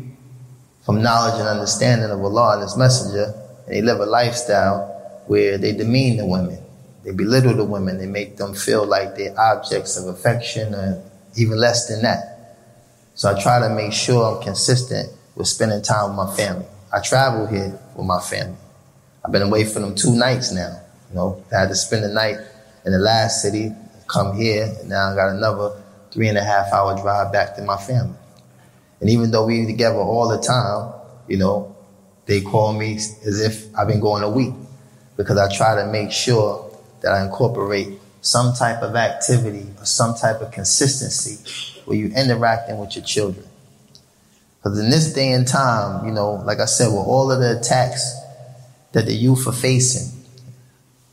from 0.85 1.01
knowledge 1.01 1.39
and 1.39 1.47
understanding 1.47 2.09
of 2.09 2.21
Allah 2.23 2.53
and 2.53 2.61
His 2.61 2.77
Messenger, 2.77 3.33
and 3.65 3.75
they 3.75 3.81
live 3.81 3.99
a 3.99 4.05
lifestyle 4.05 5.23
where 5.27 5.57
they 5.57 5.73
demean 5.73 6.17
the 6.17 6.25
women, 6.25 6.59
they 7.07 7.13
belittle 7.13 7.53
the 7.53 7.63
women, 7.63 7.99
they 7.99 8.05
make 8.05 8.35
them 8.35 8.53
feel 8.53 8.85
like 8.85 9.15
they're 9.15 9.33
objects 9.39 9.95
of 9.95 10.13
affection 10.13 10.75
or 10.75 11.01
even 11.37 11.57
less 11.57 11.87
than 11.87 12.01
that. 12.01 12.57
So 13.15 13.33
I 13.33 13.41
try 13.41 13.59
to 13.61 13.73
make 13.73 13.93
sure 13.93 14.35
I'm 14.35 14.43
consistent 14.43 15.09
with 15.33 15.47
spending 15.47 15.81
time 15.81 16.09
with 16.09 16.17
my 16.17 16.35
family. 16.35 16.65
I 16.93 16.99
travel 16.99 17.47
here 17.47 17.79
with 17.95 18.05
my 18.05 18.19
family. 18.19 18.57
I've 19.23 19.31
been 19.31 19.43
away 19.43 19.63
from 19.63 19.83
them 19.83 19.95
two 19.95 20.17
nights 20.17 20.51
now. 20.51 20.81
You 21.09 21.15
know, 21.15 21.45
I 21.49 21.61
had 21.61 21.69
to 21.69 21.75
spend 21.75 22.03
the 22.03 22.09
night 22.09 22.39
in 22.85 22.91
the 22.91 22.99
last 22.99 23.41
city, 23.41 23.71
come 24.09 24.35
here, 24.35 24.65
and 24.77 24.89
now 24.89 25.13
I 25.13 25.15
got 25.15 25.29
another 25.29 25.81
three 26.11 26.27
and 26.27 26.37
a 26.37 26.43
half 26.43 26.73
hour 26.73 27.01
drive 27.01 27.31
back 27.31 27.55
to 27.55 27.61
my 27.61 27.77
family. 27.77 28.17
And 28.99 29.09
even 29.09 29.31
though 29.31 29.45
we 29.45 29.65
together 29.65 29.95
all 29.95 30.27
the 30.27 30.45
time, 30.45 30.91
you 31.29 31.37
know, 31.37 31.73
they 32.25 32.41
call 32.41 32.73
me 32.73 32.95
as 32.95 33.39
if 33.39 33.73
I've 33.79 33.87
been 33.87 34.01
going 34.01 34.23
a 34.23 34.29
week 34.29 34.53
because 35.15 35.37
I 35.37 35.47
try 35.55 35.75
to 35.75 35.89
make 35.89 36.11
sure 36.11 36.66
that 37.01 37.11
I 37.11 37.25
incorporate 37.25 37.99
some 38.21 38.53
type 38.53 38.81
of 38.81 38.95
activity 38.95 39.67
or 39.79 39.85
some 39.85 40.15
type 40.15 40.41
of 40.41 40.51
consistency 40.51 41.81
where 41.85 41.97
you're 41.97 42.17
interacting 42.17 42.77
with 42.77 42.95
your 42.95 43.05
children. 43.05 43.45
Because 44.57 44.79
in 44.79 44.89
this 44.89 45.13
day 45.13 45.31
and 45.31 45.47
time, 45.47 46.05
you 46.05 46.11
know, 46.11 46.33
like 46.45 46.59
I 46.59 46.65
said, 46.65 46.87
with 46.87 47.07
all 47.07 47.31
of 47.31 47.39
the 47.39 47.57
attacks 47.59 48.19
that 48.91 49.05
the 49.05 49.13
youth 49.13 49.47
are 49.47 49.53
facing, 49.53 50.11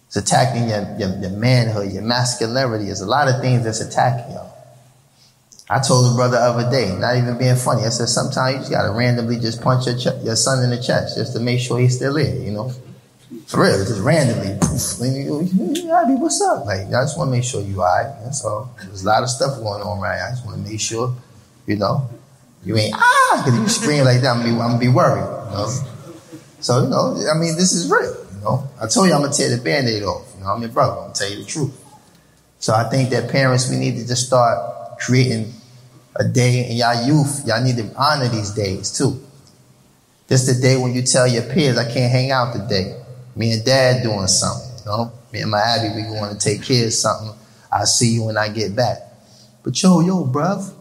it's 0.07 0.17
attacking 0.17 0.69
your, 0.69 0.97
your, 0.99 1.19
your 1.21 1.31
manhood, 1.31 1.93
your 1.93 2.03
masculinity. 2.03 2.87
There's 2.87 3.01
a 3.01 3.07
lot 3.07 3.29
of 3.29 3.41
things 3.41 3.65
that's 3.65 3.81
attacking 3.81 4.33
y'all. 4.33 4.53
I 5.69 5.81
told 5.81 6.13
a 6.13 6.15
brother 6.15 6.37
the 6.37 6.43
other 6.43 6.71
day, 6.71 6.95
not 6.99 7.17
even 7.17 7.39
being 7.39 7.57
funny, 7.57 7.85
I 7.85 7.89
said, 7.89 8.09
sometimes 8.09 8.55
you 8.55 8.59
just 8.61 8.71
gotta 8.71 8.93
randomly 8.93 9.39
just 9.39 9.63
punch 9.63 9.87
your, 9.87 9.97
ch- 9.97 10.23
your 10.23 10.37
son 10.37 10.63
in 10.63 10.71
the 10.71 10.81
chest 10.81 11.17
just 11.17 11.33
to 11.35 11.41
make 11.41 11.59
sure 11.61 11.79
he's 11.79 11.97
still 11.97 12.17
here, 12.17 12.35
you 12.35 12.51
know? 12.51 12.71
For 13.47 13.63
real, 13.63 13.79
just 13.79 14.01
randomly. 14.01 14.57
poof, 14.61 14.99
Yeah, 15.01 16.05
be 16.07 16.15
what's 16.15 16.41
up? 16.41 16.67
Like, 16.67 16.87
I 16.89 17.03
just 17.03 17.19
wanna 17.19 17.31
make 17.31 17.45
sure 17.45 17.63
you 17.63 17.83
alright. 17.83 18.13
That's 18.23 18.45
all. 18.45 18.71
There's 18.79 19.03
a 19.03 19.07
lot 19.07 19.23
of 19.23 19.31
stuff 19.31 19.59
going 19.59 19.83
on 19.83 20.01
right 20.01 20.21
I 20.21 20.31
just 20.31 20.45
wanna 20.45 20.59
make 20.59 20.81
sure, 20.81 21.15
you 21.67 21.77
know, 21.77 22.09
you 22.65 22.77
ain't, 22.77 22.95
ah, 22.95 23.43
because 23.45 23.61
you 23.61 23.69
scream 23.69 24.05
like 24.05 24.21
that, 24.23 24.37
I'm 24.37 24.43
I'm 24.43 24.59
gonna 24.59 24.79
be 24.79 24.89
worried, 24.89 25.21
you 25.21 25.57
know? 25.57 25.71
So, 26.61 26.83
you 26.83 26.89
know, 26.89 27.17
I 27.31 27.39
mean, 27.39 27.57
this 27.57 27.73
is 27.73 27.91
real, 27.91 28.17
you 28.35 28.41
know? 28.43 28.69
I 28.81 28.87
told 28.87 29.09
you 29.09 29.15
I'm 29.15 29.23
gonna 29.23 29.33
tear 29.33 29.55
the 29.55 29.63
band-aid 29.63 30.03
off, 30.03 30.33
you 30.37 30.45
know? 30.45 30.51
I'm 30.51 30.61
your 30.63 30.71
brother, 30.71 30.93
I'm 30.93 30.99
gonna 31.05 31.15
tell 31.15 31.31
you 31.31 31.39
the 31.39 31.45
truth. 31.45 31.73
So 32.59 32.73
I 32.73 32.85
think 32.85 33.11
that 33.11 33.31
parents, 33.31 33.69
we 33.69 33.77
need 33.77 33.97
to 33.97 34.07
just 34.07 34.27
start 34.27 34.99
creating 34.99 35.53
a 36.17 36.25
day 36.25 36.69
in 36.71 36.77
y'all 36.77 37.07
youth. 37.07 37.47
Y'all 37.47 37.63
need 37.63 37.77
to 37.77 37.91
honor 37.97 38.29
these 38.29 38.51
days 38.51 38.91
too. 38.97 39.21
This 40.29 40.47
the 40.47 40.61
day 40.61 40.77
when 40.77 40.95
you 40.95 41.03
tell 41.03 41.27
your 41.27 41.43
peers, 41.43 41.77
I 41.77 41.85
can't 41.85 42.11
hang 42.11 42.31
out 42.31 42.55
today. 42.55 43.04
Me 43.37 43.53
and 43.53 43.65
dad 43.65 44.03
doing 44.03 44.27
something, 44.27 44.79
you 44.79 44.85
know? 44.87 45.13
Me 45.33 45.41
and 45.41 45.51
my 45.51 45.61
Abby, 45.61 45.95
we 45.95 46.03
going 46.03 46.33
to 46.33 46.39
take 46.39 46.63
care 46.63 46.87
of 46.87 46.93
something. 46.93 47.33
I'll 47.73 47.87
see 47.87 48.15
you 48.15 48.25
when 48.25 48.37
I 48.37 48.49
get 48.49 48.77
back. 48.77 48.99
But 49.63 49.81
yo, 49.83 50.01
yo, 50.01 50.25
bruv, 50.25 50.73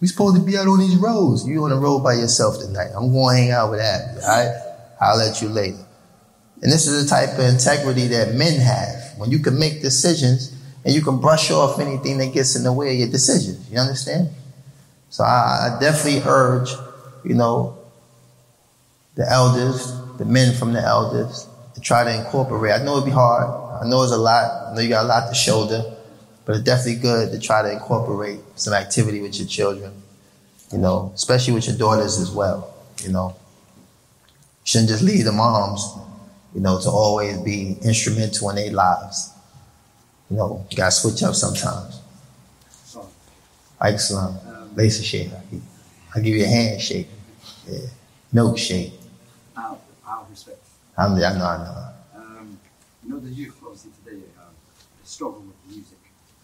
we 0.00 0.06
supposed 0.06 0.36
to 0.36 0.42
be 0.42 0.56
out 0.56 0.66
on 0.66 0.78
these 0.78 0.96
roads. 0.96 1.46
You 1.46 1.64
on 1.64 1.70
the 1.70 1.76
road 1.76 2.00
by 2.00 2.14
yourself 2.14 2.58
tonight. 2.58 2.90
I'm 2.94 3.12
going 3.12 3.36
to 3.36 3.42
hang 3.42 3.50
out 3.50 3.70
with 3.70 3.80
Abby, 3.80 4.20
all 4.20 4.28
right? 4.28 4.62
I'll 5.00 5.18
let 5.18 5.42
you 5.42 5.48
later. 5.48 5.84
And 6.62 6.72
this 6.72 6.86
is 6.86 7.04
the 7.04 7.10
type 7.10 7.38
of 7.38 7.44
integrity 7.44 8.06
that 8.08 8.34
men 8.34 8.58
have. 8.58 9.18
When 9.18 9.30
you 9.30 9.38
can 9.38 9.58
make 9.58 9.82
decisions 9.82 10.56
and 10.84 10.94
you 10.94 11.02
can 11.02 11.20
brush 11.20 11.50
off 11.50 11.78
anything 11.78 12.18
that 12.18 12.32
gets 12.32 12.56
in 12.56 12.64
the 12.64 12.72
way 12.72 12.92
of 12.92 12.98
your 13.00 13.08
decisions. 13.08 13.70
You 13.70 13.78
understand? 13.78 14.30
So 15.10 15.24
I, 15.24 15.76
I 15.76 15.78
definitely 15.80 16.22
urge, 16.26 16.70
you 17.24 17.34
know, 17.34 17.78
the 19.14 19.30
elders, 19.30 19.92
the 20.18 20.24
men 20.24 20.54
from 20.54 20.72
the 20.72 20.80
elders, 20.80 21.46
to 21.74 21.80
try 21.80 22.04
to 22.04 22.14
incorporate. 22.14 22.72
I 22.72 22.84
know 22.84 22.96
it'd 22.96 23.04
be 23.04 23.10
hard. 23.10 23.82
I 23.82 23.88
know 23.88 24.02
it's 24.02 24.12
a 24.12 24.18
lot. 24.18 24.70
I 24.70 24.74
know 24.74 24.80
you 24.80 24.88
got 24.88 25.04
a 25.04 25.08
lot 25.08 25.28
to 25.28 25.34
shoulder, 25.34 25.82
but 26.44 26.56
it's 26.56 26.64
definitely 26.64 27.00
good 27.00 27.32
to 27.32 27.38
try 27.38 27.62
to 27.62 27.72
incorporate 27.72 28.40
some 28.56 28.74
activity 28.74 29.20
with 29.20 29.38
your 29.38 29.48
children. 29.48 29.92
You 30.72 30.78
know, 30.78 31.12
especially 31.14 31.54
with 31.54 31.66
your 31.68 31.76
daughters 31.76 32.18
as 32.18 32.30
well. 32.30 32.74
You 33.02 33.12
know, 33.12 33.36
you 34.26 34.64
shouldn't 34.64 34.90
just 34.90 35.02
leave 35.02 35.24
the 35.24 35.32
moms, 35.32 35.84
you 36.54 36.60
know, 36.60 36.80
to 36.80 36.88
always 36.88 37.38
be 37.38 37.76
instrumental 37.82 38.50
in 38.50 38.56
their 38.56 38.72
lives. 38.72 39.32
You 40.30 40.36
know, 40.36 40.66
you 40.70 40.76
gotta 40.76 40.90
switch 40.90 41.22
up 41.22 41.34
sometimes. 41.34 42.00
Salam, 43.98 44.38
um, 44.48 44.74
lace 44.74 44.98
a 44.98 45.02
shake. 45.02 45.30
I'll 46.14 46.22
give 46.22 46.34
you 46.34 46.44
a 46.44 46.48
handshake. 46.48 47.08
Yeah. 47.68 47.80
Milkshake. 48.32 48.92
Out, 50.98 51.10
out 51.10 51.16
of 51.18 51.18
I'm, 51.18 51.24
I 51.24 51.38
know, 51.38 51.44
I 51.44 51.58
know. 51.58 52.20
um, 52.40 52.58
you 53.04 53.10
know 53.10 53.18
the 53.20 53.28
youth 53.30 53.56
obviously 53.64 53.90
today 54.04 54.20
they 54.20 55.04
struggle 55.04 55.40
with 55.40 55.56
music. 55.74 55.98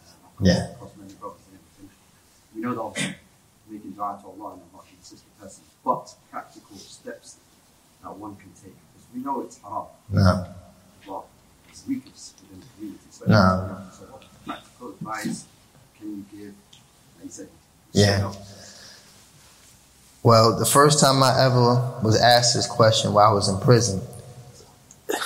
Uh, 0.05 0.28
Yeah. 0.42 0.70
Across 0.72 0.90
many 0.98 1.12
brothers 1.14 1.40
and 1.51 1.59
everything. 1.61 1.90
We 2.55 2.61
know 2.62 2.74
that 2.74 2.80
obviously 2.80 3.14
we 3.70 3.78
can 3.78 3.92
dua 3.92 4.18
to 4.20 4.26
Allah 4.26 4.53
and 4.55 4.62
I'm 4.62 4.72
not 4.76 4.84
a 4.84 4.94
consistent 4.94 5.40
person, 5.40 5.64
but 5.84 6.14
practical 6.30 6.76
steps 6.76 7.36
that 8.03 8.16
one 8.16 8.36
can 8.36 8.51
take 8.62 8.74
because 8.92 9.07
we 9.14 9.20
know 9.22 9.40
it's 9.42 9.59
haram, 9.59 9.86
No. 10.11 10.46
but 11.07 11.24
it's 11.68 11.86
weakness 11.86 12.34
within 12.40 12.61
the 12.61 12.66
community. 12.76 13.05
So, 13.11 13.24
No. 13.26 13.78
so 13.96 14.05
what 14.12 14.24
practical 14.44 14.88
advice 14.90 15.44
can 15.98 16.09
you 16.16 16.24
give? 16.38 16.55
Like 17.16 17.24
you 17.24 17.30
said, 17.30 17.48
Yeah. 17.92 18.32
Well, 20.22 20.59
the 20.59 20.66
first 20.66 21.01
time 21.01 21.22
I 21.22 21.40
ever 21.44 21.98
was 22.03 22.20
asked 22.20 22.55
this 22.55 22.66
question 22.66 23.12
while 23.14 23.30
I 23.30 23.32
was 23.32 23.48
in 23.48 23.59
prison, 23.59 24.03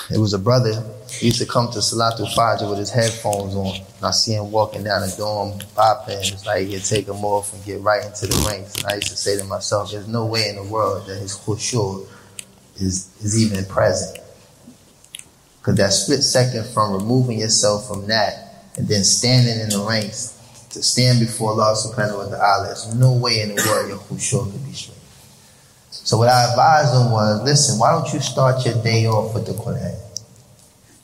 it 0.09 0.17
was 0.17 0.33
a 0.33 0.39
brother. 0.39 0.83
He 1.09 1.27
used 1.27 1.39
to 1.39 1.45
come 1.45 1.71
to 1.71 1.79
Salatul 1.79 2.33
Fajr 2.33 2.69
with 2.69 2.79
his 2.79 2.91
headphones 2.91 3.55
on. 3.55 3.75
And 3.75 4.05
I 4.05 4.11
see 4.11 4.33
him 4.33 4.51
walking 4.51 4.83
down 4.83 5.01
the 5.01 5.13
dorm, 5.17 5.59
bopping. 5.75 6.31
It's 6.31 6.45
like 6.45 6.67
he'd 6.67 6.83
take 6.83 7.05
them 7.05 7.23
off 7.23 7.53
and 7.53 7.63
get 7.63 7.81
right 7.81 8.05
into 8.05 8.27
the 8.27 8.45
ranks. 8.47 8.75
And 8.77 8.85
I 8.87 8.95
used 8.95 9.07
to 9.07 9.17
say 9.17 9.37
to 9.37 9.43
myself, 9.45 9.91
there's 9.91 10.07
no 10.07 10.25
way 10.25 10.49
in 10.49 10.55
the 10.55 10.63
world 10.63 11.07
that 11.07 11.17
his 11.19 11.37
khushu 11.37 12.07
is, 12.77 13.09
is 13.21 13.41
even 13.41 13.65
present. 13.65 14.19
Because 15.59 15.75
that 15.77 15.93
split 15.93 16.23
second 16.23 16.65
from 16.67 16.93
removing 16.93 17.39
yourself 17.39 17.87
from 17.87 18.07
that 18.07 18.67
and 18.77 18.87
then 18.87 19.03
standing 19.03 19.59
in 19.59 19.69
the 19.69 19.79
ranks 19.79 20.33
to 20.71 20.83
stand 20.83 21.19
before 21.19 21.51
Allah 21.51 21.73
subhanahu 21.75 22.29
wa 22.29 22.37
ta'ala, 22.37 22.67
there's 22.67 22.93
no 22.95 23.13
way 23.13 23.41
in 23.41 23.55
the 23.55 23.63
world 23.67 23.89
your 23.89 23.97
khushu 23.97 24.51
could 24.51 24.65
be 24.65 24.73
straight. 24.73 24.94
So 26.05 26.17
what 26.17 26.29
I 26.29 26.51
advised 26.51 26.93
him 26.93 27.11
was, 27.11 27.41
listen, 27.43 27.79
why 27.79 27.91
don't 27.91 28.13
you 28.13 28.19
start 28.19 28.63
your 28.63 28.75
day 28.83 29.07
off 29.07 29.33
with 29.33 29.47
the 29.47 29.53
Quran 29.53 29.97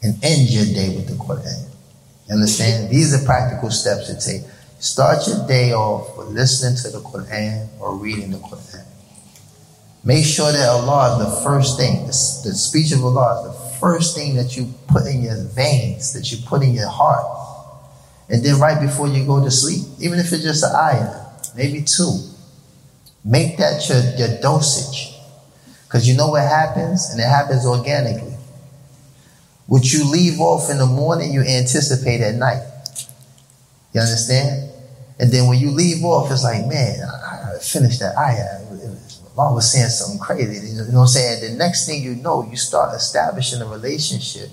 and 0.03 0.13
end 0.23 0.47
your 0.47 0.65
day 0.65 0.95
with 0.95 1.07
the 1.07 1.15
Quran? 1.15 1.67
You 2.27 2.35
understand? 2.35 2.91
These 2.91 3.11
are 3.15 3.25
practical 3.25 3.71
steps 3.71 4.13
to 4.13 4.13
take. 4.13 4.47
Start 4.79 5.27
your 5.27 5.47
day 5.47 5.73
off 5.73 6.15
with 6.15 6.27
listening 6.27 6.77
to 6.83 6.95
the 6.95 7.03
Quran 7.03 7.67
or 7.79 7.95
reading 7.95 8.29
the 8.29 8.37
Quran. 8.37 8.85
Make 10.03 10.23
sure 10.23 10.51
that 10.51 10.69
Allah 10.69 11.17
is 11.17 11.25
the 11.25 11.41
first 11.43 11.79
thing, 11.79 12.01
the, 12.01 12.13
the 12.45 12.53
speech 12.53 12.91
of 12.91 13.03
Allah 13.03 13.41
is 13.41 13.57
the 13.57 13.79
first 13.79 14.15
thing 14.15 14.35
that 14.35 14.55
you 14.55 14.71
put 14.87 15.07
in 15.07 15.23
your 15.23 15.43
veins, 15.45 16.13
that 16.13 16.31
you 16.31 16.37
put 16.45 16.61
in 16.61 16.75
your 16.75 16.89
heart. 16.89 17.25
And 18.29 18.45
then 18.45 18.59
right 18.59 18.79
before 18.79 19.07
you 19.07 19.25
go 19.25 19.43
to 19.43 19.49
sleep, 19.49 19.81
even 19.99 20.19
if 20.19 20.31
it's 20.31 20.43
just 20.43 20.63
an 20.63 20.75
ayah, 20.75 21.25
maybe 21.55 21.81
two, 21.81 22.30
Make 23.23 23.57
that 23.57 23.87
your, 23.87 24.01
your 24.15 24.41
dosage. 24.41 25.15
Because 25.85 26.07
you 26.07 26.15
know 26.15 26.29
what 26.29 26.43
happens? 26.43 27.09
And 27.11 27.19
it 27.19 27.27
happens 27.27 27.65
organically. 27.65 28.35
What 29.67 29.91
you 29.93 30.09
leave 30.09 30.39
off 30.39 30.69
in 30.69 30.77
the 30.77 30.85
morning, 30.85 31.31
you 31.31 31.41
anticipate 31.41 32.21
at 32.21 32.35
night. 32.35 32.63
You 33.93 34.01
understand? 34.01 34.71
And 35.19 35.31
then 35.31 35.47
when 35.47 35.59
you 35.59 35.71
leave 35.71 36.03
off, 36.03 36.31
it's 36.31 36.43
like, 36.43 36.65
man, 36.65 36.99
I, 37.03 37.53
I 37.55 37.59
finished 37.59 37.99
that 37.99 38.17
ayah. 38.17 38.59
Mom 39.37 39.55
was 39.55 39.71
saying 39.71 39.89
something 39.89 40.19
crazy. 40.19 40.67
You 40.67 40.77
know 40.91 40.99
what 40.99 41.01
I'm 41.01 41.07
saying? 41.07 41.51
The 41.51 41.57
next 41.57 41.85
thing 41.85 42.03
you 42.03 42.15
know, 42.15 42.43
you 42.49 42.57
start 42.57 42.95
establishing 42.95 43.61
a 43.61 43.65
relationship 43.65 44.49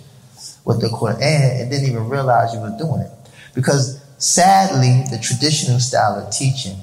with 0.64 0.80
the 0.80 0.88
Quran 0.88 1.60
and 1.60 1.70
didn't 1.70 1.88
even 1.88 2.08
realize 2.08 2.52
you 2.52 2.60
were 2.60 2.76
doing 2.78 3.00
it. 3.00 3.10
Because 3.54 4.00
sadly, 4.18 5.04
the 5.10 5.18
traditional 5.22 5.80
style 5.80 6.14
of 6.14 6.32
teaching 6.32 6.76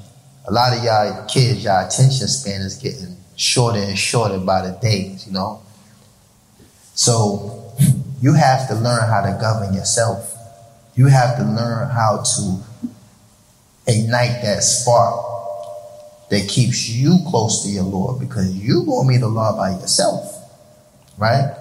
a 0.47 0.51
lot 0.51 0.77
of 0.77 0.83
y'all 0.83 1.25
kids, 1.27 1.63
y'all 1.63 1.85
attention 1.85 2.27
span 2.27 2.61
is 2.61 2.75
getting 2.77 3.17
shorter 3.35 3.79
and 3.79 3.97
shorter 3.97 4.39
by 4.39 4.61
the 4.67 4.77
days, 4.79 5.25
you 5.25 5.33
know. 5.33 5.61
So 6.93 7.73
you 8.21 8.33
have 8.33 8.67
to 8.69 8.75
learn 8.75 9.09
how 9.09 9.21
to 9.21 9.37
govern 9.39 9.73
yourself. 9.73 10.33
You 10.95 11.07
have 11.07 11.37
to 11.37 11.43
learn 11.43 11.89
how 11.89 12.23
to 12.23 12.59
ignite 13.87 14.41
that 14.41 14.63
spark 14.63 15.25
that 16.29 16.47
keeps 16.47 16.89
you 16.89 17.19
close 17.27 17.63
to 17.63 17.69
your 17.69 17.83
Lord 17.83 18.19
because 18.19 18.55
you 18.55 18.85
gonna 18.85 19.07
meet 19.07 19.19
the 19.19 19.27
Lord 19.27 19.57
by 19.57 19.71
yourself, 19.71 20.25
right? 21.17 21.55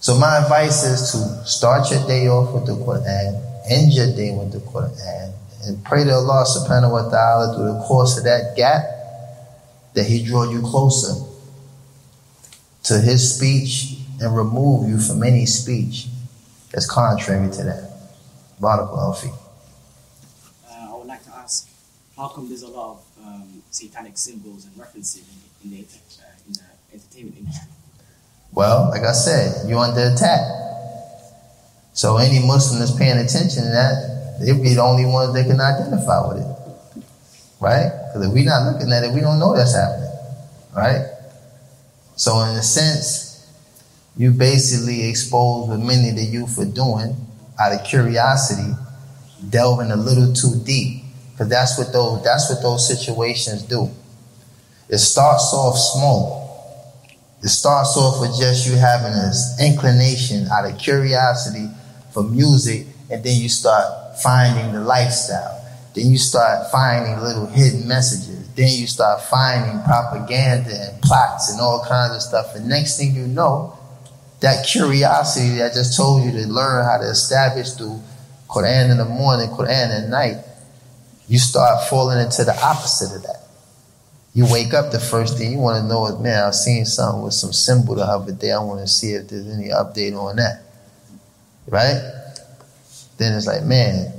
So 0.00 0.18
my 0.18 0.38
advice 0.38 0.84
is 0.84 1.12
to 1.12 1.46
start 1.46 1.90
your 1.90 2.06
day 2.06 2.28
off 2.28 2.54
with 2.54 2.66
the 2.66 2.74
Quran, 2.74 3.70
end 3.70 3.92
your 3.92 4.14
day 4.14 4.34
with 4.36 4.52
the 4.52 4.58
Quran, 4.58 5.32
and 5.66 5.84
pray 5.84 6.04
to 6.04 6.12
Allah 6.12 6.46
subhanahu 6.46 6.92
wa 6.92 7.10
ta'ala 7.10 7.54
through 7.54 7.72
the 7.74 7.80
course 7.82 8.16
of 8.16 8.24
that 8.24 8.54
gap 8.56 8.84
that 9.94 10.06
He 10.06 10.24
draw 10.24 10.48
you 10.48 10.62
closer 10.62 11.26
to 12.84 13.00
His 13.00 13.34
speech 13.34 13.98
and 14.20 14.36
remove 14.36 14.88
you 14.88 14.98
from 14.98 15.22
any 15.22 15.44
speech 15.44 16.06
that's 16.70 16.88
contrary 16.88 17.50
to 17.50 17.64
that. 17.64 17.90
Barakallahu 18.60 19.16
fi. 19.16 19.28
Uh, 19.28 20.94
I 20.94 20.96
would 20.96 21.06
like 21.06 21.24
to 21.24 21.34
ask, 21.34 21.68
how 22.16 22.28
come 22.28 22.48
there's 22.48 22.62
a 22.62 22.68
lot 22.68 22.96
of 22.96 23.26
um, 23.26 23.62
satanic 23.70 24.16
symbols 24.16 24.64
and 24.64 24.76
references 24.78 25.24
in, 25.64 25.70
in, 25.70 25.76
the, 25.76 25.84
uh, 25.84 26.46
in 26.46 26.52
the 26.52 26.60
entertainment 26.92 27.38
industry? 27.38 27.68
Well, 28.52 28.88
like 28.90 29.02
I 29.02 29.12
said, 29.12 29.68
you're 29.68 29.78
under 29.78 30.12
attack. 30.14 30.40
So 31.92 32.16
any 32.18 32.46
Muslim 32.46 32.78
that's 32.78 32.96
paying 32.96 33.18
attention 33.18 33.64
to 33.64 33.68
that, 33.70 34.15
they'll 34.40 34.62
be 34.62 34.74
the 34.74 34.82
only 34.82 35.06
ones 35.06 35.34
that 35.34 35.46
can 35.46 35.60
identify 35.60 36.28
with 36.28 36.38
it. 36.38 37.02
Right? 37.60 37.90
Because 38.08 38.26
if 38.26 38.32
we're 38.32 38.44
not 38.44 38.72
looking 38.72 38.92
at 38.92 39.04
it, 39.04 39.12
we 39.14 39.20
don't 39.20 39.38
know 39.38 39.56
that's 39.56 39.74
happening. 39.74 40.10
Right? 40.74 41.06
So 42.16 42.40
in 42.40 42.56
a 42.56 42.62
sense, 42.62 43.50
you 44.16 44.30
basically 44.30 45.08
expose 45.08 45.68
what 45.68 45.80
many 45.80 46.10
of 46.10 46.16
the 46.16 46.24
youth 46.24 46.58
are 46.58 46.64
doing 46.64 47.14
out 47.60 47.72
of 47.72 47.84
curiosity, 47.84 48.72
delving 49.48 49.90
a 49.90 49.96
little 49.96 50.32
too 50.32 50.60
deep. 50.64 51.02
Because 51.32 51.48
that's 51.48 51.78
what 51.78 51.92
those 51.92 52.24
that's 52.24 52.48
what 52.48 52.62
those 52.62 52.88
situations 52.88 53.62
do. 53.62 53.90
It 54.88 54.98
starts 54.98 55.52
off 55.52 55.76
small. 55.76 56.46
It 57.42 57.48
starts 57.48 57.96
off 57.96 58.20
with 58.20 58.38
just 58.38 58.66
you 58.66 58.76
having 58.76 59.12
this 59.12 59.56
inclination 59.60 60.48
out 60.48 60.64
of 60.64 60.78
curiosity 60.78 61.68
for 62.12 62.22
music, 62.22 62.86
and 63.10 63.22
then 63.22 63.38
you 63.38 63.50
start 63.50 64.05
finding 64.22 64.72
the 64.72 64.80
lifestyle. 64.80 65.64
Then 65.94 66.06
you 66.10 66.18
start 66.18 66.70
finding 66.70 67.18
little 67.20 67.46
hidden 67.46 67.88
messages. 67.88 68.48
Then 68.54 68.68
you 68.68 68.86
start 68.86 69.22
finding 69.22 69.82
propaganda 69.82 70.70
and 70.70 71.02
plots 71.02 71.50
and 71.50 71.60
all 71.60 71.84
kinds 71.88 72.14
of 72.14 72.22
stuff. 72.22 72.54
And 72.54 72.68
next 72.68 72.98
thing 72.98 73.14
you 73.14 73.26
know, 73.26 73.78
that 74.40 74.66
curiosity 74.66 75.56
that 75.56 75.72
I 75.72 75.74
just 75.74 75.96
told 75.96 76.24
you 76.24 76.32
to 76.32 76.46
learn 76.46 76.84
how 76.84 76.98
to 76.98 77.08
establish 77.08 77.72
through 77.72 78.00
Quran 78.48 78.90
in 78.90 78.98
the 78.98 79.04
morning, 79.04 79.48
Quran 79.48 80.04
at 80.04 80.08
night, 80.08 80.36
you 81.28 81.38
start 81.38 81.88
falling 81.88 82.18
into 82.20 82.44
the 82.44 82.56
opposite 82.62 83.16
of 83.16 83.22
that. 83.22 83.48
You 84.34 84.46
wake 84.52 84.74
up 84.74 84.92
the 84.92 85.00
first 85.00 85.38
thing 85.38 85.52
you 85.52 85.58
want 85.58 85.82
to 85.82 85.88
know 85.88 86.06
is, 86.06 86.18
man, 86.18 86.44
I've 86.44 86.54
seen 86.54 86.84
something 86.84 87.22
with 87.22 87.32
some 87.32 87.54
symbol 87.54 87.94
the 87.94 88.02
other 88.02 88.32
day. 88.32 88.52
I 88.52 88.58
want 88.58 88.80
to 88.80 88.86
see 88.86 89.12
if 89.12 89.28
there's 89.28 89.48
any 89.48 89.70
update 89.70 90.14
on 90.14 90.36
that. 90.36 90.62
Right? 91.66 92.25
Then 93.18 93.34
it's 93.34 93.46
like, 93.46 93.62
man, 93.64 94.12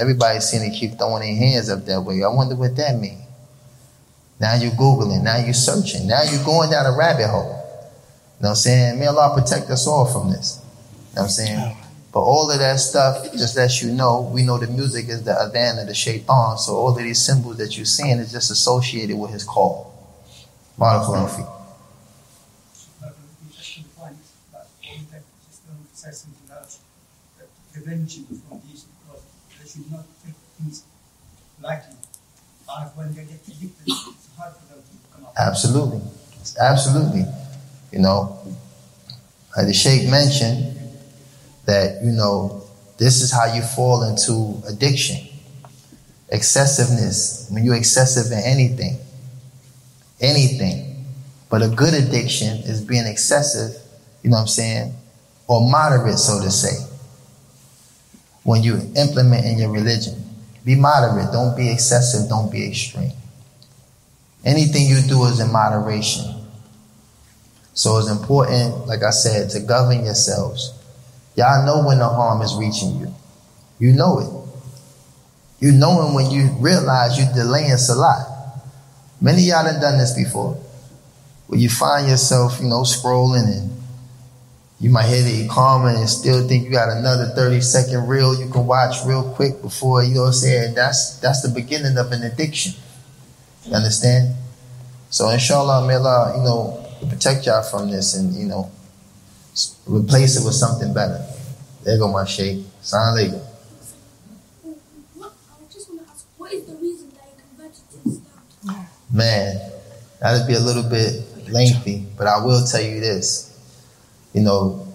everybody's 0.00 0.44
seeing 0.44 0.70
to 0.70 0.76
keep 0.76 0.98
throwing 0.98 1.22
their 1.22 1.36
hands 1.36 1.70
up 1.70 1.84
that 1.86 2.00
way. 2.00 2.22
I 2.22 2.28
wonder 2.28 2.56
what 2.56 2.76
that 2.76 2.98
means. 2.98 3.22
Now 4.40 4.54
you're 4.54 4.72
Googling, 4.72 5.22
now 5.22 5.36
you're 5.36 5.52
searching, 5.52 6.06
now 6.06 6.22
you're 6.22 6.42
going 6.44 6.70
down 6.70 6.86
a 6.86 6.96
rabbit 6.96 7.28
hole. 7.28 7.60
You 8.40 8.44
know 8.44 8.48
what 8.48 8.48
I'm 8.50 8.56
saying? 8.56 8.98
May 8.98 9.06
Allah 9.06 9.38
protect 9.38 9.68
us 9.68 9.86
all 9.86 10.06
from 10.06 10.30
this. 10.30 10.64
You 11.10 11.16
know 11.16 11.22
what 11.22 11.22
I'm 11.24 11.28
saying? 11.28 11.76
But 12.12 12.20
all 12.20 12.50
of 12.50 12.58
that 12.58 12.80
stuff 12.80 13.30
just 13.32 13.56
lets 13.56 13.82
you 13.82 13.92
know, 13.92 14.30
we 14.32 14.42
know 14.42 14.58
the 14.58 14.66
music 14.66 15.08
is 15.08 15.22
the 15.22 15.32
adhan 15.32 15.80
of 15.80 15.86
the 15.86 15.94
shaitan, 15.94 16.58
so 16.58 16.74
all 16.74 16.88
of 16.88 16.96
these 16.96 17.24
symbols 17.24 17.58
that 17.58 17.76
you're 17.76 17.84
seeing 17.84 18.18
is 18.18 18.32
just 18.32 18.50
associated 18.50 19.16
with 19.16 19.30
his 19.30 19.44
call. 19.44 19.92
Barakallahu 20.78 21.28
fi. 21.36 21.60
Prevention 27.82 28.24
from 28.48 28.60
these 28.68 28.84
because 28.84 29.22
they 29.58 29.68
should 29.68 29.90
not 29.90 30.04
take 30.24 30.34
things 30.58 30.84
lightly. 31.62 31.96
And 32.68 32.90
when 32.94 33.14
they 33.14 33.22
get 33.22 33.40
addicted, 33.46 33.86
it's 33.86 34.28
hard 34.36 34.54
for 34.54 34.74
them 34.74 34.82
to 34.82 35.16
come 35.16 35.26
out. 35.26 35.32
Absolutely. 35.36 36.00
Absolutely. 36.60 37.24
You 37.92 37.98
know, 38.00 38.38
like 39.56 39.66
the 39.66 39.74
Sheikh 39.74 40.08
mentioned 40.08 40.76
that, 41.66 42.02
you 42.04 42.12
know, 42.12 42.62
this 42.98 43.20
is 43.22 43.32
how 43.32 43.52
you 43.52 43.62
fall 43.62 44.02
into 44.04 44.62
addiction. 44.68 45.26
Excessiveness. 46.28 47.48
When 47.50 47.64
you're 47.64 47.76
excessive 47.76 48.30
in 48.30 48.44
anything. 48.44 48.98
Anything. 50.20 51.04
But 51.48 51.62
a 51.62 51.68
good 51.68 51.94
addiction 51.94 52.58
is 52.58 52.80
being 52.80 53.06
excessive, 53.06 53.74
you 54.22 54.30
know 54.30 54.36
what 54.36 54.42
I'm 54.42 54.46
saying? 54.46 54.94
Or 55.48 55.68
moderate, 55.68 56.18
so 56.18 56.40
to 56.40 56.50
say 56.50 56.89
when 58.42 58.62
you 58.62 58.80
implement 58.96 59.44
in 59.44 59.58
your 59.58 59.70
religion. 59.70 60.22
Be 60.64 60.74
moderate. 60.74 61.32
Don't 61.32 61.56
be 61.56 61.70
excessive. 61.70 62.28
Don't 62.28 62.50
be 62.50 62.68
extreme. 62.68 63.12
Anything 64.44 64.86
you 64.86 65.00
do 65.06 65.24
is 65.24 65.40
in 65.40 65.52
moderation. 65.52 66.24
So 67.74 67.98
it's 67.98 68.10
important, 68.10 68.86
like 68.86 69.02
I 69.02 69.10
said, 69.10 69.50
to 69.50 69.60
govern 69.60 70.04
yourselves. 70.04 70.74
Y'all 71.36 71.64
know 71.64 71.86
when 71.86 71.98
the 71.98 72.08
harm 72.08 72.42
is 72.42 72.54
reaching 72.54 72.98
you. 73.00 73.14
You 73.78 73.92
know 73.92 74.18
it. 74.18 75.64
You 75.64 75.72
know 75.72 76.08
it 76.08 76.14
when 76.14 76.30
you 76.30 76.48
realize 76.58 77.18
you're 77.18 77.32
delaying 77.32 77.76
salat. 77.76 78.26
Many 79.20 79.42
y'all 79.42 79.64
have 79.64 79.80
done 79.80 79.98
this 79.98 80.14
before. 80.14 80.54
Where 81.46 81.60
you 81.60 81.68
find 81.68 82.08
yourself, 82.08 82.60
you 82.60 82.68
know, 82.68 82.82
scrolling 82.82 83.46
and 83.46 83.79
you 84.80 84.88
might 84.88 85.04
hit 85.04 85.26
it 85.26 85.46
Iqama 85.46 85.94
and 85.94 86.08
still 86.08 86.48
think 86.48 86.64
you 86.64 86.70
got 86.70 86.88
another 86.88 87.26
30 87.36 87.60
second 87.60 88.08
reel 88.08 88.34
you 88.34 88.48
can 88.50 88.66
watch 88.66 89.04
real 89.04 89.30
quick 89.34 89.60
before, 89.60 90.02
you 90.02 90.14
know 90.14 90.22
what 90.22 90.26
I'm 90.28 90.32
saying? 90.32 90.74
That's, 90.74 91.20
that's 91.20 91.42
the 91.42 91.50
beginning 91.50 91.98
of 91.98 92.10
an 92.12 92.22
addiction. 92.22 92.72
You 93.66 93.74
understand? 93.74 94.34
So 95.10 95.28
inshallah, 95.28 95.86
may 95.86 95.96
Allah, 95.96 96.34
you 96.38 96.42
know, 96.42 96.86
protect 97.10 97.44
y'all 97.44 97.62
from 97.62 97.90
this 97.90 98.14
and, 98.14 98.34
you 98.34 98.46
know, 98.46 98.70
replace 99.86 100.40
it 100.40 100.46
with 100.46 100.54
something 100.54 100.94
better. 100.94 101.26
There 101.84 101.98
go 101.98 102.10
my 102.10 102.24
sheikh. 102.24 102.64
Salam 102.80 103.18
alaikum. 103.18 103.42
What, 105.14 105.32
I 105.50 105.72
just 105.72 105.90
want 105.90 106.06
to 106.06 106.10
ask, 106.10 106.26
what 106.38 106.52
is 106.54 106.64
the 106.64 106.76
reason 106.76 107.10
that 107.10 107.28
you 107.36 107.42
converted 107.58 108.24
to 108.64 109.14
Man, 109.14 109.60
that'd 110.20 110.46
be 110.46 110.54
a 110.54 110.60
little 110.60 110.88
bit 110.88 111.50
lengthy, 111.50 112.06
but 112.16 112.26
I 112.26 112.42
will 112.42 112.64
tell 112.64 112.80
you 112.80 113.00
this. 113.00 113.49
You 114.32 114.42
know, 114.42 114.86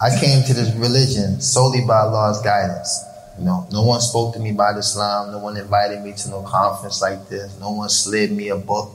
I 0.00 0.18
came 0.18 0.44
to 0.44 0.54
this 0.54 0.74
religion 0.76 1.40
solely 1.40 1.84
by 1.86 1.98
Allah's 1.98 2.40
guidance. 2.42 3.04
You 3.38 3.44
know, 3.44 3.66
no 3.70 3.82
one 3.82 4.00
spoke 4.00 4.34
to 4.34 4.40
me 4.40 4.50
about 4.50 4.78
Islam. 4.78 5.32
No 5.32 5.38
one 5.38 5.56
invited 5.56 6.02
me 6.02 6.12
to 6.12 6.30
no 6.30 6.42
conference 6.42 7.00
like 7.02 7.28
this. 7.28 7.58
No 7.60 7.70
one 7.70 7.88
slid 7.88 8.32
me 8.32 8.48
a 8.48 8.56
book, 8.56 8.90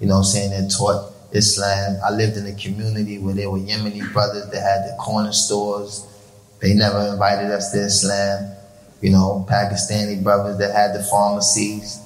you 0.00 0.06
know, 0.06 0.22
saying 0.22 0.50
that 0.50 0.70
taught 0.70 1.12
Islam. 1.32 1.98
I 2.04 2.10
lived 2.10 2.36
in 2.36 2.46
a 2.46 2.54
community 2.54 3.18
where 3.18 3.34
there 3.34 3.50
were 3.50 3.58
Yemeni 3.58 4.12
brothers 4.12 4.50
that 4.50 4.60
had 4.60 4.84
the 4.84 4.96
corner 5.00 5.32
stores. 5.32 6.06
They 6.60 6.74
never 6.74 7.12
invited 7.12 7.50
us 7.50 7.72
to 7.72 7.78
Islam. 7.78 8.54
You 9.00 9.10
know, 9.10 9.46
Pakistani 9.48 10.22
brothers 10.22 10.58
that 10.58 10.74
had 10.74 10.94
the 10.94 11.02
pharmacies. 11.04 12.00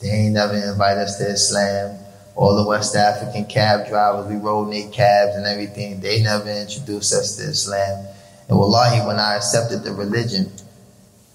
They 0.00 0.08
ain't 0.08 0.34
never 0.34 0.54
invited 0.54 1.02
us 1.02 1.18
to 1.18 1.26
Islam. 1.26 1.98
All 2.38 2.54
the 2.54 2.68
West 2.68 2.94
African 2.94 3.46
cab 3.46 3.88
drivers, 3.88 4.30
we 4.30 4.36
rode 4.36 4.70
in 4.70 4.70
their 4.70 4.92
cabs 4.92 5.34
and 5.34 5.44
everything. 5.44 5.98
They 5.98 6.22
never 6.22 6.48
introduced 6.48 7.12
us 7.12 7.34
to 7.34 7.42
Islam. 7.42 8.06
And 8.48 8.56
wallahi, 8.56 9.04
when 9.04 9.18
I 9.18 9.34
accepted 9.34 9.82
the 9.82 9.92
religion, 9.92 10.52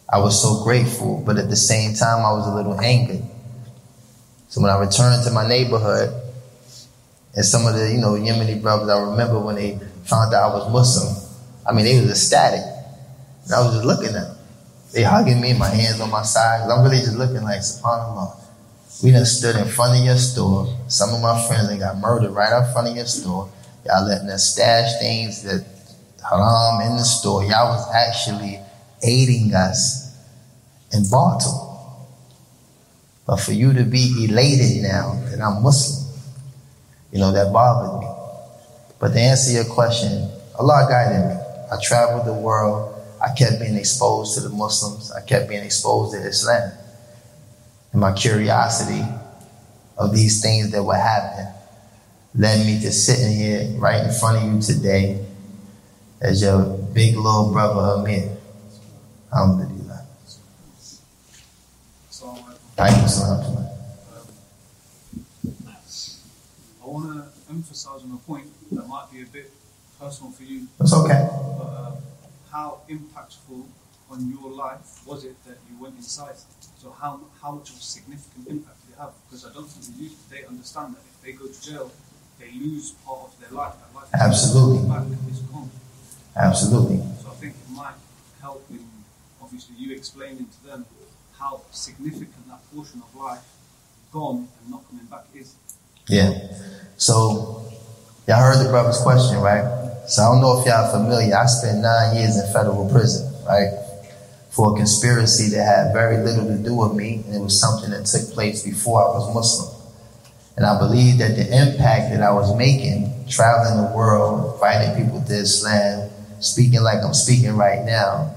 I 0.07 0.19
was 0.19 0.41
so 0.41 0.63
grateful, 0.63 1.21
but 1.25 1.37
at 1.37 1.49
the 1.49 1.57
same 1.57 1.93
time, 1.93 2.23
I 2.23 2.31
was 2.31 2.47
a 2.47 2.55
little 2.55 2.79
angry. 2.79 3.21
So 4.47 4.61
when 4.61 4.71
I 4.71 4.79
returned 4.79 5.25
to 5.25 5.31
my 5.31 5.45
neighborhood, 5.45 6.13
and 7.35 7.43
some 7.43 7.67
of 7.67 7.75
the, 7.75 7.91
you 7.91 7.97
know, 7.97 8.11
Yemeni 8.11 8.61
brothers, 8.61 8.87
I 8.87 9.01
remember 9.01 9.41
when 9.41 9.55
they 9.55 9.77
found 10.05 10.33
out 10.33 10.51
I 10.51 10.53
was 10.55 10.71
Muslim, 10.71 11.13
I 11.67 11.73
mean, 11.73 11.83
they 11.83 11.99
was 11.99 12.11
ecstatic. 12.11 12.63
And 13.43 13.53
I 13.53 13.59
was 13.59 13.73
just 13.73 13.85
looking 13.85 14.15
at 14.15 14.23
them. 14.23 14.37
They 14.93 15.03
hugging 15.03 15.41
me, 15.41 15.51
my 15.51 15.67
hands 15.67 15.99
on 15.99 16.09
my 16.09 16.23
sides. 16.23 16.71
I'm 16.71 16.81
really 16.81 16.99
just 16.99 17.17
looking 17.17 17.43
like, 17.43 17.59
subhanAllah. 17.59 18.42
We 19.01 19.11
done 19.11 19.25
stood 19.25 19.55
in 19.55 19.67
front 19.67 19.99
of 19.99 20.05
your 20.05 20.17
store. 20.17 20.67
Some 20.87 21.13
of 21.13 21.21
my 21.21 21.41
friends 21.47 21.69
they 21.69 21.77
got 21.77 21.97
murdered 21.97 22.31
right 22.31 22.51
out 22.51 22.71
front 22.73 22.89
of 22.89 22.95
your 22.95 23.05
store. 23.05 23.49
Y'all 23.85 24.07
letting 24.07 24.29
us 24.29 24.53
stash 24.53 24.99
things 24.99 25.43
that 25.43 25.65
haram 26.21 26.81
in 26.81 26.97
the 26.97 27.03
store. 27.03 27.43
Y'all 27.43 27.69
was 27.75 27.89
actually 27.93 28.59
aiding 29.01 29.53
us 29.53 30.15
in 30.93 31.03
Bartle. 31.09 31.71
But 33.25 33.37
for 33.37 33.51
you 33.53 33.73
to 33.73 33.83
be 33.83 34.27
elated 34.29 34.83
now 34.83 35.19
that 35.29 35.41
I'm 35.41 35.63
Muslim, 35.63 36.19
you 37.11 37.19
know, 37.19 37.31
that 37.31 37.51
bothered 37.51 38.01
me. 38.01 38.07
But 38.99 39.09
to 39.13 39.19
answer 39.19 39.51
your 39.51 39.65
question, 39.65 40.29
Allah 40.57 40.85
guided 40.89 41.29
me. 41.29 41.41
I 41.71 41.77
traveled 41.81 42.27
the 42.27 42.33
world. 42.33 42.93
I 43.21 43.33
kept 43.33 43.59
being 43.59 43.75
exposed 43.75 44.35
to 44.35 44.41
the 44.41 44.49
Muslims. 44.49 45.11
I 45.11 45.21
kept 45.21 45.49
being 45.49 45.63
exposed 45.63 46.13
to 46.13 46.19
Islam. 46.19 46.71
And 47.93 48.01
my 48.01 48.11
curiosity 48.13 49.03
of 49.97 50.13
these 50.13 50.41
things 50.41 50.71
that 50.71 50.83
would 50.83 50.95
happen 50.97 51.47
led 52.35 52.65
me 52.65 52.81
to 52.81 52.91
sitting 52.91 53.37
here 53.37 53.69
right 53.79 54.03
in 54.03 54.11
front 54.11 54.37
of 54.43 54.51
you 54.51 54.59
today 54.61 55.23
as 56.19 56.41
your 56.41 56.63
big 56.93 57.15
little 57.15 57.51
brother 57.51 58.01
Amir. 58.01 58.35
Alhamdulillah. 59.31 60.05
Thank 62.75 63.01
you 63.03 63.07
so 63.07 63.27
much. 63.27 63.45
I 66.83 66.87
want 66.89 67.13
to 67.13 67.51
emphasize 67.51 68.01
on 68.03 68.11
a 68.13 68.17
point 68.27 68.47
that 68.71 68.87
might 68.87 69.11
be 69.11 69.21
a 69.21 69.25
bit 69.25 69.51
personal 69.99 70.31
for 70.31 70.43
you, 70.43 70.67
It's 70.79 70.93
okay. 70.93 71.27
but 71.29 71.63
uh, 71.63 71.91
how 72.51 72.79
impactful 72.89 73.63
on 74.09 74.29
your 74.31 74.51
life 74.51 75.05
was 75.05 75.23
it 75.23 75.35
that 75.45 75.57
you 75.69 75.81
went 75.81 75.95
inside? 75.95 76.35
So 76.83 76.91
how, 76.99 77.21
how 77.41 77.51
much 77.53 77.69
of 77.69 77.77
a 77.77 77.79
significant 77.79 78.45
impact 78.45 78.75
did 78.85 78.93
it 78.93 78.99
have? 78.99 79.13
Because 79.23 79.45
I 79.45 79.53
don't 79.53 79.69
think 79.69 79.95
the 79.95 80.03
youth, 80.03 80.29
they 80.29 80.43
understand 80.43 80.95
that 80.95 80.99
if 80.99 81.21
they 81.23 81.31
go 81.31 81.47
to 81.47 81.61
jail, 81.63 81.89
they 82.37 82.51
lose 82.51 82.91
part 83.07 83.31
of 83.31 83.39
their 83.39 83.57
life. 83.57 83.75
That 83.79 83.95
life 83.95 84.09
Absolutely. 84.13 84.89
Back, 84.89 85.05
it's 85.29 85.39
gone. 85.39 85.71
Absolutely. 86.35 86.97
So 87.23 87.29
I 87.31 87.35
think 87.35 87.55
it 87.55 87.71
might 87.71 87.95
help 88.41 88.65
in 88.69 88.83
obviously 89.41 89.75
you 89.77 89.95
explaining 89.95 90.45
to 90.45 90.67
them 90.67 90.85
how 91.39 91.61
significant 91.71 92.49
that 92.49 92.59
portion 92.75 93.01
of 93.01 93.15
life 93.15 93.47
gone 94.11 94.49
and 94.59 94.69
not 94.69 94.83
coming 94.89 95.05
back 95.05 95.23
is. 95.33 95.55
Yeah. 96.09 96.33
So, 96.97 97.63
y'all 98.27 98.43
heard 98.43 98.65
the 98.65 98.69
brother's 98.69 98.99
question, 98.99 99.39
right? 99.39 99.63
So 100.07 100.21
I 100.21 100.33
don't 100.33 100.41
know 100.41 100.59
if 100.59 100.65
y'all 100.65 100.91
familiar. 100.91 101.33
I 101.33 101.45
spent 101.45 101.79
nine 101.79 102.17
years 102.17 102.35
in 102.35 102.51
federal 102.51 102.89
prison, 102.89 103.31
right? 103.45 103.71
For 104.53 104.75
a 104.75 104.77
conspiracy 104.77 105.49
that 105.55 105.65
had 105.65 105.93
very 105.93 106.23
little 106.23 106.45
to 106.45 106.57
do 106.61 106.75
with 106.75 106.93
me, 106.93 107.23
and 107.25 107.33
it 107.33 107.39
was 107.39 107.59
something 107.59 107.89
that 107.89 108.05
took 108.05 108.29
place 108.35 108.61
before 108.61 109.01
I 109.01 109.07
was 109.07 109.33
Muslim. 109.33 109.81
And 110.55 110.63
I 110.63 110.77
believe 110.77 111.17
that 111.17 111.35
the 111.35 111.47
impact 111.47 112.13
that 112.13 112.21
I 112.21 112.31
was 112.31 112.55
making, 112.55 113.25
traveling 113.27 113.83
the 113.83 113.97
world, 113.97 114.53
inviting 114.53 115.03
people 115.03 115.23
to 115.23 115.33
Islam, 115.33 116.07
speaking 116.39 116.83
like 116.83 117.03
I'm 117.03 117.15
speaking 117.15 117.57
right 117.57 117.83
now, 117.83 118.35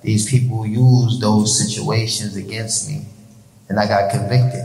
these 0.00 0.30
people 0.30 0.66
used 0.66 1.20
those 1.20 1.58
situations 1.58 2.34
against 2.34 2.88
me, 2.88 3.04
and 3.68 3.78
I 3.78 3.86
got 3.86 4.10
convicted 4.10 4.64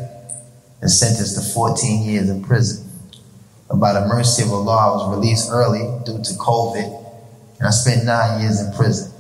and 0.79 0.89
sentenced 0.89 1.35
to 1.35 1.53
14 1.53 2.03
years 2.03 2.29
in 2.29 2.41
prison. 2.45 2.89
And 3.69 3.81
by 3.81 3.91
the 3.91 4.07
mercy 4.07 4.43
of 4.43 4.53
Allah, 4.53 4.77
I 4.77 4.95
was 4.95 5.17
released 5.17 5.49
early 5.51 5.81
due 6.05 6.23
to 6.23 6.33
COVID, 6.35 6.87
and 7.59 7.67
I 7.67 7.71
spent 7.71 8.05
nine 8.05 8.39
years 8.39 8.61
in 8.61 8.71
prison. 8.71 9.12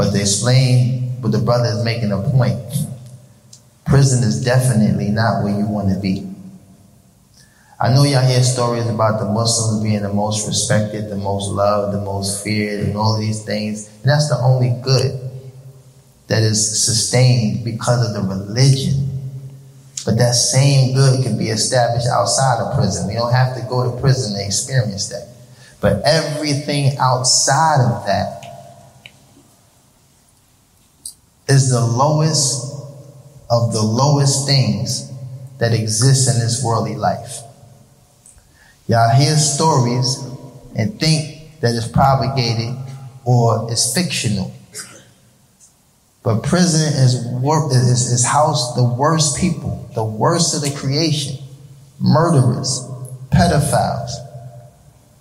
But 0.00 0.12
to 0.12 0.20
explain 0.22 1.12
but 1.20 1.30
the 1.30 1.40
brother 1.40 1.66
is 1.66 1.84
making 1.84 2.10
a 2.10 2.22
point, 2.22 2.58
prison 3.84 4.24
is 4.24 4.42
definitely 4.42 5.10
not 5.10 5.44
where 5.44 5.54
you 5.54 5.66
want 5.66 5.92
to 5.92 6.00
be. 6.00 6.26
I 7.78 7.92
know 7.92 8.04
y'all 8.04 8.26
hear 8.26 8.42
stories 8.42 8.86
about 8.86 9.20
the 9.20 9.26
Muslims 9.26 9.82
being 9.82 10.00
the 10.00 10.10
most 10.10 10.48
respected, 10.48 11.10
the 11.10 11.18
most 11.18 11.50
loved, 11.50 11.92
the 11.92 12.00
most 12.00 12.42
feared, 12.42 12.80
and 12.80 12.96
all 12.96 13.18
these 13.18 13.44
things. 13.44 13.88
And 14.00 14.06
that's 14.06 14.30
the 14.30 14.38
only 14.38 14.74
good 14.80 15.20
that 16.28 16.42
is 16.42 16.82
sustained 16.82 17.62
because 17.62 18.08
of 18.08 18.14
the 18.14 18.26
religion. 18.26 19.06
But 20.06 20.16
that 20.16 20.32
same 20.32 20.94
good 20.94 21.22
can 21.22 21.36
be 21.36 21.50
established 21.50 22.06
outside 22.06 22.62
of 22.62 22.74
prison. 22.74 23.06
We 23.06 23.16
don't 23.16 23.34
have 23.34 23.54
to 23.54 23.68
go 23.68 23.84
to 23.84 24.00
prison 24.00 24.34
to 24.38 24.46
experience 24.46 25.10
that. 25.10 25.28
But 25.82 26.00
everything 26.06 26.96
outside 26.96 27.84
of 27.84 28.06
that 28.06 28.39
is 31.50 31.70
the 31.70 31.84
lowest 31.84 32.70
of 33.50 33.72
the 33.72 33.82
lowest 33.82 34.46
things 34.46 35.10
that 35.58 35.72
exist 35.72 36.32
in 36.32 36.40
this 36.40 36.62
worldly 36.64 36.94
life. 36.94 37.40
Y'all 38.86 39.14
hear 39.14 39.36
stories 39.36 40.16
and 40.76 40.98
think 40.98 41.60
that 41.60 41.74
it's 41.74 41.88
propagated 41.88 42.74
or 43.24 43.70
it's 43.70 43.92
fictional. 43.94 44.54
But 46.22 46.42
prison 46.42 46.92
is, 46.94 47.24
wor- 47.26 47.70
is, 47.70 48.12
is 48.12 48.24
house 48.24 48.74
the 48.74 48.84
worst 48.84 49.38
people, 49.38 49.90
the 49.94 50.04
worst 50.04 50.54
of 50.54 50.62
the 50.62 50.76
creation, 50.78 51.42
murderers, 51.98 52.86
pedophiles, 53.30 54.10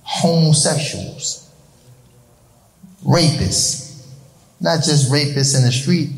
homosexuals, 0.04 1.50
rapists. 3.04 3.88
Not 4.60 4.84
just 4.84 5.12
rapists 5.12 5.56
in 5.56 5.64
the 5.64 5.72
street, 5.72 6.10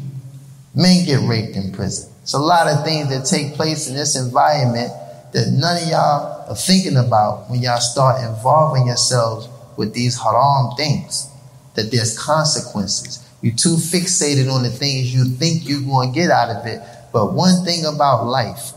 men 0.75 1.05
get 1.05 1.27
raped 1.27 1.55
in 1.55 1.71
prison. 1.71 2.11
It's 2.21 2.33
a 2.33 2.39
lot 2.39 2.67
of 2.67 2.83
things 2.85 3.09
that 3.09 3.25
take 3.25 3.55
place 3.55 3.87
in 3.87 3.95
this 3.95 4.15
environment 4.15 4.91
that 5.33 5.47
none 5.51 5.81
of 5.81 5.89
y'all 5.89 6.49
are 6.49 6.55
thinking 6.55 6.97
about 6.97 7.49
when 7.49 7.61
y'all 7.61 7.79
start 7.79 8.21
involving 8.23 8.87
yourselves 8.87 9.47
with 9.77 9.93
these 9.93 10.19
haram 10.19 10.75
things. 10.75 11.27
That 11.75 11.89
there's 11.89 12.17
consequences. 12.19 13.27
You're 13.41 13.55
too 13.55 13.75
fixated 13.77 14.53
on 14.53 14.63
the 14.63 14.69
things 14.69 15.13
you 15.13 15.25
think 15.25 15.67
you're 15.67 15.81
going 15.81 16.11
to 16.11 16.19
get 16.19 16.29
out 16.29 16.49
of 16.49 16.65
it. 16.67 16.81
But 17.13 17.33
one 17.33 17.63
thing 17.65 17.85
about 17.85 18.25
life, 18.25 18.73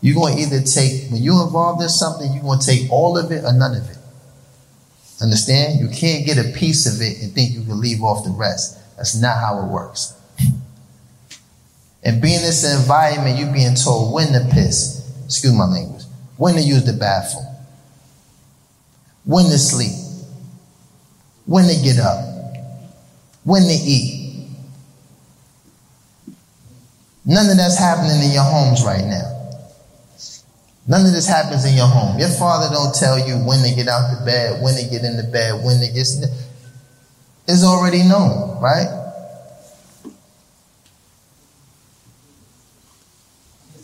you're 0.00 0.14
going 0.14 0.36
to 0.36 0.42
either 0.42 0.60
take, 0.60 1.10
when 1.10 1.22
you're 1.22 1.44
involved 1.44 1.82
in 1.82 1.88
something, 1.88 2.32
you're 2.32 2.42
going 2.42 2.60
to 2.60 2.66
take 2.66 2.90
all 2.92 3.16
of 3.16 3.32
it 3.32 3.44
or 3.44 3.52
none 3.52 3.74
of 3.74 3.88
it. 3.90 3.96
Understand? 5.22 5.80
You 5.80 5.88
can't 5.88 6.26
get 6.26 6.38
a 6.38 6.52
piece 6.52 6.86
of 6.86 7.00
it 7.00 7.22
and 7.22 7.32
think 7.32 7.52
you 7.52 7.62
can 7.62 7.80
leave 7.80 8.02
off 8.02 8.24
the 8.24 8.30
rest. 8.30 8.78
That's 8.96 9.20
not 9.20 9.38
how 9.38 9.64
it 9.64 9.70
works. 9.70 10.14
And 12.04 12.20
being 12.20 12.36
in 12.36 12.42
this 12.42 12.64
environment, 12.80 13.38
you're 13.38 13.52
being 13.52 13.74
told 13.74 14.12
when 14.12 14.32
to 14.32 14.48
piss, 14.52 15.24
excuse 15.24 15.54
my 15.54 15.66
language, 15.66 16.02
when 16.36 16.54
to 16.54 16.60
use 16.60 16.84
the 16.84 16.92
bathroom, 16.92 17.46
when 19.24 19.44
to 19.44 19.58
sleep, 19.58 19.92
when 21.46 21.68
to 21.68 21.82
get 21.82 21.98
up, 21.98 22.18
when 23.44 23.62
to 23.62 23.72
eat. 23.72 24.48
None 27.24 27.48
of 27.50 27.56
that's 27.56 27.78
happening 27.78 28.20
in 28.22 28.32
your 28.32 28.42
homes 28.42 28.82
right 28.82 29.04
now. 29.04 29.32
None 30.88 31.06
of 31.06 31.12
this 31.12 31.28
happens 31.28 31.64
in 31.64 31.76
your 31.76 31.86
home. 31.86 32.18
Your 32.18 32.28
father 32.30 32.74
don't 32.74 32.92
tell 32.92 33.16
you 33.16 33.36
when 33.46 33.62
to 33.62 33.72
get 33.74 33.86
out 33.86 34.18
the 34.18 34.24
bed, 34.24 34.60
when 34.60 34.74
to 34.74 34.90
get 34.90 35.04
in 35.04 35.16
the 35.16 35.22
bed, 35.22 35.64
when 35.64 35.78
to 35.78 35.86
get. 35.86 36.08
It's 37.46 37.62
already 37.62 38.02
known, 38.02 38.60
right? 38.60 38.98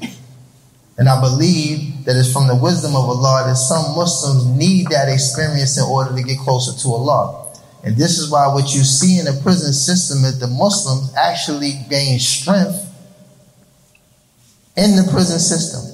And 0.97 1.07
I 1.07 1.21
believe 1.21 2.05
that 2.05 2.15
it's 2.15 2.33
from 2.33 2.47
the 2.47 2.55
wisdom 2.55 2.95
of 2.95 3.05
Allah 3.05 3.45
that 3.47 3.55
some 3.55 3.95
Muslims 3.95 4.45
need 4.57 4.87
that 4.87 5.09
experience 5.09 5.77
in 5.77 5.83
order 5.83 6.15
to 6.15 6.23
get 6.23 6.39
closer 6.39 6.73
to 6.81 6.87
Allah. 6.89 7.53
And 7.83 7.95
this 7.95 8.17
is 8.17 8.31
why 8.31 8.47
what 8.47 8.73
you 8.73 8.83
see 8.83 9.19
in 9.19 9.25
the 9.25 9.39
prison 9.43 9.71
system 9.73 10.25
is 10.25 10.39
the 10.39 10.47
Muslims 10.47 11.13
actually 11.15 11.73
gain 11.89 12.17
strength 12.17 12.83
in 14.75 14.95
the 14.95 15.07
prison 15.11 15.39
system. 15.39 15.93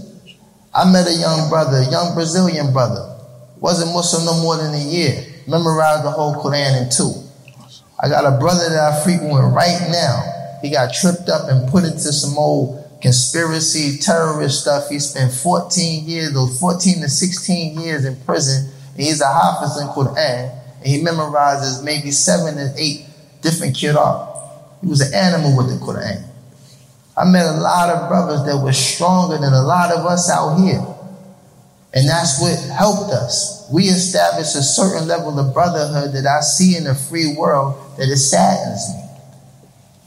I 0.74 0.90
met 0.90 1.08
a 1.08 1.14
young 1.14 1.50
brother, 1.50 1.78
a 1.78 1.92
young 1.92 2.16
Brazilian 2.16 2.72
brother, 2.72 3.20
wasn't 3.60 3.94
Muslim 3.94 4.26
no 4.26 4.42
more 4.42 4.58
than 4.58 4.74
a 4.74 4.84
year, 4.84 5.24
memorized 5.48 6.04
the 6.04 6.12
whole 6.12 6.36
Quran 6.36 6.84
in 6.84 6.90
two. 6.90 7.14
I 8.00 8.10
got 8.10 8.26
a 8.26 8.38
brother 8.40 8.70
that 8.70 8.94
I 8.94 9.04
frequent 9.04 9.54
right 9.54 9.88
now. 9.92 10.60
He 10.62 10.72
got 10.72 10.94
tripped 10.94 11.30
up 11.30 11.50
and 11.50 11.70
put 11.70 11.84
into 11.84 12.12
some 12.12 12.38
old 12.38 12.83
conspiracy, 13.04 13.98
terrorist 13.98 14.62
stuff. 14.62 14.88
He 14.90 14.98
spent 14.98 15.34
14 15.34 16.08
years, 16.08 16.36
or 16.36 16.48
14 16.48 17.02
to 17.02 17.10
16 17.10 17.80
years 17.80 18.06
in 18.06 18.16
prison. 18.24 18.72
And 18.94 19.02
he's 19.02 19.22
a 19.22 19.28
hafiz 19.28 19.80
in 19.82 19.88
Quran. 19.90 20.58
And 20.78 20.88
he 20.88 21.04
memorizes 21.04 21.84
maybe 21.84 22.12
seven 22.12 22.56
to 22.56 22.74
eight 22.78 23.06
different 23.42 23.76
qira'ah. 23.76 24.32
He 24.82 24.88
was 24.88 25.02
an 25.02 25.14
animal 25.14 25.58
with 25.58 25.68
the 25.68 25.86
Quran. 25.86 26.24
I 27.16 27.26
met 27.26 27.46
a 27.46 27.60
lot 27.60 27.90
of 27.90 28.08
brothers 28.10 28.46
that 28.46 28.64
were 28.64 28.74
stronger 28.74 29.38
than 29.38 29.54
a 29.54 29.62
lot 29.62 29.92
of 29.92 30.06
us 30.06 30.32
out 30.32 30.56
here. 30.56 30.84
And 31.94 32.08
that's 32.08 32.42
what 32.42 32.58
helped 32.76 33.12
us. 33.12 33.68
We 33.72 33.84
established 33.84 34.56
a 34.56 34.64
certain 34.64 35.08
level 35.08 35.38
of 35.38 35.54
brotherhood 35.54 36.14
that 36.14 36.26
I 36.26 36.40
see 36.40 36.76
in 36.76 36.86
the 36.86 36.96
free 36.96 37.36
world 37.38 37.76
that 37.98 38.10
it 38.10 38.18
saddens 38.18 38.96
me. 38.96 39.03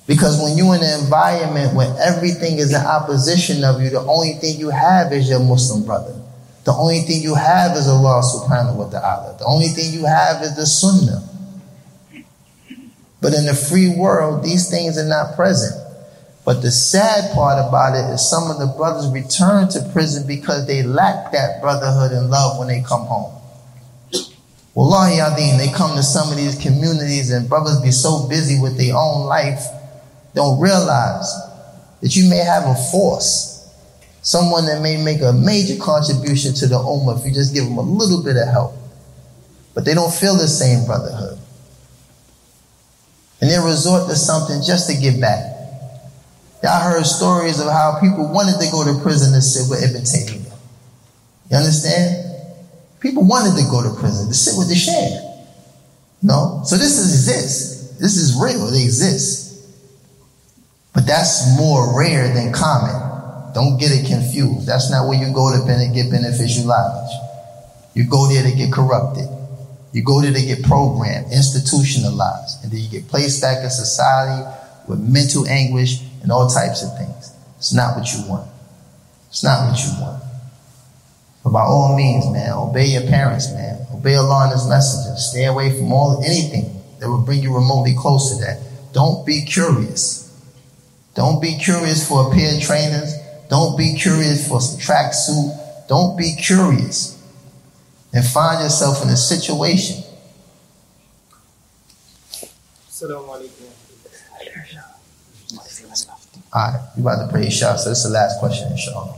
Because 0.06 0.40
when 0.40 0.56
you're 0.56 0.76
in 0.76 0.82
an 0.82 1.04
environment 1.04 1.74
where 1.74 1.94
everything 1.98 2.58
is 2.58 2.72
in 2.72 2.80
opposition 2.80 3.64
of 3.64 3.82
you, 3.82 3.90
the 3.90 4.00
only 4.00 4.34
thing 4.34 4.58
you 4.58 4.70
have 4.70 5.12
is 5.12 5.28
your 5.28 5.40
Muslim 5.40 5.84
brother. 5.84 6.14
The 6.64 6.72
only 6.72 7.00
thing 7.00 7.22
you 7.22 7.34
have 7.34 7.76
is 7.76 7.88
Allah 7.88 8.22
subhanahu 8.22 8.76
wa 8.76 8.88
ta'ala. 8.90 9.36
The 9.38 9.44
only 9.44 9.68
thing 9.68 9.92
you 9.92 10.04
have 10.04 10.42
is 10.42 10.56
the 10.56 10.66
sunnah. 10.66 11.22
But 13.20 13.34
in 13.34 13.46
the 13.46 13.54
free 13.54 13.94
world, 13.96 14.44
these 14.44 14.70
things 14.70 14.98
are 14.98 15.06
not 15.06 15.34
present. 15.34 15.74
But 16.44 16.62
the 16.62 16.70
sad 16.70 17.34
part 17.34 17.58
about 17.58 17.96
it 17.96 18.12
is 18.14 18.30
some 18.30 18.50
of 18.50 18.58
the 18.58 18.72
brothers 18.76 19.10
return 19.10 19.68
to 19.70 19.82
prison 19.92 20.28
because 20.28 20.66
they 20.68 20.84
lack 20.84 21.32
that 21.32 21.60
brotherhood 21.60 22.12
and 22.12 22.30
love 22.30 22.58
when 22.58 22.68
they 22.68 22.82
come 22.82 23.06
home. 23.06 23.32
Wallahi 24.76 25.18
Adin, 25.18 25.58
they 25.58 25.72
come 25.72 25.96
to 25.96 26.02
some 26.02 26.30
of 26.30 26.36
these 26.36 26.54
communities 26.60 27.32
and 27.32 27.48
brothers 27.48 27.80
be 27.80 27.90
so 27.90 28.28
busy 28.28 28.60
with 28.60 28.76
their 28.76 28.94
own 28.94 29.26
life, 29.26 29.64
don't 30.36 30.60
realize 30.60 31.32
that 32.02 32.14
you 32.14 32.28
may 32.28 32.36
have 32.36 32.64
a 32.64 32.74
force, 32.92 33.66
someone 34.20 34.66
that 34.66 34.82
may 34.82 35.02
make 35.02 35.22
a 35.22 35.32
major 35.32 35.82
contribution 35.82 36.54
to 36.54 36.68
the 36.68 36.76
Ummah 36.76 37.18
if 37.18 37.26
you 37.26 37.32
just 37.32 37.54
give 37.54 37.64
them 37.64 37.78
a 37.78 37.82
little 37.82 38.22
bit 38.22 38.36
of 38.36 38.46
help. 38.46 38.74
But 39.74 39.84
they 39.84 39.94
don't 39.94 40.12
feel 40.12 40.36
the 40.36 40.46
same 40.46 40.84
brotherhood. 40.84 41.38
And 43.40 43.50
they 43.50 43.58
resort 43.58 44.08
to 44.08 44.16
something 44.16 44.60
just 44.62 44.88
to 44.90 44.96
give 44.96 45.20
back. 45.20 45.56
Y'all 46.62 46.82
heard 46.82 47.04
stories 47.04 47.58
of 47.58 47.66
how 47.66 47.98
people 48.00 48.30
wanted 48.30 48.60
to 48.60 48.70
go 48.70 48.84
to 48.84 49.02
prison 49.02 49.32
to 49.32 49.40
sit 49.40 49.70
with 49.70 49.82
Ibn 49.82 50.02
Taymiyyah. 50.02 50.58
You 51.50 51.56
understand? 51.56 52.34
People 53.00 53.26
wanted 53.26 53.56
to 53.62 53.68
go 53.70 53.82
to 53.82 53.98
prison 54.00 54.28
to 54.28 54.34
sit 54.34 54.58
with 54.58 54.68
the 54.68 54.74
Shaykh. 54.74 55.20
No? 56.22 56.62
So 56.64 56.76
this 56.76 56.98
exists. 56.98 57.98
This 57.98 58.16
is 58.16 58.38
real. 58.40 58.68
It 58.68 58.82
exists. 58.82 59.45
But 60.96 61.06
that's 61.06 61.54
more 61.58 61.92
rare 61.92 62.32
than 62.32 62.54
common. 62.54 63.52
Don't 63.52 63.76
get 63.76 63.92
it 63.92 64.06
confused. 64.08 64.66
That's 64.66 64.90
not 64.90 65.06
where 65.06 65.20
you 65.20 65.30
go 65.34 65.52
to 65.52 65.92
get 65.92 66.10
beneficial 66.10 66.64
knowledge. 66.64 67.12
You 67.92 68.08
go 68.08 68.26
there 68.28 68.42
to 68.42 68.56
get 68.56 68.72
corrupted. 68.72 69.28
You 69.92 70.02
go 70.02 70.22
there 70.22 70.32
to 70.32 70.40
get 70.40 70.62
programmed, 70.62 71.32
institutionalized, 71.32 72.64
and 72.64 72.72
then 72.72 72.80
you 72.80 72.88
get 72.88 73.08
placed 73.08 73.42
back 73.42 73.62
in 73.62 73.68
society 73.68 74.48
with 74.88 74.98
mental 74.98 75.46
anguish 75.46 76.00
and 76.22 76.32
all 76.32 76.48
types 76.48 76.82
of 76.82 76.96
things. 76.96 77.30
It's 77.58 77.74
not 77.74 77.94
what 77.94 78.10
you 78.14 78.26
want. 78.26 78.48
It's 79.28 79.44
not 79.44 79.68
what 79.68 79.78
you 79.78 80.00
want. 80.00 80.22
But 81.44 81.50
by 81.50 81.60
all 81.60 81.94
means, 81.94 82.24
man, 82.32 82.52
obey 82.52 82.86
your 82.86 83.02
parents, 83.02 83.52
man. 83.52 83.84
Obey 83.92 84.14
Allah 84.14 84.44
and 84.44 84.52
His 84.52 84.66
Messenger. 84.66 85.16
Stay 85.18 85.44
away 85.44 85.76
from 85.76 85.92
all 85.92 86.24
anything 86.24 86.82
that 87.00 87.08
will 87.10 87.20
bring 87.20 87.42
you 87.42 87.54
remotely 87.54 87.94
close 87.94 88.34
to 88.34 88.44
that. 88.46 88.60
Don't 88.94 89.26
be 89.26 89.44
curious. 89.44 90.15
Don't 91.16 91.40
be 91.40 91.56
curious 91.56 92.06
for 92.06 92.30
a 92.30 92.34
pair 92.34 92.54
of 92.54 92.62
trainers. 92.62 93.14
Don't 93.48 93.76
be 93.76 93.96
curious 93.96 94.46
for 94.46 94.60
some 94.60 94.78
tracksuit. 94.78 95.88
Don't 95.88 96.16
be 96.16 96.36
curious 96.36 97.16
and 98.12 98.24
find 98.24 98.62
yourself 98.62 99.02
in 99.02 99.08
a 99.08 99.16
situation. 99.16 100.02
All 106.52 106.72
right, 106.72 106.88
we 106.96 107.02
about 107.02 107.26
to 107.26 107.32
pray 107.32 107.46
Isha, 107.46 107.78
so 107.78 107.88
this 107.90 107.98
is 107.98 108.04
the 108.04 108.10
last 108.10 108.38
question, 108.38 108.72
inshallah. 108.72 109.16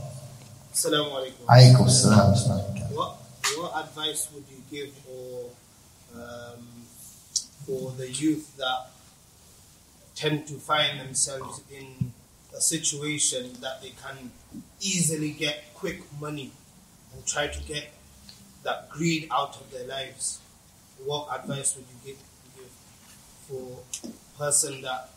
Assalamu 0.73 1.31
alaikum. 1.47 1.89
Salam. 1.89 2.33
What, 2.93 3.17
what 3.57 3.85
advice 3.85 4.27
would 4.33 4.43
you 4.49 4.61
give 4.69 4.93
for, 4.93 5.49
um, 6.15 6.59
for 7.65 7.91
the 7.91 8.09
youth 8.09 8.55
that 8.57 8.89
tend 10.19 10.45
to 10.47 10.55
find 10.55 10.99
themselves 10.99 11.61
in 11.71 12.11
a 12.53 12.59
situation 12.59 13.53
that 13.61 13.81
they 13.81 13.91
can 13.91 14.31
easily 14.81 15.31
get 15.31 15.73
quick 15.73 16.01
money 16.19 16.51
and 17.13 17.25
try 17.25 17.47
to 17.47 17.63
get 17.63 17.93
that 18.63 18.89
greed 18.89 19.29
out 19.31 19.55
of 19.55 19.71
their 19.71 19.87
lives? 19.87 20.39
What 21.05 21.29
advice 21.33 21.77
would 21.77 21.85
you 21.85 22.11
give, 22.11 22.21
give 22.57 22.69
for 23.47 24.09
a 24.09 24.37
person 24.37 24.81
that 24.81 25.09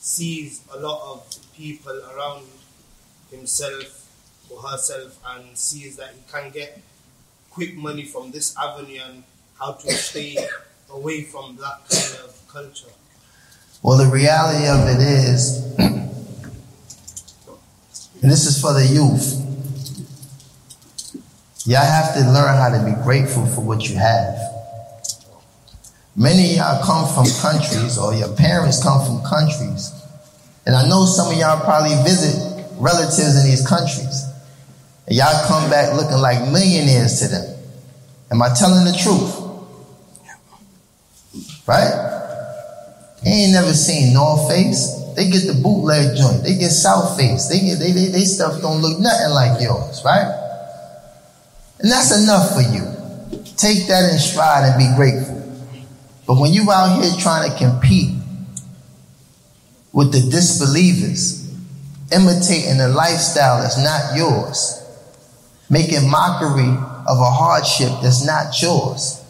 sees 0.00 0.62
a 0.74 0.78
lot 0.80 1.12
of 1.12 1.36
people 1.56 1.96
around 2.12 2.44
himself 3.30 4.10
or 4.50 4.60
herself 4.62 5.16
and 5.28 5.56
sees 5.56 5.96
that 5.96 6.10
he 6.12 6.20
can 6.30 6.50
get 6.50 6.82
quick 7.50 7.76
money 7.76 8.04
from 8.04 8.32
this 8.32 8.56
avenue 8.58 9.00
and 9.06 9.22
how 9.60 9.72
to 9.72 9.92
stay 9.92 10.36
away 10.90 11.22
from 11.22 11.56
that 11.56 11.88
kind 11.88 12.24
of 12.24 12.48
culture. 12.48 12.90
Well, 13.84 13.98
the 13.98 14.06
reality 14.06 14.66
of 14.66 14.88
it 14.88 14.98
is, 14.98 15.62
and 15.78 16.08
this 18.22 18.46
is 18.46 18.58
for 18.58 18.72
the 18.72 18.86
youth, 18.86 19.34
y'all 21.66 21.84
have 21.84 22.14
to 22.14 22.20
learn 22.20 22.56
how 22.56 22.70
to 22.70 22.82
be 22.82 22.94
grateful 23.02 23.44
for 23.44 23.60
what 23.60 23.86
you 23.86 23.96
have. 23.96 24.38
Many 26.16 26.52
of 26.52 26.56
y'all 26.56 26.82
come 26.82 27.06
from 27.12 27.26
countries, 27.42 27.98
or 27.98 28.14
your 28.14 28.34
parents 28.34 28.82
come 28.82 29.04
from 29.04 29.22
countries, 29.22 29.92
and 30.64 30.74
I 30.74 30.88
know 30.88 31.04
some 31.04 31.30
of 31.30 31.36
y'all 31.36 31.60
probably 31.62 31.94
visit 32.04 32.64
relatives 32.78 33.36
in 33.38 33.50
these 33.50 33.66
countries, 33.68 34.24
and 35.06 35.14
y'all 35.14 35.46
come 35.46 35.68
back 35.68 35.94
looking 35.94 36.22
like 36.22 36.40
millionaires 36.50 37.20
to 37.20 37.28
them. 37.28 37.54
Am 38.30 38.40
I 38.40 38.48
telling 38.54 38.86
the 38.86 38.96
truth? 38.96 39.42
Right? 41.68 42.13
They 43.24 43.30
ain't 43.30 43.52
never 43.52 43.72
seen 43.72 44.12
North 44.12 44.48
Face. 44.50 45.00
They 45.16 45.30
get 45.30 45.46
the 45.46 45.54
bootleg 45.54 46.16
joint. 46.16 46.42
They 46.42 46.56
get 46.56 46.70
South 46.70 47.16
Face. 47.16 47.46
They 47.46 47.60
get 47.60 47.78
they, 47.78 47.92
they, 47.92 48.06
they 48.06 48.24
stuff 48.24 48.60
don't 48.60 48.82
look 48.82 49.00
nothing 49.00 49.30
like 49.30 49.60
yours, 49.60 50.02
right? 50.04 50.40
And 51.78 51.90
that's 51.90 52.22
enough 52.22 52.54
for 52.54 52.60
you. 52.60 52.84
Take 53.56 53.86
that 53.88 54.10
in 54.12 54.18
stride 54.18 54.64
and 54.64 54.78
be 54.78 54.94
grateful. 54.96 55.40
But 56.26 56.38
when 56.38 56.52
you 56.52 56.70
out 56.70 57.02
here 57.02 57.12
trying 57.18 57.50
to 57.50 57.56
compete 57.56 58.16
with 59.92 60.12
the 60.12 60.20
disbelievers, 60.30 61.50
imitating 62.12 62.80
a 62.80 62.88
lifestyle 62.88 63.62
that's 63.62 63.78
not 63.82 64.16
yours, 64.16 64.82
making 65.70 66.10
mockery 66.10 66.68
of 67.06 67.18
a 67.18 67.30
hardship 67.30 67.90
that's 68.02 68.24
not 68.24 68.60
yours, 68.60 69.23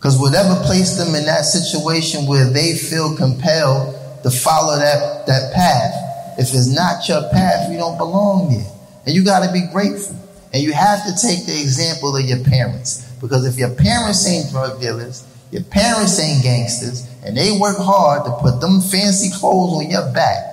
Because 0.00 0.18
whatever 0.18 0.56
placed 0.64 0.96
them 0.96 1.14
in 1.14 1.26
that 1.26 1.44
situation 1.44 2.26
where 2.26 2.48
they 2.48 2.74
feel 2.74 3.14
compelled 3.14 3.94
to 4.22 4.30
follow 4.30 4.78
that, 4.78 5.26
that 5.26 5.52
path, 5.52 6.38
if 6.38 6.54
it's 6.54 6.72
not 6.74 7.06
your 7.06 7.28
path, 7.30 7.70
you 7.70 7.76
don't 7.76 7.98
belong 7.98 8.48
there. 8.48 8.64
And 9.04 9.14
you 9.14 9.22
got 9.22 9.44
to 9.44 9.52
be 9.52 9.68
grateful. 9.70 10.16
And 10.54 10.62
you 10.62 10.72
have 10.72 11.04
to 11.04 11.12
take 11.20 11.44
the 11.44 11.52
example 11.52 12.16
of 12.16 12.24
your 12.24 12.42
parents. 12.44 13.12
Because 13.20 13.44
if 13.44 13.58
your 13.58 13.74
parents 13.74 14.26
ain't 14.26 14.50
drug 14.50 14.80
dealers, 14.80 15.22
your 15.52 15.64
parents 15.64 16.18
ain't 16.18 16.42
gangsters, 16.42 17.06
and 17.22 17.36
they 17.36 17.52
work 17.60 17.76
hard 17.76 18.24
to 18.24 18.32
put 18.40 18.58
them 18.62 18.80
fancy 18.80 19.28
clothes 19.38 19.84
on 19.84 19.90
your 19.90 20.10
back, 20.14 20.46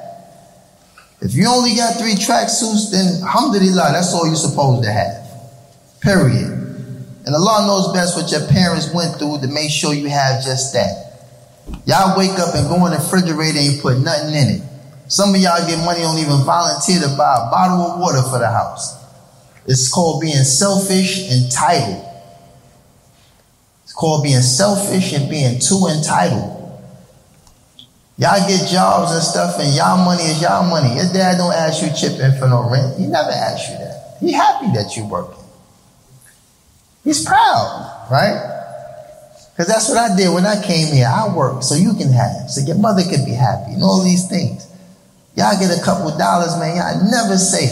if 1.21 1.33
you 1.33 1.47
only 1.47 1.73
got 1.73 1.97
three 1.97 2.15
tracksuits, 2.15 2.91
then 2.91 3.23
alhamdulillah, 3.23 3.91
that's 3.93 4.13
all 4.13 4.27
you're 4.27 4.35
supposed 4.35 4.83
to 4.83 4.91
have. 4.91 5.23
Period. 6.01 6.56
And 7.27 7.35
Allah 7.35 7.67
knows 7.67 7.91
best 7.91 8.15
what 8.15 8.31
your 8.31 8.47
parents 8.47 8.87
went 8.93 9.19
through 9.19 9.41
to 9.41 9.51
make 9.51 9.69
sure 9.69 9.93
you 9.93 10.07
have 10.07 10.41
just 10.41 10.71
that. 10.71 11.27
Y'all 11.83 12.17
wake 12.17 12.39
up 12.39 12.55
and 12.55 12.69
go 12.69 12.85
in 12.85 12.95
the 12.95 13.03
refrigerator 13.03 13.59
and 13.59 13.67
you 13.67 13.81
put 13.81 13.99
nothing 13.99 14.33
in 14.33 14.47
it. 14.55 14.61
Some 15.11 15.35
of 15.35 15.41
y'all 15.41 15.59
get 15.67 15.83
money, 15.83 15.99
don't 15.99 16.17
even 16.19 16.47
volunteer 16.47 17.01
to 17.01 17.11
buy 17.19 17.35
a 17.35 17.51
bottle 17.51 17.83
of 17.83 17.99
water 17.99 18.21
for 18.31 18.39
the 18.39 18.47
house. 18.47 18.95
It's 19.67 19.91
called 19.91 20.21
being 20.21 20.47
selfish, 20.47 21.29
entitled. 21.29 21.99
It's 23.83 23.91
called 23.91 24.23
being 24.23 24.39
selfish 24.39 25.11
and 25.11 25.29
being 25.29 25.59
too 25.59 25.83
entitled. 25.91 26.55
Y'all 28.17 28.39
get 28.47 28.71
jobs 28.71 29.11
and 29.11 29.21
stuff, 29.21 29.59
and 29.59 29.75
y'all 29.75 29.99
money 30.03 30.23
is 30.23 30.41
y'all 30.41 30.63
money. 30.63 30.95
Your 30.95 31.11
dad 31.11 31.37
don't 31.37 31.53
ask 31.53 31.83
you 31.83 31.89
chip 31.91 32.21
in 32.21 32.39
for 32.39 32.47
no 32.47 32.71
rent. 32.71 32.97
He 32.97 33.05
never 33.05 33.31
asks 33.31 33.67
you 33.69 33.77
that. 33.79 34.15
He 34.21 34.31
happy 34.31 34.67
that 34.71 34.95
you 34.95 35.05
working. 35.05 35.36
He's 37.07 37.23
proud, 37.23 38.09
right? 38.11 38.35
Because 39.53 39.71
that's 39.71 39.87
what 39.87 39.97
I 39.97 40.13
did 40.17 40.27
when 40.33 40.45
I 40.45 40.61
came 40.61 40.93
here. 40.93 41.07
I 41.07 41.33
worked 41.33 41.63
so 41.63 41.75
you 41.75 41.93
can 41.93 42.11
have, 42.11 42.51
so 42.51 42.59
your 42.59 42.75
mother 42.75 43.01
can 43.01 43.23
be 43.23 43.31
happy, 43.31 43.71
and 43.71 43.81
all 43.81 44.03
these 44.03 44.27
things. 44.27 44.67
Y'all 45.37 45.57
get 45.57 45.71
a 45.71 45.81
couple 45.81 46.11
dollars, 46.17 46.59
man. 46.59 46.75
Y'all 46.75 47.09
never 47.09 47.37
say 47.37 47.71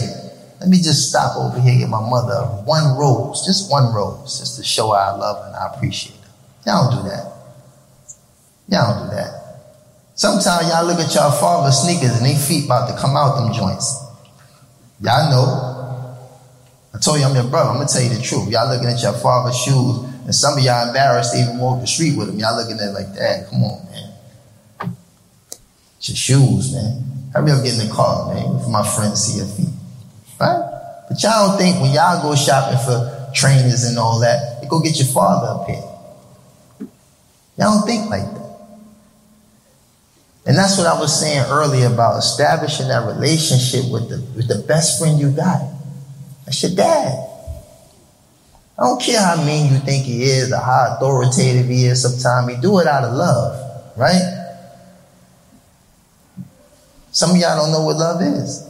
Let 0.62 0.70
me 0.70 0.78
just 0.78 1.10
stop 1.10 1.36
over 1.36 1.60
here 1.60 1.72
and 1.72 1.82
get 1.82 1.90
my 1.90 2.00
mother 2.00 2.48
one 2.64 2.98
rose, 2.98 3.46
just 3.46 3.70
one 3.70 3.94
rose, 3.94 4.40
just 4.40 4.56
to 4.56 4.64
show 4.64 4.94
her 4.94 5.00
I 5.00 5.12
love 5.12 5.44
her 5.44 5.48
and 5.48 5.56
I 5.58 5.76
appreciate 5.76 6.16
her. 6.16 6.32
Y'all 6.66 6.90
don't 6.90 7.04
do 7.04 7.10
that. 7.10 7.26
Y'all 8.70 8.96
don't 8.96 9.10
do 9.10 9.16
that. 9.18 9.76
Sometimes 10.16 10.70
y'all 10.70 10.86
look 10.86 11.00
at 11.00 11.14
y'all 11.14 11.36
father's 11.42 11.76
sneakers 11.76 12.16
and 12.16 12.26
they 12.26 12.36
feet 12.36 12.66
about 12.66 12.88
to 12.88 12.96
come 12.96 13.18
out 13.18 13.36
them 13.36 13.52
joints. 13.52 14.00
Y'all 15.02 15.30
know. 15.30 15.75
Told 17.06 17.20
you 17.20 17.26
I'm 17.26 17.36
your 17.36 17.44
brother. 17.44 17.70
I'm 17.70 17.78
gonna 17.78 17.88
tell 17.88 18.02
you 18.02 18.10
the 18.10 18.20
truth. 18.20 18.50
Y'all 18.50 18.68
looking 18.68 18.90
at 18.90 19.00
your 19.00 19.14
father's 19.14 19.56
shoes, 19.56 20.10
and 20.26 20.34
some 20.34 20.58
of 20.58 20.64
y'all 20.64 20.88
embarrassed 20.88 21.34
to 21.34 21.40
even 21.40 21.60
walk 21.60 21.80
the 21.80 21.86
street 21.86 22.18
with 22.18 22.26
them. 22.26 22.40
Y'all 22.40 22.58
looking 22.58 22.82
at 22.82 22.90
it 22.90 22.94
like 22.98 23.14
that. 23.14 23.48
Come 23.48 23.62
on, 23.62 23.86
man. 23.92 24.98
It's 26.00 26.10
your 26.10 26.18
shoes, 26.18 26.74
man. 26.74 27.30
Hurry 27.32 27.52
up, 27.52 27.64
get 27.64 27.78
in 27.78 27.88
the 27.88 27.94
car, 27.94 28.34
man, 28.34 28.58
for 28.58 28.70
my 28.70 28.82
friends 28.82 29.22
see 29.22 29.38
your 29.38 29.46
feet. 29.46 29.70
Right? 30.42 31.06
But 31.08 31.22
y'all 31.22 31.50
don't 31.50 31.60
think 31.60 31.80
when 31.80 31.94
y'all 31.94 32.24
go 32.24 32.34
shopping 32.34 32.80
for 32.82 33.30
trainers 33.36 33.84
and 33.84 34.00
all 34.00 34.20
that, 34.22 34.64
you 34.64 34.68
go 34.68 34.80
get 34.80 34.98
your 34.98 35.14
father 35.14 35.62
a 35.62 35.66
pair. 35.68 36.90
Y'all 37.60 37.78
don't 37.78 37.86
think 37.86 38.10
like 38.10 38.26
that. 38.34 38.68
And 40.48 40.58
that's 40.58 40.76
what 40.80 40.88
I 40.88 41.00
was 41.00 41.14
saying 41.20 41.46
earlier 41.50 41.86
about 41.86 42.18
establishing 42.18 42.88
that 42.88 43.06
relationship 43.06 43.92
with 43.92 44.10
the, 44.10 44.26
with 44.36 44.48
the 44.48 44.66
best 44.68 44.98
friend 44.98 45.20
you 45.20 45.30
got. 45.30 45.75
That's 46.46 46.62
your 46.64 46.76
dad. 46.76 47.32
I 48.78 48.84
don't 48.84 49.02
care 49.02 49.22
how 49.22 49.44
mean 49.44 49.72
you 49.72 49.80
think 49.80 50.06
he 50.06 50.24
is 50.24 50.52
or 50.52 50.58
how 50.58 50.96
authoritative 50.98 51.68
he 51.68 51.86
is 51.86 52.02
sometimes. 52.02 52.56
He 52.56 52.62
do 52.62 52.80
it 52.80 52.88
out 52.88 53.06
of 53.06 53.14
love, 53.14 53.98
right? 53.98 54.44
Some 57.12 57.32
of 57.32 57.38
y'all 57.38 57.56
don't 57.56 57.72
know 57.72 57.86
what 57.86 57.96
love 57.96 58.22
is. 58.22 58.70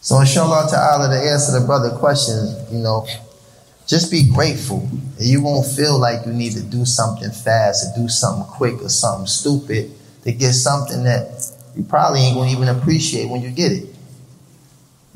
So 0.00 0.20
inshallah 0.20 0.68
ta'ala 0.70 1.08
to 1.08 1.28
answer 1.28 1.58
the 1.58 1.66
brother 1.66 1.90
question, 1.98 2.54
you 2.72 2.78
know, 2.78 3.06
just 3.86 4.10
be 4.10 4.30
grateful. 4.32 4.88
And 5.18 5.26
you 5.26 5.42
won't 5.42 5.66
feel 5.66 5.98
like 5.98 6.24
you 6.24 6.32
need 6.32 6.52
to 6.52 6.62
do 6.62 6.84
something 6.84 7.30
fast 7.30 7.84
or 7.84 8.02
do 8.02 8.08
something 8.08 8.44
quick 8.44 8.80
or 8.80 8.88
something 8.88 9.26
stupid 9.26 9.90
to 10.22 10.32
get 10.32 10.52
something 10.52 11.02
that 11.02 11.50
you 11.76 11.82
probably 11.82 12.20
ain't 12.20 12.36
gonna 12.36 12.50
even 12.50 12.68
appreciate 12.68 13.28
when 13.28 13.42
you 13.42 13.50
get 13.50 13.72
it. 13.72 13.89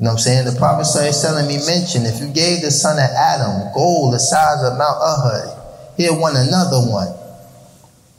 Know 0.05 0.11
what 0.11 0.17
I'm 0.17 0.45
saying? 0.45 0.45
The 0.45 0.59
Prophet 0.59 0.85
telling 1.19 1.47
me 1.47 1.57
mentioned 1.65 2.05
if 2.05 2.21
you 2.21 2.27
gave 2.31 2.61
the 2.61 2.69
son 2.69 3.01
of 3.01 3.09
Adam 3.09 3.73
gold 3.73 4.13
the 4.13 4.19
size 4.19 4.61
of 4.61 4.77
Mount 4.77 5.01
Uhud, 5.01 5.97
he'll 5.97 6.21
want 6.21 6.37
another 6.37 6.77
one. 6.77 7.09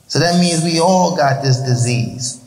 So 0.07 0.19
that 0.19 0.37
means 0.37 0.65
we 0.65 0.81
all 0.81 1.15
got 1.15 1.41
this 1.41 1.59
disease. 1.61 2.43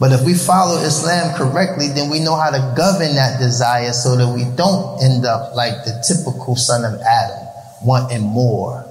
But 0.00 0.10
if 0.10 0.26
we 0.26 0.34
follow 0.34 0.82
Islam 0.82 1.36
correctly, 1.36 1.86
then 1.94 2.10
we 2.10 2.18
know 2.18 2.34
how 2.34 2.50
to 2.50 2.74
govern 2.76 3.14
that 3.14 3.38
desire 3.38 3.92
so 3.92 4.16
that 4.16 4.34
we 4.34 4.42
don't 4.56 5.00
end 5.00 5.24
up 5.24 5.54
like 5.54 5.84
the 5.84 6.02
typical 6.02 6.56
son 6.56 6.84
of 6.84 7.00
Adam, 7.00 7.46
wanting 7.84 8.22
more 8.22 8.82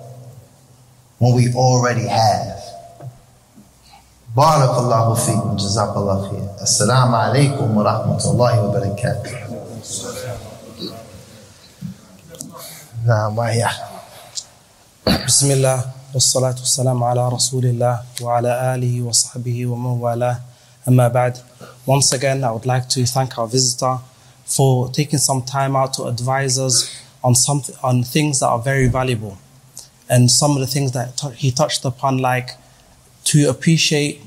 when 1.18 1.36
we 1.36 1.54
already 1.54 2.08
have. 2.08 2.64
Barakallahu 4.35 5.15
feekum, 5.15 5.55
jazakallah 5.59 6.27
khair. 6.27 6.43
Assalamu 6.59 7.15
alaikum 7.15 7.71
wa 7.75 7.85
rahmatullahi 7.87 8.59
wa 8.62 8.73
barakatuh. 8.75 9.55
بسم 15.27 15.51
الله 15.51 15.85
والصلاة 16.15 16.57
والسلام 16.59 17.05
على 17.05 17.29
رسول 17.29 17.65
الله 17.66 18.01
وعلى 18.23 18.75
آله 18.75 19.03
وصحبه 19.03 19.66
ومن 19.66 20.01
والاه 20.01 20.41
أما 20.89 21.09
بعد 21.09 21.37
Once 21.87 22.12
again 22.12 22.43
I 22.45 22.51
would 22.51 22.65
like 22.66 22.89
to 22.89 23.05
thank 23.05 23.37
our 23.39 23.47
visitor 23.47 23.99
for 24.47 24.89
taking 24.89 25.19
some 25.19 25.43
time 25.43 25.77
out 25.77 25.93
to 25.95 26.05
advise 26.05 26.59
us 26.59 26.89
on 27.23 27.35
some 27.35 27.62
on 27.83 28.03
things 28.05 28.41
that 28.41 28.49
are 28.49 28.59
very 28.59 28.89
valuable 28.89 29.37
and 30.09 30.31
some 30.31 30.53
of 30.53 30.61
the 30.61 30.66
things 30.66 30.93
that 30.93 31.21
he 31.37 31.51
touched 31.51 31.85
upon 31.85 32.19
like 32.19 32.51
to 33.26 33.50
appreciate 33.50 34.22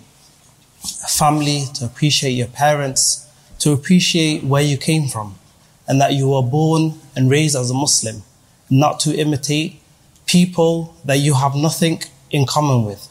family 1.09 1.65
to 1.75 1.85
appreciate 1.85 2.33
your 2.33 2.49
parents 2.49 3.29
to 3.59 3.73
appreciate 3.73 4.43
where 4.43 4.63
you 4.63 4.77
came 4.77 5.07
from 5.09 5.37
and 5.87 6.01
that 6.01 6.13
you 6.13 6.29
were 6.29 6.43
born 6.43 6.95
and 7.15 7.31
raised 7.31 7.55
as 7.55 7.71
a 7.71 7.75
Muslim 7.75 8.23
not 8.69 8.99
to 9.01 9.17
imitate 9.17 9.81
people 10.27 10.97
that 11.05 11.19
you 11.19 11.35
have 11.35 11.55
nothing 11.55 12.03
in 12.31 12.47
common 12.47 12.85
with. 12.85 13.09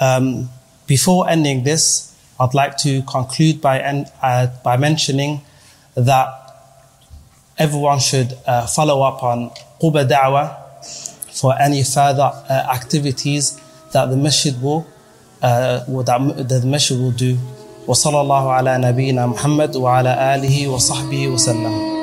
Um, 0.00 0.50
before 0.86 1.28
ending 1.30 1.62
this, 1.64 2.14
I'd 2.40 2.54
like 2.54 2.76
to 2.78 3.02
conclude 3.02 3.60
by, 3.60 3.80
en- 3.80 4.06
uh, 4.22 4.48
by 4.64 4.76
mentioning 4.76 5.40
that 5.94 6.28
everyone 7.56 8.00
should 8.00 8.36
uh, 8.46 8.66
follow 8.66 9.02
up 9.02 9.22
on 9.22 9.50
Quba 9.80 10.08
Da'wah 10.08 11.40
for 11.40 11.58
any 11.60 11.82
further 11.84 12.30
uh, 12.50 12.52
activities 12.72 13.60
that 13.92 14.10
the 14.10 14.16
masjid 14.16 14.54
will, 14.62 14.86
uh, 15.42 15.80
that 15.86 16.60
the 16.62 16.66
masjid 16.66 16.98
will 16.98 17.12
do. 17.12 17.36
وصلى 17.88 18.20
الله 18.20 18.52
على 18.52 18.78
نبينا 18.78 19.26
محمد 19.26 19.76
وعلى 19.76 20.34
آله 20.34 20.68
وصحبه 20.68 21.28
وسلم 21.28 21.97